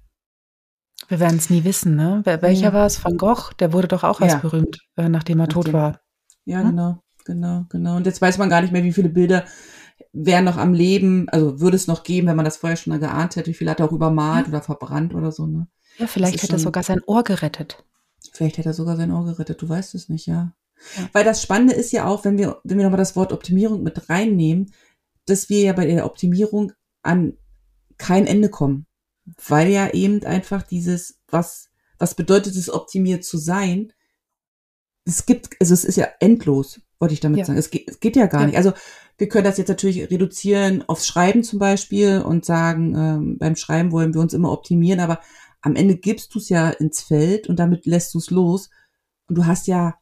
Wir 1.08 1.20
werden 1.20 1.38
es 1.38 1.50
nie 1.50 1.64
wissen, 1.64 1.96
ne? 1.96 2.22
Welcher 2.26 2.68
Ja. 2.68 2.74
war 2.74 2.86
es? 2.86 3.04
Van 3.04 3.18
Gogh? 3.18 3.52
Der 3.60 3.74
wurde 3.74 3.88
doch 3.90 4.04
auch 4.04 4.22
erst 4.22 4.36
Ja. 4.36 4.40
berühmt, 4.40 4.78
äh, 4.96 5.10
nachdem 5.10 5.40
er 5.40 5.48
tot 5.48 5.66
Nachdem- 5.66 5.74
war. 5.74 6.00
Ja, 6.46 6.60
Hm? 6.62 6.70
genau, 6.70 7.04
genau, 7.26 7.66
genau. 7.70 7.98
Und 7.98 8.06
jetzt 8.06 8.22
weiß 8.22 8.38
man 8.38 8.50
gar 8.50 8.62
nicht 8.62 8.72
mehr, 8.72 8.84
wie 8.84 8.94
viele 8.94 9.10
Bilder 9.10 9.46
wären 10.14 10.46
noch 10.46 10.58
am 10.58 10.74
Leben, 10.74 11.28
also 11.30 11.60
würde 11.60 11.76
es 11.76 11.88
noch 11.88 12.04
geben, 12.04 12.28
wenn 12.28 12.36
man 12.36 12.46
das 12.46 12.58
vorher 12.58 12.78
schon 12.78 12.92
mal 12.92 13.00
geahnt 13.00 13.36
hätte, 13.36 13.50
wie 13.50 13.54
viel 13.54 13.70
hat 13.70 13.80
er 13.80 13.88
auch 13.88 13.92
übermalt 13.92 14.46
Ja. 14.48 14.50
oder 14.54 14.62
verbrannt 14.62 15.14
oder 15.14 15.32
so, 15.32 15.46
ne? 15.46 15.68
Ja, 15.98 16.08
vielleicht 16.08 16.42
hätte 16.42 16.54
er 16.54 16.60
sogar 16.60 16.84
sein 16.84 17.02
Ohr 17.06 17.24
gerettet. 17.24 17.84
Vielleicht 18.32 18.58
hätte 18.58 18.70
er 18.70 18.74
sogar 18.74 18.96
sein 18.98 19.12
Ohr 19.12 19.26
gerettet, 19.26 19.62
du 19.62 19.68
weißt 19.70 19.96
es 19.96 20.10
nicht, 20.10 20.26
ja. 20.28 20.54
Ja. 20.98 21.10
Weil 21.14 21.24
das 21.24 21.42
Spannende 21.42 21.74
ist 21.74 21.92
ja 21.92 22.06
auch, 22.06 22.26
wenn 22.26 22.38
wir, 22.38 22.60
wenn 22.64 22.78
wir 22.78 22.84
nochmal 22.86 22.98
das 22.98 23.16
Wort 23.16 23.32
Optimierung 23.32 23.84
mit 23.84 24.10
reinnehmen, 24.10 24.72
dass 25.26 25.50
wir 25.50 25.62
ja 25.62 25.74
bei 25.74 25.86
der 25.86 26.06
Optimierung 26.06 26.74
an 27.02 27.38
kein 27.98 28.28
Ende 28.28 28.50
kommen. 28.50 28.86
Weil 29.48 29.70
ja 29.70 29.90
eben 29.94 30.24
einfach 30.26 30.64
dieses, 30.64 31.22
was, 31.30 31.70
was 31.98 32.16
bedeutet 32.16 32.56
es, 32.56 32.70
optimiert 32.70 33.24
zu 33.24 33.38
sein? 33.38 33.94
Es 35.06 35.26
gibt, 35.26 35.56
also 35.62 35.74
es 35.74 35.86
ist 35.86 35.96
ja 35.96 36.08
endlos, 36.20 36.82
wollte 37.00 37.14
ich 37.14 37.20
damit 37.22 37.40
Ja. 37.40 37.46
sagen. 37.46 37.60
Es 37.60 37.70
geht, 37.70 37.88
es 37.90 38.00
geht 38.02 38.16
ja 38.18 38.26
gar 38.26 38.42
Ja. 38.42 38.48
nicht. 38.48 38.58
Also 38.58 38.74
wir 39.18 39.30
können 39.30 39.46
das 39.46 39.58
jetzt 39.58 39.70
natürlich 39.70 40.10
reduzieren 40.12 40.84
aufs 40.90 41.08
Schreiben 41.08 41.44
zum 41.44 41.60
Beispiel 41.60 42.20
und 42.22 42.44
sagen, 42.46 42.96
ähm, 42.96 43.38
beim 43.38 43.56
Schreiben 43.56 43.92
wollen 43.92 44.14
wir 44.14 44.22
uns 44.22 44.34
immer 44.34 44.52
optimieren, 44.52 45.00
aber 45.00 45.22
am 45.64 45.76
Ende 45.76 45.96
gibst 45.96 46.36
du 46.36 46.40
es 46.40 46.50
ja 46.50 46.70
ins 46.70 47.02
Feld 47.02 47.48
und 47.48 47.58
damit 47.58 47.86
lässt 47.86 48.14
du 48.14 48.20
es 48.20 48.30
los. 48.30 48.70
Und 49.28 49.36
du 49.38 49.46
hast 49.46 49.66
ja, 49.68 49.98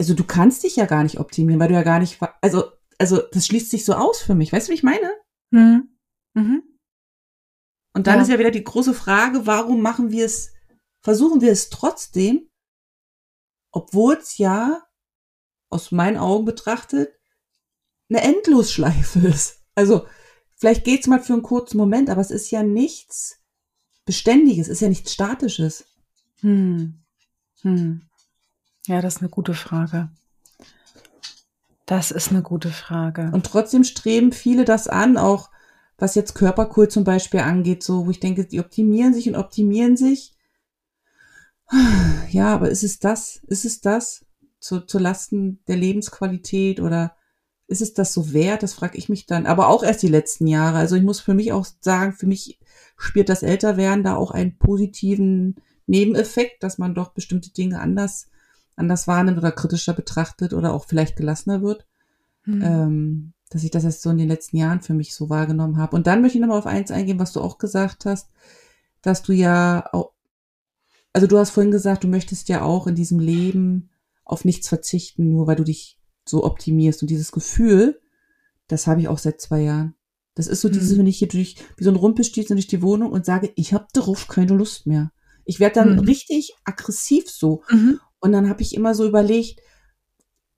also 0.00 0.14
du 0.14 0.24
kannst 0.24 0.64
dich 0.64 0.76
ja 0.76 0.86
gar 0.86 1.02
nicht 1.02 1.20
optimieren, 1.20 1.60
weil 1.60 1.68
du 1.68 1.74
ja 1.74 1.82
gar 1.82 1.98
nicht, 2.00 2.18
also, 2.40 2.64
also 2.98 3.20
das 3.32 3.46
schließt 3.46 3.70
sich 3.70 3.84
so 3.84 3.92
aus 3.94 4.20
für 4.20 4.34
mich. 4.34 4.52
Weißt 4.52 4.66
du, 4.68 4.70
wie 4.72 4.76
ich 4.76 4.82
meine? 4.82 5.10
Hm. 5.54 5.96
Mhm. 6.34 6.62
Und 7.94 8.06
dann 8.06 8.16
Ja. 8.16 8.22
ist 8.22 8.28
ja 8.28 8.38
wieder 8.38 8.50
die 8.50 8.64
große 8.64 8.94
Frage, 8.94 9.46
warum 9.46 9.80
machen 9.82 10.10
wir 10.10 10.24
es, 10.26 10.52
versuchen 11.02 11.40
wir 11.40 11.52
es 11.52 11.68
trotzdem, 11.70 12.50
obwohl 13.72 14.14
es 14.14 14.38
ja 14.38 14.82
aus 15.70 15.92
meinen 15.92 16.16
Augen 16.16 16.46
betrachtet 16.46 17.12
eine 18.08 18.22
Endlosschleife 18.22 19.18
ist. 19.28 19.62
Also 19.74 20.06
vielleicht 20.54 20.84
geht's 20.84 21.06
mal 21.06 21.20
für 21.22 21.34
einen 21.34 21.42
kurzen 21.42 21.76
Moment, 21.76 22.08
aber 22.08 22.22
es 22.22 22.30
ist 22.30 22.50
ja 22.50 22.62
nichts 22.62 23.42
Beständiges, 24.06 24.68
es 24.68 24.74
ist 24.74 24.80
ja 24.80 24.88
nichts 24.88 25.12
Statisches. 25.12 25.84
Hm. 26.40 27.00
Hm. 27.62 28.02
Ja, 28.86 29.02
das 29.02 29.16
ist 29.16 29.20
eine 29.20 29.30
gute 29.30 29.52
Frage. 29.52 30.10
Das 31.86 32.10
ist 32.12 32.30
eine 32.30 32.42
gute 32.42 32.70
Frage. 32.70 33.30
Und 33.32 33.46
trotzdem 33.46 33.84
streben 33.84 34.32
viele 34.32 34.64
das 34.64 34.88
an, 34.88 35.16
auch 35.16 35.50
was 35.98 36.14
jetzt 36.14 36.34
Körperkult 36.34 36.92
zum 36.92 37.04
Beispiel 37.04 37.40
angeht, 37.40 37.82
so, 37.82 38.06
wo 38.06 38.10
ich 38.10 38.20
denke, 38.20 38.44
die 38.44 38.60
optimieren 38.60 39.12
sich 39.12 39.28
und 39.28 39.36
optimieren 39.36 39.96
sich. 39.96 40.34
Ja, 42.30 42.54
aber 42.54 42.70
ist 42.70 42.84
es 42.84 43.00
das? 43.00 43.40
Ist 43.46 43.64
es 43.64 43.80
das? 43.80 44.24
Zu, 44.60 44.80
zu 44.80 44.98
Lasten 44.98 45.64
der 45.66 45.76
Lebensqualität 45.76 46.80
oder 46.80 47.16
ist 47.66 47.82
es 47.82 47.94
das 47.94 48.12
so 48.12 48.32
wert? 48.32 48.62
Das 48.62 48.74
frage 48.74 48.98
ich 48.98 49.08
mich 49.08 49.26
dann. 49.26 49.46
Aber 49.46 49.68
auch 49.68 49.82
erst 49.82 50.02
die 50.02 50.08
letzten 50.08 50.46
Jahre. 50.46 50.78
Also 50.78 50.96
ich 50.96 51.02
muss 51.02 51.20
für 51.20 51.34
mich 51.34 51.52
auch 51.52 51.66
sagen, 51.80 52.12
für 52.12 52.26
mich 52.26 52.60
spielt 52.96 53.28
das 53.28 53.42
Älterwerden 53.42 54.04
da 54.04 54.16
auch 54.16 54.30
einen 54.30 54.58
positiven 54.58 55.56
Nebeneffekt, 55.86 56.62
dass 56.62 56.78
man 56.78 56.94
doch 56.94 57.12
bestimmte 57.12 57.52
Dinge 57.52 57.80
anders, 57.80 58.28
anders 58.74 59.06
wahrnimmt 59.06 59.38
oder 59.38 59.52
kritischer 59.52 59.94
betrachtet 59.94 60.52
oder 60.52 60.72
auch 60.72 60.84
vielleicht 60.84 61.16
gelassener 61.16 61.62
wird. 61.62 61.86
Hm. 62.42 62.62
Ähm, 62.62 63.32
dass 63.50 63.62
ich 63.62 63.70
das 63.70 63.84
erst 63.84 64.02
so 64.02 64.10
in 64.10 64.18
den 64.18 64.28
letzten 64.28 64.56
Jahren 64.56 64.80
für 64.80 64.94
mich 64.94 65.14
so 65.14 65.30
wahrgenommen 65.30 65.76
habe. 65.76 65.94
Und 65.94 66.06
dann 66.06 66.20
möchte 66.20 66.38
ich 66.38 66.42
nochmal 66.42 66.58
auf 66.58 66.66
eins 66.66 66.90
eingehen, 66.90 67.18
was 67.18 67.32
du 67.32 67.40
auch 67.40 67.58
gesagt 67.58 68.04
hast, 68.04 68.28
dass 69.02 69.22
du 69.22 69.32
ja 69.32 69.88
auch, 69.92 70.12
also 71.12 71.26
du 71.26 71.38
hast 71.38 71.50
vorhin 71.50 71.70
gesagt, 71.70 72.04
du 72.04 72.08
möchtest 72.08 72.48
ja 72.48 72.62
auch 72.62 72.86
in 72.86 72.96
diesem 72.96 73.20
Leben 73.20 73.90
auf 74.24 74.44
nichts 74.44 74.68
verzichten, 74.68 75.30
nur 75.30 75.46
weil 75.46 75.56
du 75.56 75.62
dich 75.62 75.98
so 76.24 76.44
optimierst. 76.44 77.02
Und 77.02 77.10
dieses 77.10 77.30
Gefühl, 77.30 78.00
das 78.66 78.88
habe 78.88 79.00
ich 79.00 79.08
auch 79.08 79.18
seit 79.18 79.40
zwei 79.40 79.60
Jahren. 79.60 79.94
Das 80.36 80.46
ist 80.46 80.60
so 80.60 80.68
dieses, 80.68 80.92
mhm. 80.92 80.98
wenn 80.98 81.06
ich 81.08 81.18
hier 81.18 81.28
durch, 81.28 81.56
wie 81.76 81.84
so 81.84 81.90
ein 81.90 81.96
Rumpelstilzchen 81.96 82.56
durch 82.56 82.68
die 82.68 82.82
Wohnung 82.82 83.10
und 83.10 83.24
sage, 83.24 83.52
ich 83.56 83.72
habe 83.72 83.88
darauf 83.92 84.28
keine 84.28 84.54
Lust 84.54 84.86
mehr. 84.86 85.10
Ich 85.44 85.58
werde 85.58 85.76
dann 85.76 85.94
mhm. 85.94 86.00
richtig 86.00 86.54
aggressiv 86.64 87.28
so. 87.28 87.62
Mhm. 87.70 87.98
Und 88.20 88.32
dann 88.32 88.48
habe 88.48 88.62
ich 88.62 88.74
immer 88.74 88.94
so 88.94 89.06
überlegt, 89.06 89.60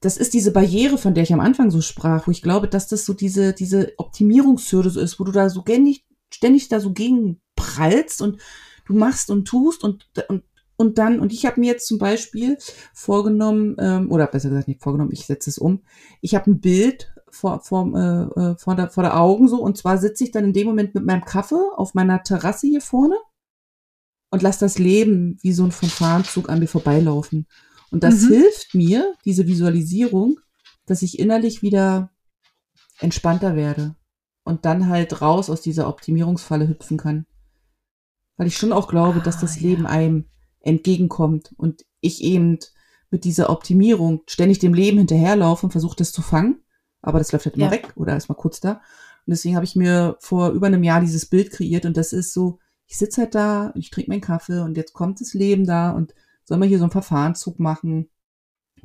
das 0.00 0.16
ist 0.16 0.34
diese 0.34 0.52
Barriere, 0.52 0.98
von 0.98 1.14
der 1.14 1.22
ich 1.22 1.32
am 1.32 1.40
Anfang 1.40 1.70
so 1.70 1.80
sprach, 1.80 2.26
wo 2.26 2.30
ich 2.30 2.42
glaube, 2.42 2.68
dass 2.68 2.88
das 2.88 3.04
so 3.04 3.14
diese, 3.14 3.52
diese 3.52 3.92
Optimierungshürde 3.98 4.90
so 4.90 5.00
ist, 5.00 5.18
wo 5.18 5.24
du 5.24 5.32
da 5.32 5.48
so 5.48 5.62
ständig, 5.62 6.04
ständig 6.32 6.68
da 6.68 6.80
so 6.80 6.92
gegen 6.92 7.40
prallst 7.56 8.20
und 8.20 8.40
du 8.86 8.94
machst 8.94 9.30
und 9.30 9.46
tust 9.46 9.84
und, 9.84 10.08
und, 10.28 10.42
und 10.76 10.98
dann, 10.98 11.20
und 11.20 11.32
ich 11.32 11.46
habe 11.46 11.60
mir 11.60 11.72
jetzt 11.72 11.86
zum 11.86 11.98
Beispiel 11.98 12.56
vorgenommen, 12.94 13.76
ähm, 13.78 14.10
oder 14.10 14.26
besser 14.26 14.48
gesagt 14.48 14.68
nicht 14.68 14.82
vorgenommen, 14.82 15.12
ich 15.12 15.26
setze 15.26 15.50
es 15.50 15.58
um, 15.58 15.82
ich 16.20 16.34
habe 16.34 16.50
ein 16.50 16.60
Bild 16.60 17.12
vor, 17.32 17.60
vor, 17.60 17.86
äh, 17.94 18.40
äh, 18.40 18.56
vor, 18.56 18.74
der, 18.74 18.90
vor 18.90 19.02
der 19.02 19.18
Augen 19.20 19.48
so, 19.48 19.62
und 19.62 19.76
zwar 19.76 19.98
sitze 19.98 20.24
ich 20.24 20.30
dann 20.30 20.44
in 20.44 20.52
dem 20.52 20.66
Moment 20.66 20.94
mit 20.94 21.04
meinem 21.04 21.24
Kaffee 21.24 21.60
auf 21.76 21.94
meiner 21.94 22.22
Terrasse 22.22 22.66
hier 22.66 22.80
vorne 22.80 23.16
und 24.30 24.42
lass 24.42 24.58
das 24.58 24.78
Leben 24.78 25.38
wie 25.42 25.52
so 25.52 25.64
ein 25.64 25.72
Fanfarenzug 25.72 26.48
an 26.48 26.58
mir 26.58 26.68
vorbeilaufen. 26.68 27.46
Und 27.90 28.04
das 28.04 28.22
mhm. 28.22 28.28
hilft 28.28 28.74
mir, 28.74 29.14
diese 29.24 29.46
Visualisierung, 29.46 30.38
dass 30.86 31.02
ich 31.02 31.18
innerlich 31.18 31.62
wieder 31.62 32.10
entspannter 32.98 33.56
werde 33.56 33.96
und 34.44 34.64
dann 34.64 34.88
halt 34.88 35.20
raus 35.20 35.50
aus 35.50 35.60
dieser 35.60 35.88
Optimierungsfalle 35.88 36.68
hüpfen 36.68 36.96
kann. 36.96 37.26
Weil 38.36 38.46
ich 38.46 38.56
schon 38.56 38.72
auch 38.72 38.88
glaube, 38.88 39.20
ah, 39.20 39.22
dass 39.22 39.40
das 39.40 39.60
Leben 39.60 39.86
einem 39.86 40.26
entgegenkommt 40.60 41.54
und 41.56 41.84
ich 42.00 42.22
eben 42.22 42.58
mit 43.10 43.24
dieser 43.24 43.50
Optimierung 43.50 44.22
ständig 44.26 44.58
dem 44.58 44.74
Leben 44.74 44.98
hinterherlaufe 44.98 45.66
und 45.66 45.72
versuche 45.72 45.96
das 45.96 46.12
zu 46.12 46.22
fangen. 46.22 46.62
Aber 47.00 47.18
das 47.18 47.32
läuft 47.32 47.46
halt 47.46 47.56
immer 47.56 47.66
ja. 47.66 47.72
weg 47.72 47.92
oder 47.96 48.16
ist 48.16 48.28
mal 48.28 48.34
kurz 48.34 48.60
da. 48.60 48.72
Und 48.72 49.32
deswegen 49.32 49.56
habe 49.56 49.64
ich 49.64 49.76
mir 49.76 50.16
vor 50.20 50.50
über 50.50 50.66
einem 50.66 50.82
Jahr 50.82 51.00
dieses 51.00 51.26
Bild 51.26 51.50
kreiert 51.50 51.84
und 51.86 51.96
das 51.96 52.12
ist 52.12 52.32
so, 52.32 52.58
ich 52.86 52.96
sitze 52.96 53.22
halt 53.22 53.34
da, 53.34 53.72
ich 53.74 53.90
trinke 53.90 54.10
meinen 54.10 54.20
Kaffee 54.20 54.62
und 54.62 54.76
jetzt 54.76 54.94
kommt 54.94 55.20
das 55.20 55.34
Leben 55.34 55.66
da 55.66 55.90
und 55.90 56.14
soll 56.44 56.58
man 56.58 56.68
hier 56.68 56.78
so 56.78 56.84
einen 56.84 56.90
Verfahrenszug 56.90 57.60
machen? 57.60 58.08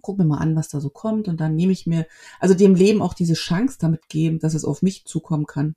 Guck 0.02 0.18
mir 0.18 0.26
mal 0.26 0.40
an, 0.40 0.56
was 0.56 0.68
da 0.68 0.82
so 0.82 0.90
kommt 0.90 1.30
und 1.30 1.40
dann 1.40 1.56
nehme 1.56 1.72
ich 1.72 1.88
mir, 1.88 2.06
also 2.42 2.54
dem 2.54 2.76
Leben 2.76 3.02
auch 3.02 3.14
diese 3.14 3.36
Chance 3.36 3.78
damit 3.80 4.10
geben, 4.10 4.40
dass 4.40 4.54
es 4.54 4.66
auf 4.66 4.82
mich 4.82 5.06
zukommen 5.06 5.46
kann. 5.46 5.76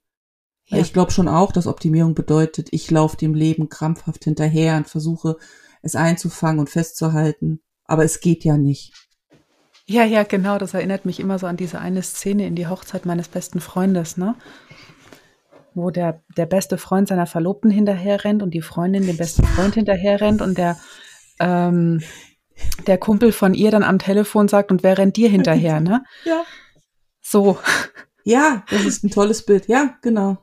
Ja. 0.67 0.79
Ich 0.79 0.93
glaube 0.93 1.13
schon 1.13 1.29
auch, 1.29 1.53
dass 1.53 1.69
Optimierung 1.69 2.15
bedeutet, 2.15 2.69
ich 2.73 2.91
laufe 2.91 3.17
dem 3.17 3.35
Leben 3.35 3.69
krampfhaft 3.69 4.25
hinterher 4.25 4.77
und 4.77 4.89
versuche 4.89 5.37
es 5.83 5.95
einzufangen 5.95 6.59
und 6.59 6.71
festzuhalten. 6.71 7.61
Aber 7.85 8.05
es 8.05 8.19
geht 8.19 8.43
ja 8.43 8.57
nicht. 8.57 9.06
Ja, 9.89 10.05
ja, 10.05 10.25
genau. 10.25 10.59
Das 10.59 10.75
erinnert 10.75 11.07
mich 11.07 11.21
immer 11.21 11.39
so 11.39 11.47
an 11.47 11.57
diese 11.57 11.79
eine 11.79 12.03
Szene 12.03 12.47
in 12.47 12.57
die 12.57 12.67
Hochzeit 12.67 13.07
meines 13.07 13.29
besten 13.29 13.61
Freundes, 13.61 14.17
ne? 14.17 14.35
Wo 15.75 15.91
der, 15.91 16.23
der 16.37 16.47
beste 16.47 16.79
Freund 16.79 17.07
seiner 17.09 17.27
Verlobten 17.27 17.71
hinterher 17.71 18.25
rennt 18.25 18.43
und 18.43 18.53
die 18.53 18.63
Freundin 18.63 19.07
dem 19.07 19.17
besten 19.17 19.45
Freund 19.45 19.75
hinterher 19.75 20.21
rennt 20.21 20.43
und 20.43 20.59
der 20.59 20.77
ähm, 21.39 22.03
der 22.87 22.99
Kumpel 22.99 23.33
von 23.33 23.55
ihr 23.55 23.71
dann 23.71 23.83
am 23.83 23.99
Telefon 23.99 24.49
sagt, 24.49 24.71
und 24.71 24.83
wer 24.83 24.99
rennt 24.99 25.17
dir 25.17 25.29
hinterher, 25.29 25.81
ne? 25.81 26.05
Ja. 26.25 26.43
So. 27.21 27.59
Ja, 28.25 28.65
das 28.71 28.85
ist 28.85 29.05
ein 29.05 29.11
tolles 29.11 29.45
Bild. 29.45 29.69
Ja, 29.69 29.97
genau. 30.03 30.39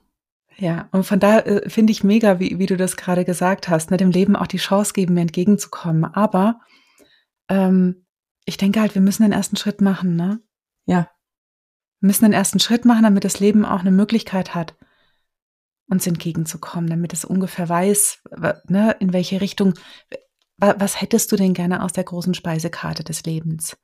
Ja, 0.57 0.87
und 0.91 1.05
von 1.05 1.19
da 1.19 1.39
äh, 1.39 1.69
finde 1.69 1.91
ich 1.91 2.03
mega, 2.03 2.39
wie, 2.39 2.59
wie 2.59 2.65
du 2.65 2.77
das 2.77 2.97
gerade 2.97 3.25
gesagt 3.25 3.69
hast, 3.69 3.89
ne, 3.89 3.97
dem 3.97 4.11
Leben 4.11 4.35
auch 4.35 4.47
die 4.47 4.57
Chance 4.57 4.93
geben, 4.93 5.15
mir 5.15 5.21
entgegenzukommen. 5.21 6.05
Aber 6.05 6.59
ähm, 7.49 8.05
ich 8.45 8.57
denke 8.57 8.81
halt, 8.81 8.95
wir 8.95 9.01
müssen 9.01 9.23
den 9.23 9.31
ersten 9.31 9.55
Schritt 9.55 9.81
machen, 9.81 10.15
ne? 10.15 10.41
Ja. 10.85 11.09
Wir 11.99 12.07
müssen 12.07 12.25
den 12.25 12.33
ersten 12.33 12.59
Schritt 12.59 12.85
machen, 12.85 13.03
damit 13.03 13.23
das 13.23 13.39
Leben 13.39 13.65
auch 13.65 13.79
eine 13.79 13.91
Möglichkeit 13.91 14.55
hat, 14.55 14.75
uns 15.87 16.05
entgegenzukommen, 16.05 16.89
damit 16.89 17.13
es 17.13 17.23
ungefähr 17.23 17.69
weiß, 17.69 18.23
ne, 18.67 18.95
in 18.99 19.13
welche 19.13 19.39
Richtung, 19.39 19.73
was 20.57 21.01
hättest 21.01 21.31
du 21.31 21.35
denn 21.35 21.53
gerne 21.53 21.83
aus 21.83 21.93
der 21.93 22.03
großen 22.03 22.33
Speisekarte 22.33 23.03
des 23.03 23.23
Lebens? 23.23 23.77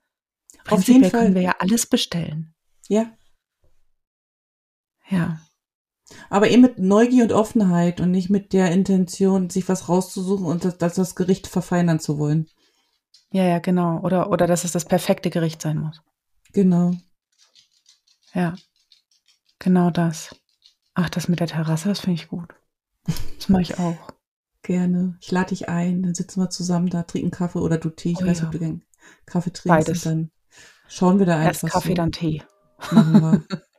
Prinzipiell 0.65 1.11
können 1.11 1.35
wir 1.35 1.41
ja 1.41 1.55
alles 1.59 1.85
bestellen. 1.85 2.53
Ja. 2.87 3.11
Ja. 5.09 5.39
Aber 6.29 6.49
eben 6.49 6.61
mit 6.61 6.79
Neugier 6.79 7.23
und 7.23 7.31
Offenheit 7.31 8.01
und 8.01 8.11
nicht 8.11 8.29
mit 8.29 8.53
der 8.53 8.71
Intention, 8.71 9.49
sich 9.49 9.69
was 9.69 9.89
rauszusuchen 9.89 10.45
und 10.45 10.65
das, 10.65 10.77
das, 10.77 10.95
das 10.95 11.15
Gericht 11.15 11.47
verfeinern 11.47 11.99
zu 11.99 12.17
wollen. 12.17 12.49
Ja, 13.31 13.43
ja, 13.43 13.59
genau. 13.59 13.99
Oder, 13.99 14.31
oder 14.31 14.47
dass 14.47 14.63
es 14.63 14.71
das 14.71 14.85
perfekte 14.85 15.29
Gericht 15.29 15.61
sein 15.61 15.77
muss. 15.77 16.01
Genau. 16.53 16.93
Ja. 18.33 18.55
Genau 19.59 19.91
das. 19.91 20.35
Ach, 20.93 21.09
das 21.09 21.27
mit 21.27 21.39
der 21.39 21.47
Terrasse, 21.47 21.89
das 21.89 21.99
finde 21.99 22.21
ich 22.21 22.27
gut. 22.27 22.53
Das 23.37 23.49
mache 23.49 23.61
ich 23.61 23.79
auch. 23.79 23.97
Gerne. 24.63 25.17
Ich 25.21 25.31
lade 25.31 25.49
dich 25.49 25.69
ein, 25.69 26.03
dann 26.03 26.13
sitzen 26.13 26.41
wir 26.41 26.49
zusammen 26.49 26.89
da, 26.89 27.03
trinken 27.03 27.31
Kaffee 27.31 27.59
oder 27.59 27.77
du 27.77 27.89
Tee. 27.89 28.11
Ich 28.11 28.17
oh, 28.17 28.25
weiß 28.25 28.27
nicht, 28.27 28.39
ja. 28.41 28.45
ob 28.47 28.51
du 28.51 28.59
gern 28.59 28.81
Kaffee 29.25 29.51
trinkst. 29.51 29.87
Beides. 29.87 30.05
Und 30.05 30.11
dann 30.11 30.31
schauen 30.87 31.19
wir 31.19 31.25
da 31.25 31.37
einfach. 31.37 31.63
Erst 31.63 31.73
Kaffee, 31.73 31.89
so. 31.89 31.95
dann 31.95 32.11
Tee. 32.11 32.43
Machen 32.91 33.21
wir. 33.21 33.43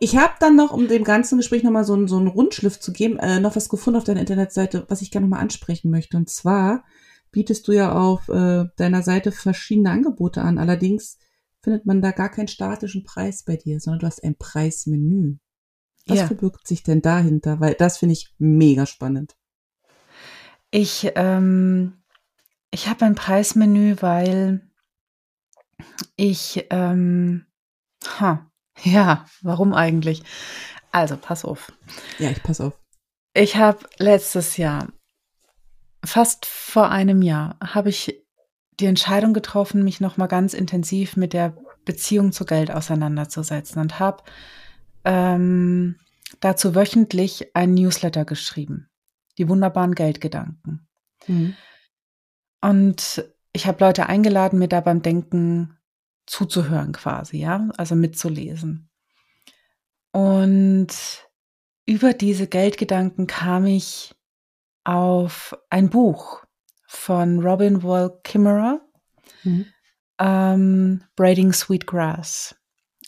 Ich 0.00 0.16
habe 0.16 0.34
dann 0.38 0.54
noch, 0.54 0.72
um 0.72 0.86
dem 0.86 1.02
ganzen 1.02 1.38
Gespräch 1.38 1.64
nochmal 1.64 1.84
so, 1.84 2.06
so 2.06 2.18
einen 2.18 2.28
Rundschliff 2.28 2.78
zu 2.78 2.92
geben, 2.92 3.18
äh, 3.18 3.40
noch 3.40 3.56
was 3.56 3.68
gefunden 3.68 3.98
auf 3.98 4.04
deiner 4.04 4.20
Internetseite, 4.20 4.84
was 4.88 5.02
ich 5.02 5.10
gerne 5.10 5.26
nochmal 5.26 5.42
ansprechen 5.42 5.90
möchte. 5.90 6.16
Und 6.16 6.30
zwar 6.30 6.84
bietest 7.30 7.68
du 7.68 7.72
ja 7.72 7.92
auf 7.92 8.28
äh, 8.28 8.64
deiner 8.76 9.02
Seite 9.02 9.32
verschiedene 9.32 9.90
Angebote 9.90 10.42
an. 10.42 10.58
Allerdings 10.58 11.18
findet 11.62 11.86
man 11.86 12.00
da 12.00 12.12
gar 12.12 12.30
keinen 12.30 12.48
statischen 12.48 13.04
Preis 13.04 13.42
bei 13.44 13.56
dir, 13.56 13.80
sondern 13.80 14.00
du 14.00 14.06
hast 14.06 14.22
ein 14.24 14.36
Preismenü. 14.36 15.38
Was 16.06 16.18
ja. 16.18 16.26
verbirgt 16.26 16.66
sich 16.66 16.82
denn 16.82 17.02
dahinter? 17.02 17.60
Weil 17.60 17.74
das 17.74 17.98
finde 17.98 18.14
ich 18.14 18.34
mega 18.38 18.86
spannend. 18.86 19.36
Ich, 20.70 21.12
ähm, 21.14 22.02
ich 22.70 22.88
habe 22.88 23.04
ein 23.04 23.14
Preismenü, 23.14 23.96
weil 24.00 24.68
ich, 26.16 26.66
ähm, 26.70 27.46
ha, 28.20 28.50
ja, 28.82 29.26
warum 29.42 29.74
eigentlich? 29.74 30.22
Also, 30.90 31.16
pass 31.16 31.44
auf. 31.44 31.72
Ja, 32.18 32.30
ich 32.30 32.42
pass 32.42 32.60
auf. 32.60 32.78
Ich 33.34 33.56
habe 33.56 33.86
letztes 33.98 34.56
Jahr, 34.56 34.88
fast 36.08 36.46
vor 36.46 36.90
einem 36.90 37.22
Jahr, 37.22 37.56
habe 37.62 37.88
ich 37.88 38.22
die 38.80 38.86
Entscheidung 38.86 39.34
getroffen, 39.34 39.84
mich 39.84 40.00
nochmal 40.00 40.28
ganz 40.28 40.54
intensiv 40.54 41.16
mit 41.16 41.32
der 41.32 41.56
Beziehung 41.84 42.32
zu 42.32 42.44
Geld 42.44 42.70
auseinanderzusetzen 42.70 43.80
und 43.80 43.98
habe 43.98 44.22
ähm, 45.04 45.96
dazu 46.40 46.74
wöchentlich 46.74 47.54
ein 47.54 47.74
Newsletter 47.74 48.24
geschrieben 48.24 48.88
die 49.38 49.48
wunderbaren 49.48 49.94
Geldgedanken. 49.94 50.86
Mhm. 51.26 51.54
Und 52.60 53.24
ich 53.52 53.66
habe 53.66 53.84
Leute 53.84 54.06
eingeladen, 54.06 54.58
mir 54.58 54.68
da 54.68 54.80
beim 54.80 55.00
Denken 55.00 55.78
zuzuhören 56.26 56.92
quasi, 56.92 57.38
ja, 57.38 57.68
also 57.76 57.94
mitzulesen. 57.94 58.90
Und 60.10 60.88
über 61.86 62.12
diese 62.12 62.48
Geldgedanken 62.48 63.26
kam 63.26 63.64
ich 63.64 64.14
auf 64.88 65.54
ein 65.68 65.90
Buch 65.90 66.42
von 66.86 67.40
Robin 67.40 67.82
Wall 67.82 68.18
Kimmerer, 68.24 68.80
mhm. 69.44 69.66
ähm, 70.18 71.02
Braiding 71.14 71.52
Sweet 71.52 71.86
Grass. 71.86 72.56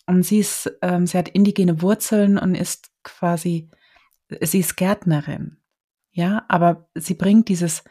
Und 0.05 0.23
sie 0.25 0.41
ist, 0.41 0.71
ähm, 0.83 1.07
sie 1.07 1.17
hat 1.17 1.31
indigene 1.31 1.81
Wurzeln 1.81 2.37
und 2.37 2.55
ist 2.55 2.91
quasi, 3.03 3.71
sie 4.43 4.59
ist 4.59 4.77
Gärtnerin. 4.77 5.57
Ja, 6.11 6.45
aber 6.49 6.87
sie 6.95 7.15
bringt 7.15 7.49
dieses 7.49 7.83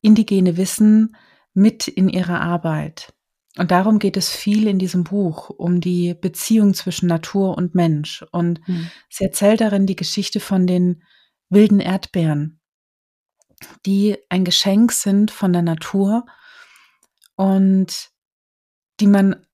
indigene 0.00 0.56
Wissen 0.56 1.14
mit 1.52 1.86
in 1.86 2.08
ihre 2.08 2.40
Arbeit. 2.40 3.12
Und 3.58 3.70
darum 3.70 3.98
geht 3.98 4.16
es 4.16 4.30
viel 4.30 4.66
in 4.66 4.78
diesem 4.78 5.04
Buch, 5.04 5.50
um 5.50 5.82
die 5.82 6.14
Beziehung 6.14 6.72
zwischen 6.72 7.08
Natur 7.08 7.58
und 7.58 7.74
Mensch. 7.74 8.24
Und 8.32 8.66
mhm. 8.66 8.90
sie 9.10 9.24
erzählt 9.24 9.60
darin 9.60 9.84
die 9.84 9.96
Geschichte 9.96 10.40
von 10.40 10.66
den 10.66 11.02
wilden 11.50 11.80
Erdbeeren, 11.80 12.57
die 13.86 14.18
ein 14.28 14.44
Geschenk 14.44 14.92
sind 14.92 15.30
von 15.30 15.52
der 15.52 15.62
Natur 15.62 16.26
und 17.36 18.10
die 19.00 19.06
man, 19.06 19.46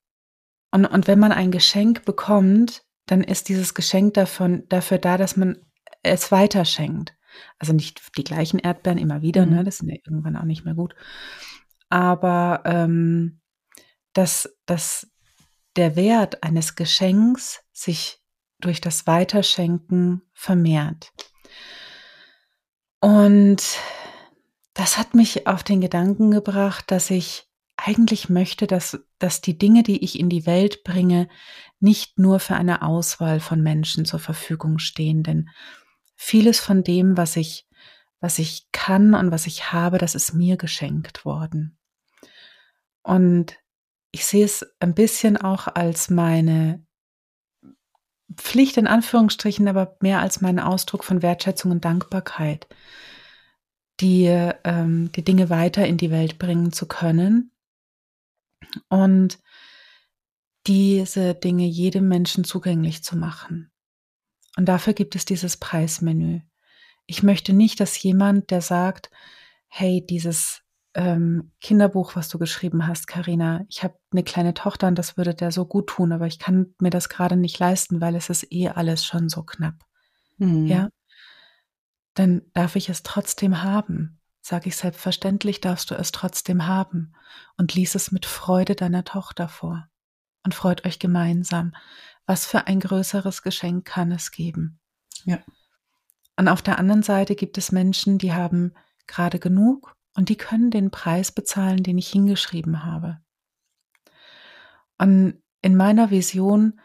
und, 0.71 0.87
und 0.87 1.07
wenn 1.07 1.19
man 1.19 1.33
ein 1.33 1.51
Geschenk 1.51 2.05
bekommt, 2.05 2.85
dann 3.07 3.23
ist 3.23 3.49
dieses 3.49 3.75
Geschenk 3.75 4.15
davon, 4.15 4.67
dafür 4.69 4.99
da, 4.99 5.19
dass 5.19 5.37
man 5.37 5.59
es 6.03 6.33
weiterschenkt. 6.33 7.15
Also 7.59 7.73
nicht 7.73 8.17
die 8.17 8.25
gleichen 8.25 8.59
Erdbeeren 8.59 8.99
immer 8.99 9.23
wieder, 9.23 9.45
ne? 9.45 9.51
mhm. 9.51 9.57
ne? 9.59 9.65
Das 9.65 9.79
sind 9.79 9.89
ja 9.89 9.97
irgendwann 10.05 10.37
auch 10.37 10.45
nicht 10.45 10.65
mehr 10.65 10.75
gut. 10.75 10.95
Aber 11.89 12.63
ähm, 12.65 13.41
dass, 14.13 14.57
dass 14.67 15.11
der 15.77 15.97
Wert 15.97 16.43
eines 16.43 16.77
Geschenks 16.77 17.63
sich 17.73 18.21
durch 18.61 18.81
das 18.81 19.07
Weiterschenken 19.07 20.23
vermehrt. 20.33 21.13
Und 23.05 23.63
das 24.73 24.97
hat 24.97 25.13
mich 25.13 25.47
auf 25.47 25.63
den 25.63 25.83
Gedanken 25.83 26.31
gebracht, 26.31 26.91
dass 26.91 27.11
ich 27.11 27.47
eigentlich 27.77 28.31
möchte, 28.31 28.67
dass, 28.67 28.99
dass 29.19 29.43
die 29.43 29.59
Dinge, 29.59 29.83
die 29.83 30.03
ich 30.03 30.19
in 30.19 30.31
die 30.31 30.47
Welt 30.47 30.85
bringe, 30.85 31.29
nicht 31.81 32.19
nur 32.19 32.41
für 32.41 32.55
eine 32.55 32.81
Auswahl 32.81 33.41
von 33.41 33.63
Menschen 33.63 34.07
zur 34.07 34.21
Verfügung 34.21 34.79
stehen. 34.79 35.23
Denn 35.23 35.51
vieles 36.17 36.61
von 36.61 36.83
dem, 36.83 37.19
was 37.19 37.37
ich, 37.37 37.69
was 38.21 38.39
ich 38.39 38.69
kann 38.73 39.13
und 39.13 39.31
was 39.31 39.47
ich 39.47 39.71
habe, 39.71 39.99
das 39.99 40.15
ist 40.15 40.33
mir 40.33 40.57
geschenkt 40.57 41.27
worden. 41.27 41.77
Und 43.03 43.59
ich 44.13 44.25
sehe 44.25 44.47
es 44.47 44.67
ein 44.81 44.95
bisschen 44.95 45.37
auch 45.37 45.67
als 45.67 46.09
meine 46.09 46.87
Pflicht 48.37 48.77
in 48.77 48.87
Anführungsstrichen, 48.87 49.69
aber 49.69 49.97
mehr 50.01 50.21
als 50.21 50.41
meinen 50.41 50.61
Ausdruck 50.61 51.05
von 51.05 51.23
Wertschätzung 51.23 51.71
und 51.71 51.85
Dankbarkeit, 51.85 52.67
die, 54.01 54.27
ähm, 54.65 55.13
die 55.13 55.25
Dinge 55.25 55.51
weiter 55.51 55.87
in 55.87 55.97
die 55.97 56.11
Welt 56.11 56.39
bringen 56.39 56.73
zu 56.73 56.87
können 56.87 57.53
und 58.89 59.39
diese 60.67 61.35
Dinge 61.35 61.67
jedem 61.67 62.09
Menschen 62.09 62.45
zugänglich 62.45 63.05
zu 63.05 63.17
machen. 63.17 63.71
Und 64.57 64.67
dafür 64.67 64.95
gibt 64.95 65.15
es 65.15 65.25
dieses 65.25 65.57
Preismenü. 65.57 66.41
Ich 67.07 67.23
möchte 67.23 67.53
nicht, 67.53 67.81
dass 67.81 68.03
jemand, 68.03 68.51
der 68.51 68.61
sagt, 68.61 69.11
hey, 69.69 70.05
dieses 70.05 70.64
ähm, 70.95 71.53
Kinderbuch, 71.61 72.15
was 72.15 72.29
du 72.29 72.39
geschrieben 72.39 72.87
hast, 72.87 73.07
Karina. 73.07 73.65
Ich 73.69 73.83
habe 73.83 73.99
eine 74.13 74.23
kleine 74.23 74.55
Tochter 74.55 74.87
und 74.87 74.97
das 74.97 75.17
würde 75.17 75.35
der 75.35 75.51
so 75.51 75.67
gut 75.67 75.89
tun, 75.89 76.13
aber 76.13 76.27
ich 76.27 76.39
kann 76.39 76.75
mir 76.81 76.91
das 76.91 77.09
gerade 77.09 77.37
nicht 77.37 77.59
leisten, 77.59 78.01
weil 78.01 78.15
es 78.15 78.31
ist 78.31 78.51
eh 78.53 78.69
alles 78.69 79.05
schon 79.05 79.29
so 79.29 79.43
knapp. 79.43 79.75
Mhm. 80.39 80.67
Ja, 80.67 80.89
dann 82.15 82.43
darf 82.55 82.77
ich 82.77 82.89
es 82.89 83.03
trotzdem 83.03 83.63
haben. 83.63 84.21
Sag 84.41 84.67
ich 84.67 84.77
selbstverständlich, 84.77 85.61
darfst 85.61 85.91
du 85.91 85.95
es 85.95 86.13
trotzdem 86.13 86.67
haben 86.67 87.15
und 87.57 87.75
lies 87.75 87.95
es 87.95 88.13
mit 88.13 88.27
Freude 88.27 88.75
deiner 88.75 89.05
Tochter 89.05 89.49
vor 89.49 89.89
und 90.45 90.55
freut 90.55 90.85
euch 90.87 90.99
gemeinsam. 90.99 91.75
Was 92.27 92.47
für 92.47 92.67
ein 92.67 92.79
größeres 92.79 93.43
Geschenk 93.43 93.85
kann 93.85 94.13
es 94.13 94.31
geben? 94.31 94.79
Ja. 95.25 95.39
Und 96.37 96.49
auf 96.49 96.63
der 96.63 96.79
anderen 96.79 97.03
Seite 97.03 97.35
gibt 97.35 97.59
es 97.59 97.73
Menschen, 97.73 98.19
die 98.19 98.33
haben 98.33 98.75
gerade 99.07 99.39
genug 99.39 99.94
und 100.15 100.29
die 100.29 100.37
können 100.37 100.71
den 100.71 100.91
Preis 100.91 101.33
bezahlen, 101.33 101.83
den 101.83 101.99
ich 101.99 102.09
hingeschrieben 102.09 102.85
habe. 102.85 103.21
Und 104.99 105.43
in 105.61 105.77
meiner 105.77 106.11
Vision 106.11 106.81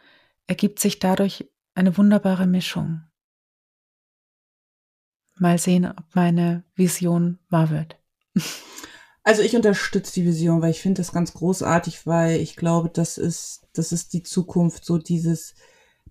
ergibt 0.47 0.79
sich 0.79 0.99
dadurch 0.99 1.49
eine 1.75 1.95
wunderbare 1.97 2.47
Mischung. 2.47 3.03
Mal 5.37 5.57
sehen, 5.57 5.85
ob 5.85 6.03
meine 6.13 6.63
Vision 6.75 7.39
wahr 7.49 7.69
wird. 7.69 7.97
Also 9.21 9.43
ich 9.43 9.55
unterstütze 9.55 10.13
die 10.13 10.25
Vision, 10.25 10.61
weil 10.61 10.71
ich 10.71 10.81
finde 10.81 11.01
das 11.01 11.11
ganz 11.11 11.33
großartig, 11.33 12.07
weil 12.07 12.39
ich 12.39 12.55
glaube, 12.55 12.89
das 12.89 13.19
ist, 13.19 13.67
das 13.73 13.91
ist 13.91 14.13
die 14.13 14.23
Zukunft, 14.23 14.85
so 14.85 14.97
dieses, 14.97 15.53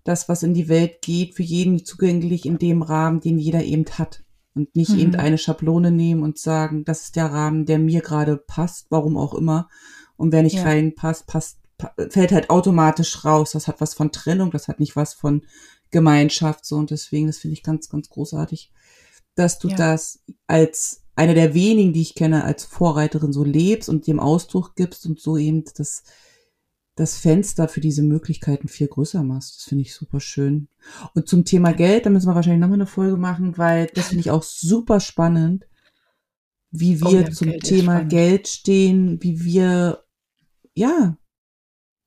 das, 0.05 0.29
was 0.29 0.43
in 0.43 0.53
die 0.53 0.69
Welt 0.69 1.01
geht, 1.01 1.35
für 1.35 1.43
jeden 1.43 1.83
zugänglich 1.83 2.45
in 2.45 2.59
dem 2.59 2.81
Rahmen, 2.81 3.19
den 3.19 3.37
jeder 3.37 3.63
eben 3.63 3.83
hat 3.97 4.23
und 4.55 4.75
nicht 4.75 4.91
mhm. 4.91 4.99
irgendeine 4.99 5.37
Schablone 5.37 5.91
nehmen 5.91 6.23
und 6.23 6.37
sagen, 6.37 6.85
das 6.85 7.03
ist 7.03 7.15
der 7.15 7.27
Rahmen, 7.27 7.65
der 7.65 7.79
mir 7.79 8.01
gerade 8.01 8.37
passt, 8.37 8.87
warum 8.89 9.17
auch 9.17 9.33
immer. 9.33 9.69
Und 10.17 10.31
wer 10.31 10.43
nicht 10.43 10.57
ja. 10.57 10.63
reinpasst, 10.63 11.27
passt, 11.27 11.59
fällt 12.09 12.31
halt 12.31 12.49
automatisch 12.49 13.23
raus. 13.23 13.51
Das 13.51 13.67
hat 13.67 13.79
was 13.79 13.93
von 13.93 14.11
Trennung, 14.11 14.51
das 14.51 14.67
hat 14.67 14.79
nicht 14.79 14.95
was 14.95 15.13
von 15.13 15.43
Gemeinschaft 15.91 16.65
so 16.65 16.75
und 16.75 16.91
deswegen, 16.91 17.27
das 17.27 17.39
finde 17.39 17.53
ich 17.53 17.63
ganz, 17.63 17.89
ganz 17.89 18.09
großartig, 18.09 18.71
dass 19.35 19.59
du 19.59 19.69
ja. 19.69 19.75
das 19.75 20.21
als 20.47 21.03
eine 21.15 21.33
der 21.33 21.53
wenigen, 21.53 21.93
die 21.93 22.01
ich 22.01 22.15
kenne, 22.15 22.43
als 22.43 22.63
Vorreiterin 22.63 23.33
so 23.33 23.43
lebst 23.43 23.89
und 23.89 24.07
dem 24.07 24.19
Ausdruck 24.19 24.75
gibst 24.75 25.05
und 25.05 25.19
so 25.19 25.37
eben 25.37 25.63
das 25.75 26.03
das 26.99 27.17
Fenster 27.17 27.69
für 27.69 27.79
diese 27.79 28.03
Möglichkeiten 28.03 28.67
viel 28.67 28.87
größer 28.87 29.23
machst. 29.23 29.55
Das 29.55 29.63
finde 29.63 29.83
ich 29.83 29.93
super 29.93 30.19
schön. 30.19 30.67
Und 31.15 31.29
zum 31.29 31.45
Thema 31.45 31.71
Geld, 31.71 32.05
da 32.05 32.09
müssen 32.09 32.27
wir 32.27 32.35
wahrscheinlich 32.35 32.59
nochmal 32.59 32.77
eine 32.77 32.87
Folge 32.87 33.15
machen, 33.15 33.57
weil 33.57 33.87
das 33.93 34.09
finde 34.09 34.19
ich 34.19 34.31
auch 34.31 34.43
super 34.43 34.99
spannend, 34.99 35.65
wie 36.71 36.97
oh 36.97 37.11
wir 37.11 37.19
oh 37.19 37.21
ja, 37.21 37.31
zum 37.31 37.51
Geld 37.51 37.63
Thema 37.63 38.03
Geld 38.03 38.49
stehen, 38.49 39.23
wie 39.23 39.43
wir, 39.45 40.03
ja, 40.73 41.17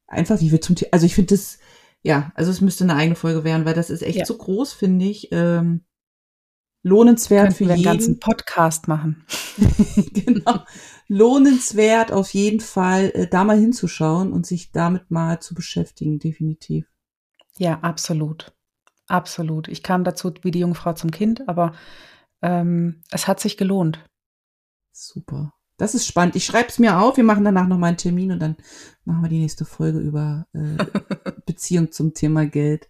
einfach 0.06 0.40
wie 0.42 0.52
wir 0.52 0.60
zum 0.60 0.76
Thema, 0.76 0.90
also 0.92 1.06
ich 1.06 1.14
finde 1.14 1.34
das, 1.34 1.58
ja, 2.02 2.30
also 2.34 2.50
es 2.50 2.60
müsste 2.60 2.84
eine 2.84 2.94
eigene 2.94 3.16
Folge 3.16 3.44
werden, 3.44 3.64
weil 3.64 3.74
das 3.74 3.88
ist 3.88 4.02
echt 4.02 4.18
ja. 4.18 4.26
so 4.26 4.36
groß, 4.36 4.74
finde 4.74 5.06
ich. 5.06 5.30
Ähm, 5.32 5.84
lohnenswert 6.82 7.54
für 7.54 7.64
jeden. 7.64 7.82
ganzen 7.82 8.18
Podcast 8.18 8.88
machen. 8.88 9.24
genau. 10.12 10.64
Lohnenswert 11.08 12.12
auf 12.12 12.32
jeden 12.34 12.60
Fall, 12.60 13.12
äh, 13.14 13.26
da 13.28 13.44
mal 13.44 13.58
hinzuschauen 13.58 14.32
und 14.32 14.46
sich 14.46 14.72
damit 14.72 15.10
mal 15.10 15.40
zu 15.40 15.54
beschäftigen, 15.54 16.18
definitiv. 16.18 16.86
Ja, 17.58 17.78
absolut. 17.80 18.52
Absolut. 19.06 19.68
Ich 19.68 19.82
kam 19.82 20.04
dazu 20.04 20.32
wie 20.42 20.50
die 20.50 20.60
Jungfrau 20.60 20.94
zum 20.94 21.10
Kind, 21.10 21.48
aber 21.48 21.74
ähm, 22.40 23.02
es 23.10 23.28
hat 23.28 23.40
sich 23.40 23.56
gelohnt. 23.56 24.04
Super. 24.90 25.52
Das 25.76 25.94
ist 25.94 26.06
spannend. 26.06 26.36
Ich 26.36 26.44
schreibe 26.44 26.68
es 26.68 26.78
mir 26.78 27.00
auf. 27.00 27.16
Wir 27.16 27.24
machen 27.24 27.44
danach 27.44 27.66
nochmal 27.66 27.88
einen 27.88 27.96
Termin 27.96 28.32
und 28.32 28.40
dann 28.40 28.56
machen 29.04 29.22
wir 29.22 29.28
die 29.28 29.40
nächste 29.40 29.64
Folge 29.64 29.98
über 29.98 30.46
äh, 30.52 30.76
Beziehung 31.46 31.92
zum 31.92 32.14
Thema 32.14 32.46
Geld. 32.46 32.88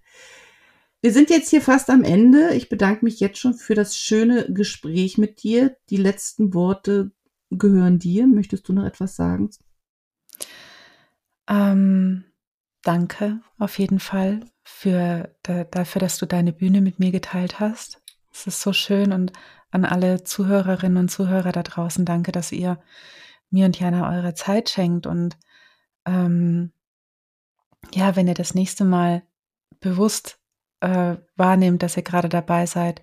Wir 1.03 1.12
sind 1.12 1.30
jetzt 1.30 1.50
hier 1.50 1.61
fast 1.61 1.90
am 1.90 2.05
Ende. 2.05 2.55
Ich 2.55 2.68
bedanke 2.68 3.05
mich 3.05 3.18
jetzt 3.18 3.38
schon 3.38 3.55
für 3.55 3.74
das 3.74 3.96
schöne 3.96 4.46
Gespräch 4.53 5.18
mit 5.18 5.42
dir. 5.42 5.76
Die 5.90 5.96
letzten 5.96 6.55
Worte 6.55 7.11
gehören 7.50 7.98
dir. 7.98 8.28
Möchtest 8.28 8.68
du 8.68 8.72
noch 8.72 8.84
etwas 8.84 9.16
sagen? 9.16 9.50
Ähm, 11.48 12.24
danke 12.82 13.40
auf 13.59 13.80
jeden 13.80 13.98
Fall 13.98 14.44
für 14.62 15.34
dafür, 15.42 15.98
dass 15.98 16.18
du 16.18 16.26
deine 16.26 16.53
Bühne 16.53 16.80
mit 16.80 17.00
mir 17.00 17.11
geteilt 17.11 17.59
hast. 17.59 18.00
Es 18.32 18.46
ist 18.46 18.61
so 18.61 18.72
schön 18.72 19.12
und 19.12 19.32
an 19.72 19.84
alle 19.84 20.22
Zuhörerinnen 20.22 20.98
und 20.98 21.09
Zuhörer 21.09 21.50
da 21.50 21.64
draußen 21.64 22.05
danke, 22.05 22.30
dass 22.30 22.53
ihr 22.53 22.80
mir 23.50 23.66
und 23.66 23.78
Jana 23.78 24.16
eure 24.16 24.34
Zeit 24.34 24.70
schenkt 24.70 25.09
und 25.09 25.36
ähm, 26.07 26.72
ja, 27.92 28.14
wenn 28.14 28.28
ihr 28.28 28.34
das 28.34 28.55
nächste 28.55 28.84
Mal 28.84 29.22
bewusst 29.80 30.38
äh, 30.82 31.16
wahrnehmt, 31.36 31.82
dass 31.82 31.96
ihr 31.96 32.02
gerade 32.02 32.28
dabei 32.28 32.66
seid, 32.66 33.00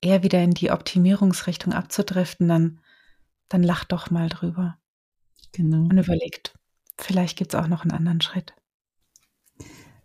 eher 0.00 0.22
wieder 0.22 0.42
in 0.42 0.52
die 0.52 0.70
Optimierungsrichtung 0.70 1.72
abzudriften, 1.72 2.48
dann, 2.48 2.80
dann 3.48 3.62
lacht 3.62 3.92
doch 3.92 4.10
mal 4.10 4.28
drüber. 4.28 4.76
Genau. 5.52 5.82
Und 5.82 5.98
überlegt, 5.98 6.58
vielleicht 6.98 7.38
gibt 7.38 7.54
es 7.54 7.60
auch 7.60 7.68
noch 7.68 7.82
einen 7.82 7.92
anderen 7.92 8.20
Schritt. 8.20 8.54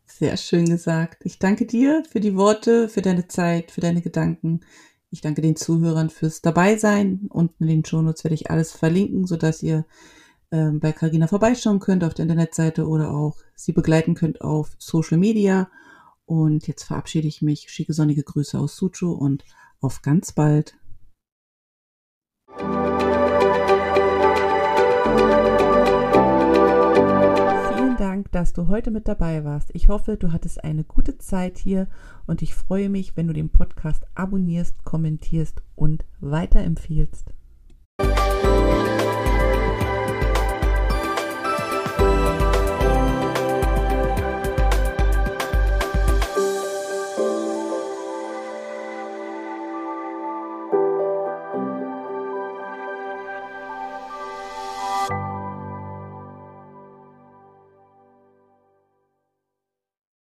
Sehr 0.05 0.37
schön 0.37 0.65
gesagt. 0.65 1.25
Ich 1.25 1.39
danke 1.39 1.65
dir 1.65 2.03
für 2.09 2.19
die 2.19 2.35
Worte, 2.35 2.87
für 2.87 3.01
deine 3.01 3.27
Zeit, 3.27 3.71
für 3.71 3.81
deine 3.81 4.01
Gedanken. 4.01 4.61
Ich 5.09 5.21
danke 5.21 5.41
den 5.41 5.55
Zuhörern 5.55 6.11
fürs 6.11 6.41
Dabeisein. 6.41 7.27
Unten 7.29 7.63
in 7.63 7.69
den 7.69 7.85
Shownotes 7.85 8.23
werde 8.23 8.35
ich 8.35 8.51
alles 8.51 8.71
verlinken, 8.71 9.25
sodass 9.25 9.63
ihr 9.63 9.85
äh, 10.51 10.69
bei 10.69 10.91
Carina 10.91 11.27
vorbeischauen 11.27 11.79
könnt 11.79 12.03
auf 12.03 12.13
der 12.13 12.23
Internetseite 12.23 12.87
oder 12.87 13.11
auch 13.11 13.37
sie 13.55 13.73
begleiten 13.73 14.13
könnt 14.13 14.41
auf 14.41 14.75
Social 14.77 15.17
Media. 15.17 15.69
Und 16.25 16.67
jetzt 16.67 16.83
verabschiede 16.83 17.27
ich 17.27 17.41
mich. 17.41 17.69
Schicke 17.69 17.93
sonnige 17.93 18.23
Grüße 18.23 18.57
aus 18.57 18.77
Suchu 18.77 19.11
und 19.11 19.43
auf 19.81 20.01
ganz 20.01 20.31
bald. 20.31 20.77
Vielen 27.75 27.97
Dank, 27.97 28.31
dass 28.31 28.53
du 28.53 28.67
heute 28.67 28.91
mit 28.91 29.07
dabei 29.07 29.43
warst. 29.43 29.71
Ich 29.73 29.89
hoffe, 29.89 30.17
du 30.17 30.31
hattest 30.31 30.63
eine 30.63 30.83
gute 30.83 31.17
Zeit 31.17 31.57
hier 31.57 31.87
und 32.25 32.41
ich 32.41 32.55
freue 32.55 32.89
mich, 32.89 33.17
wenn 33.17 33.27
du 33.27 33.33
den 33.33 33.49
Podcast 33.49 34.05
abonnierst, 34.15 34.83
kommentierst 34.83 35.61
und 35.75 36.05
weiterempfiehlst. 36.19 37.33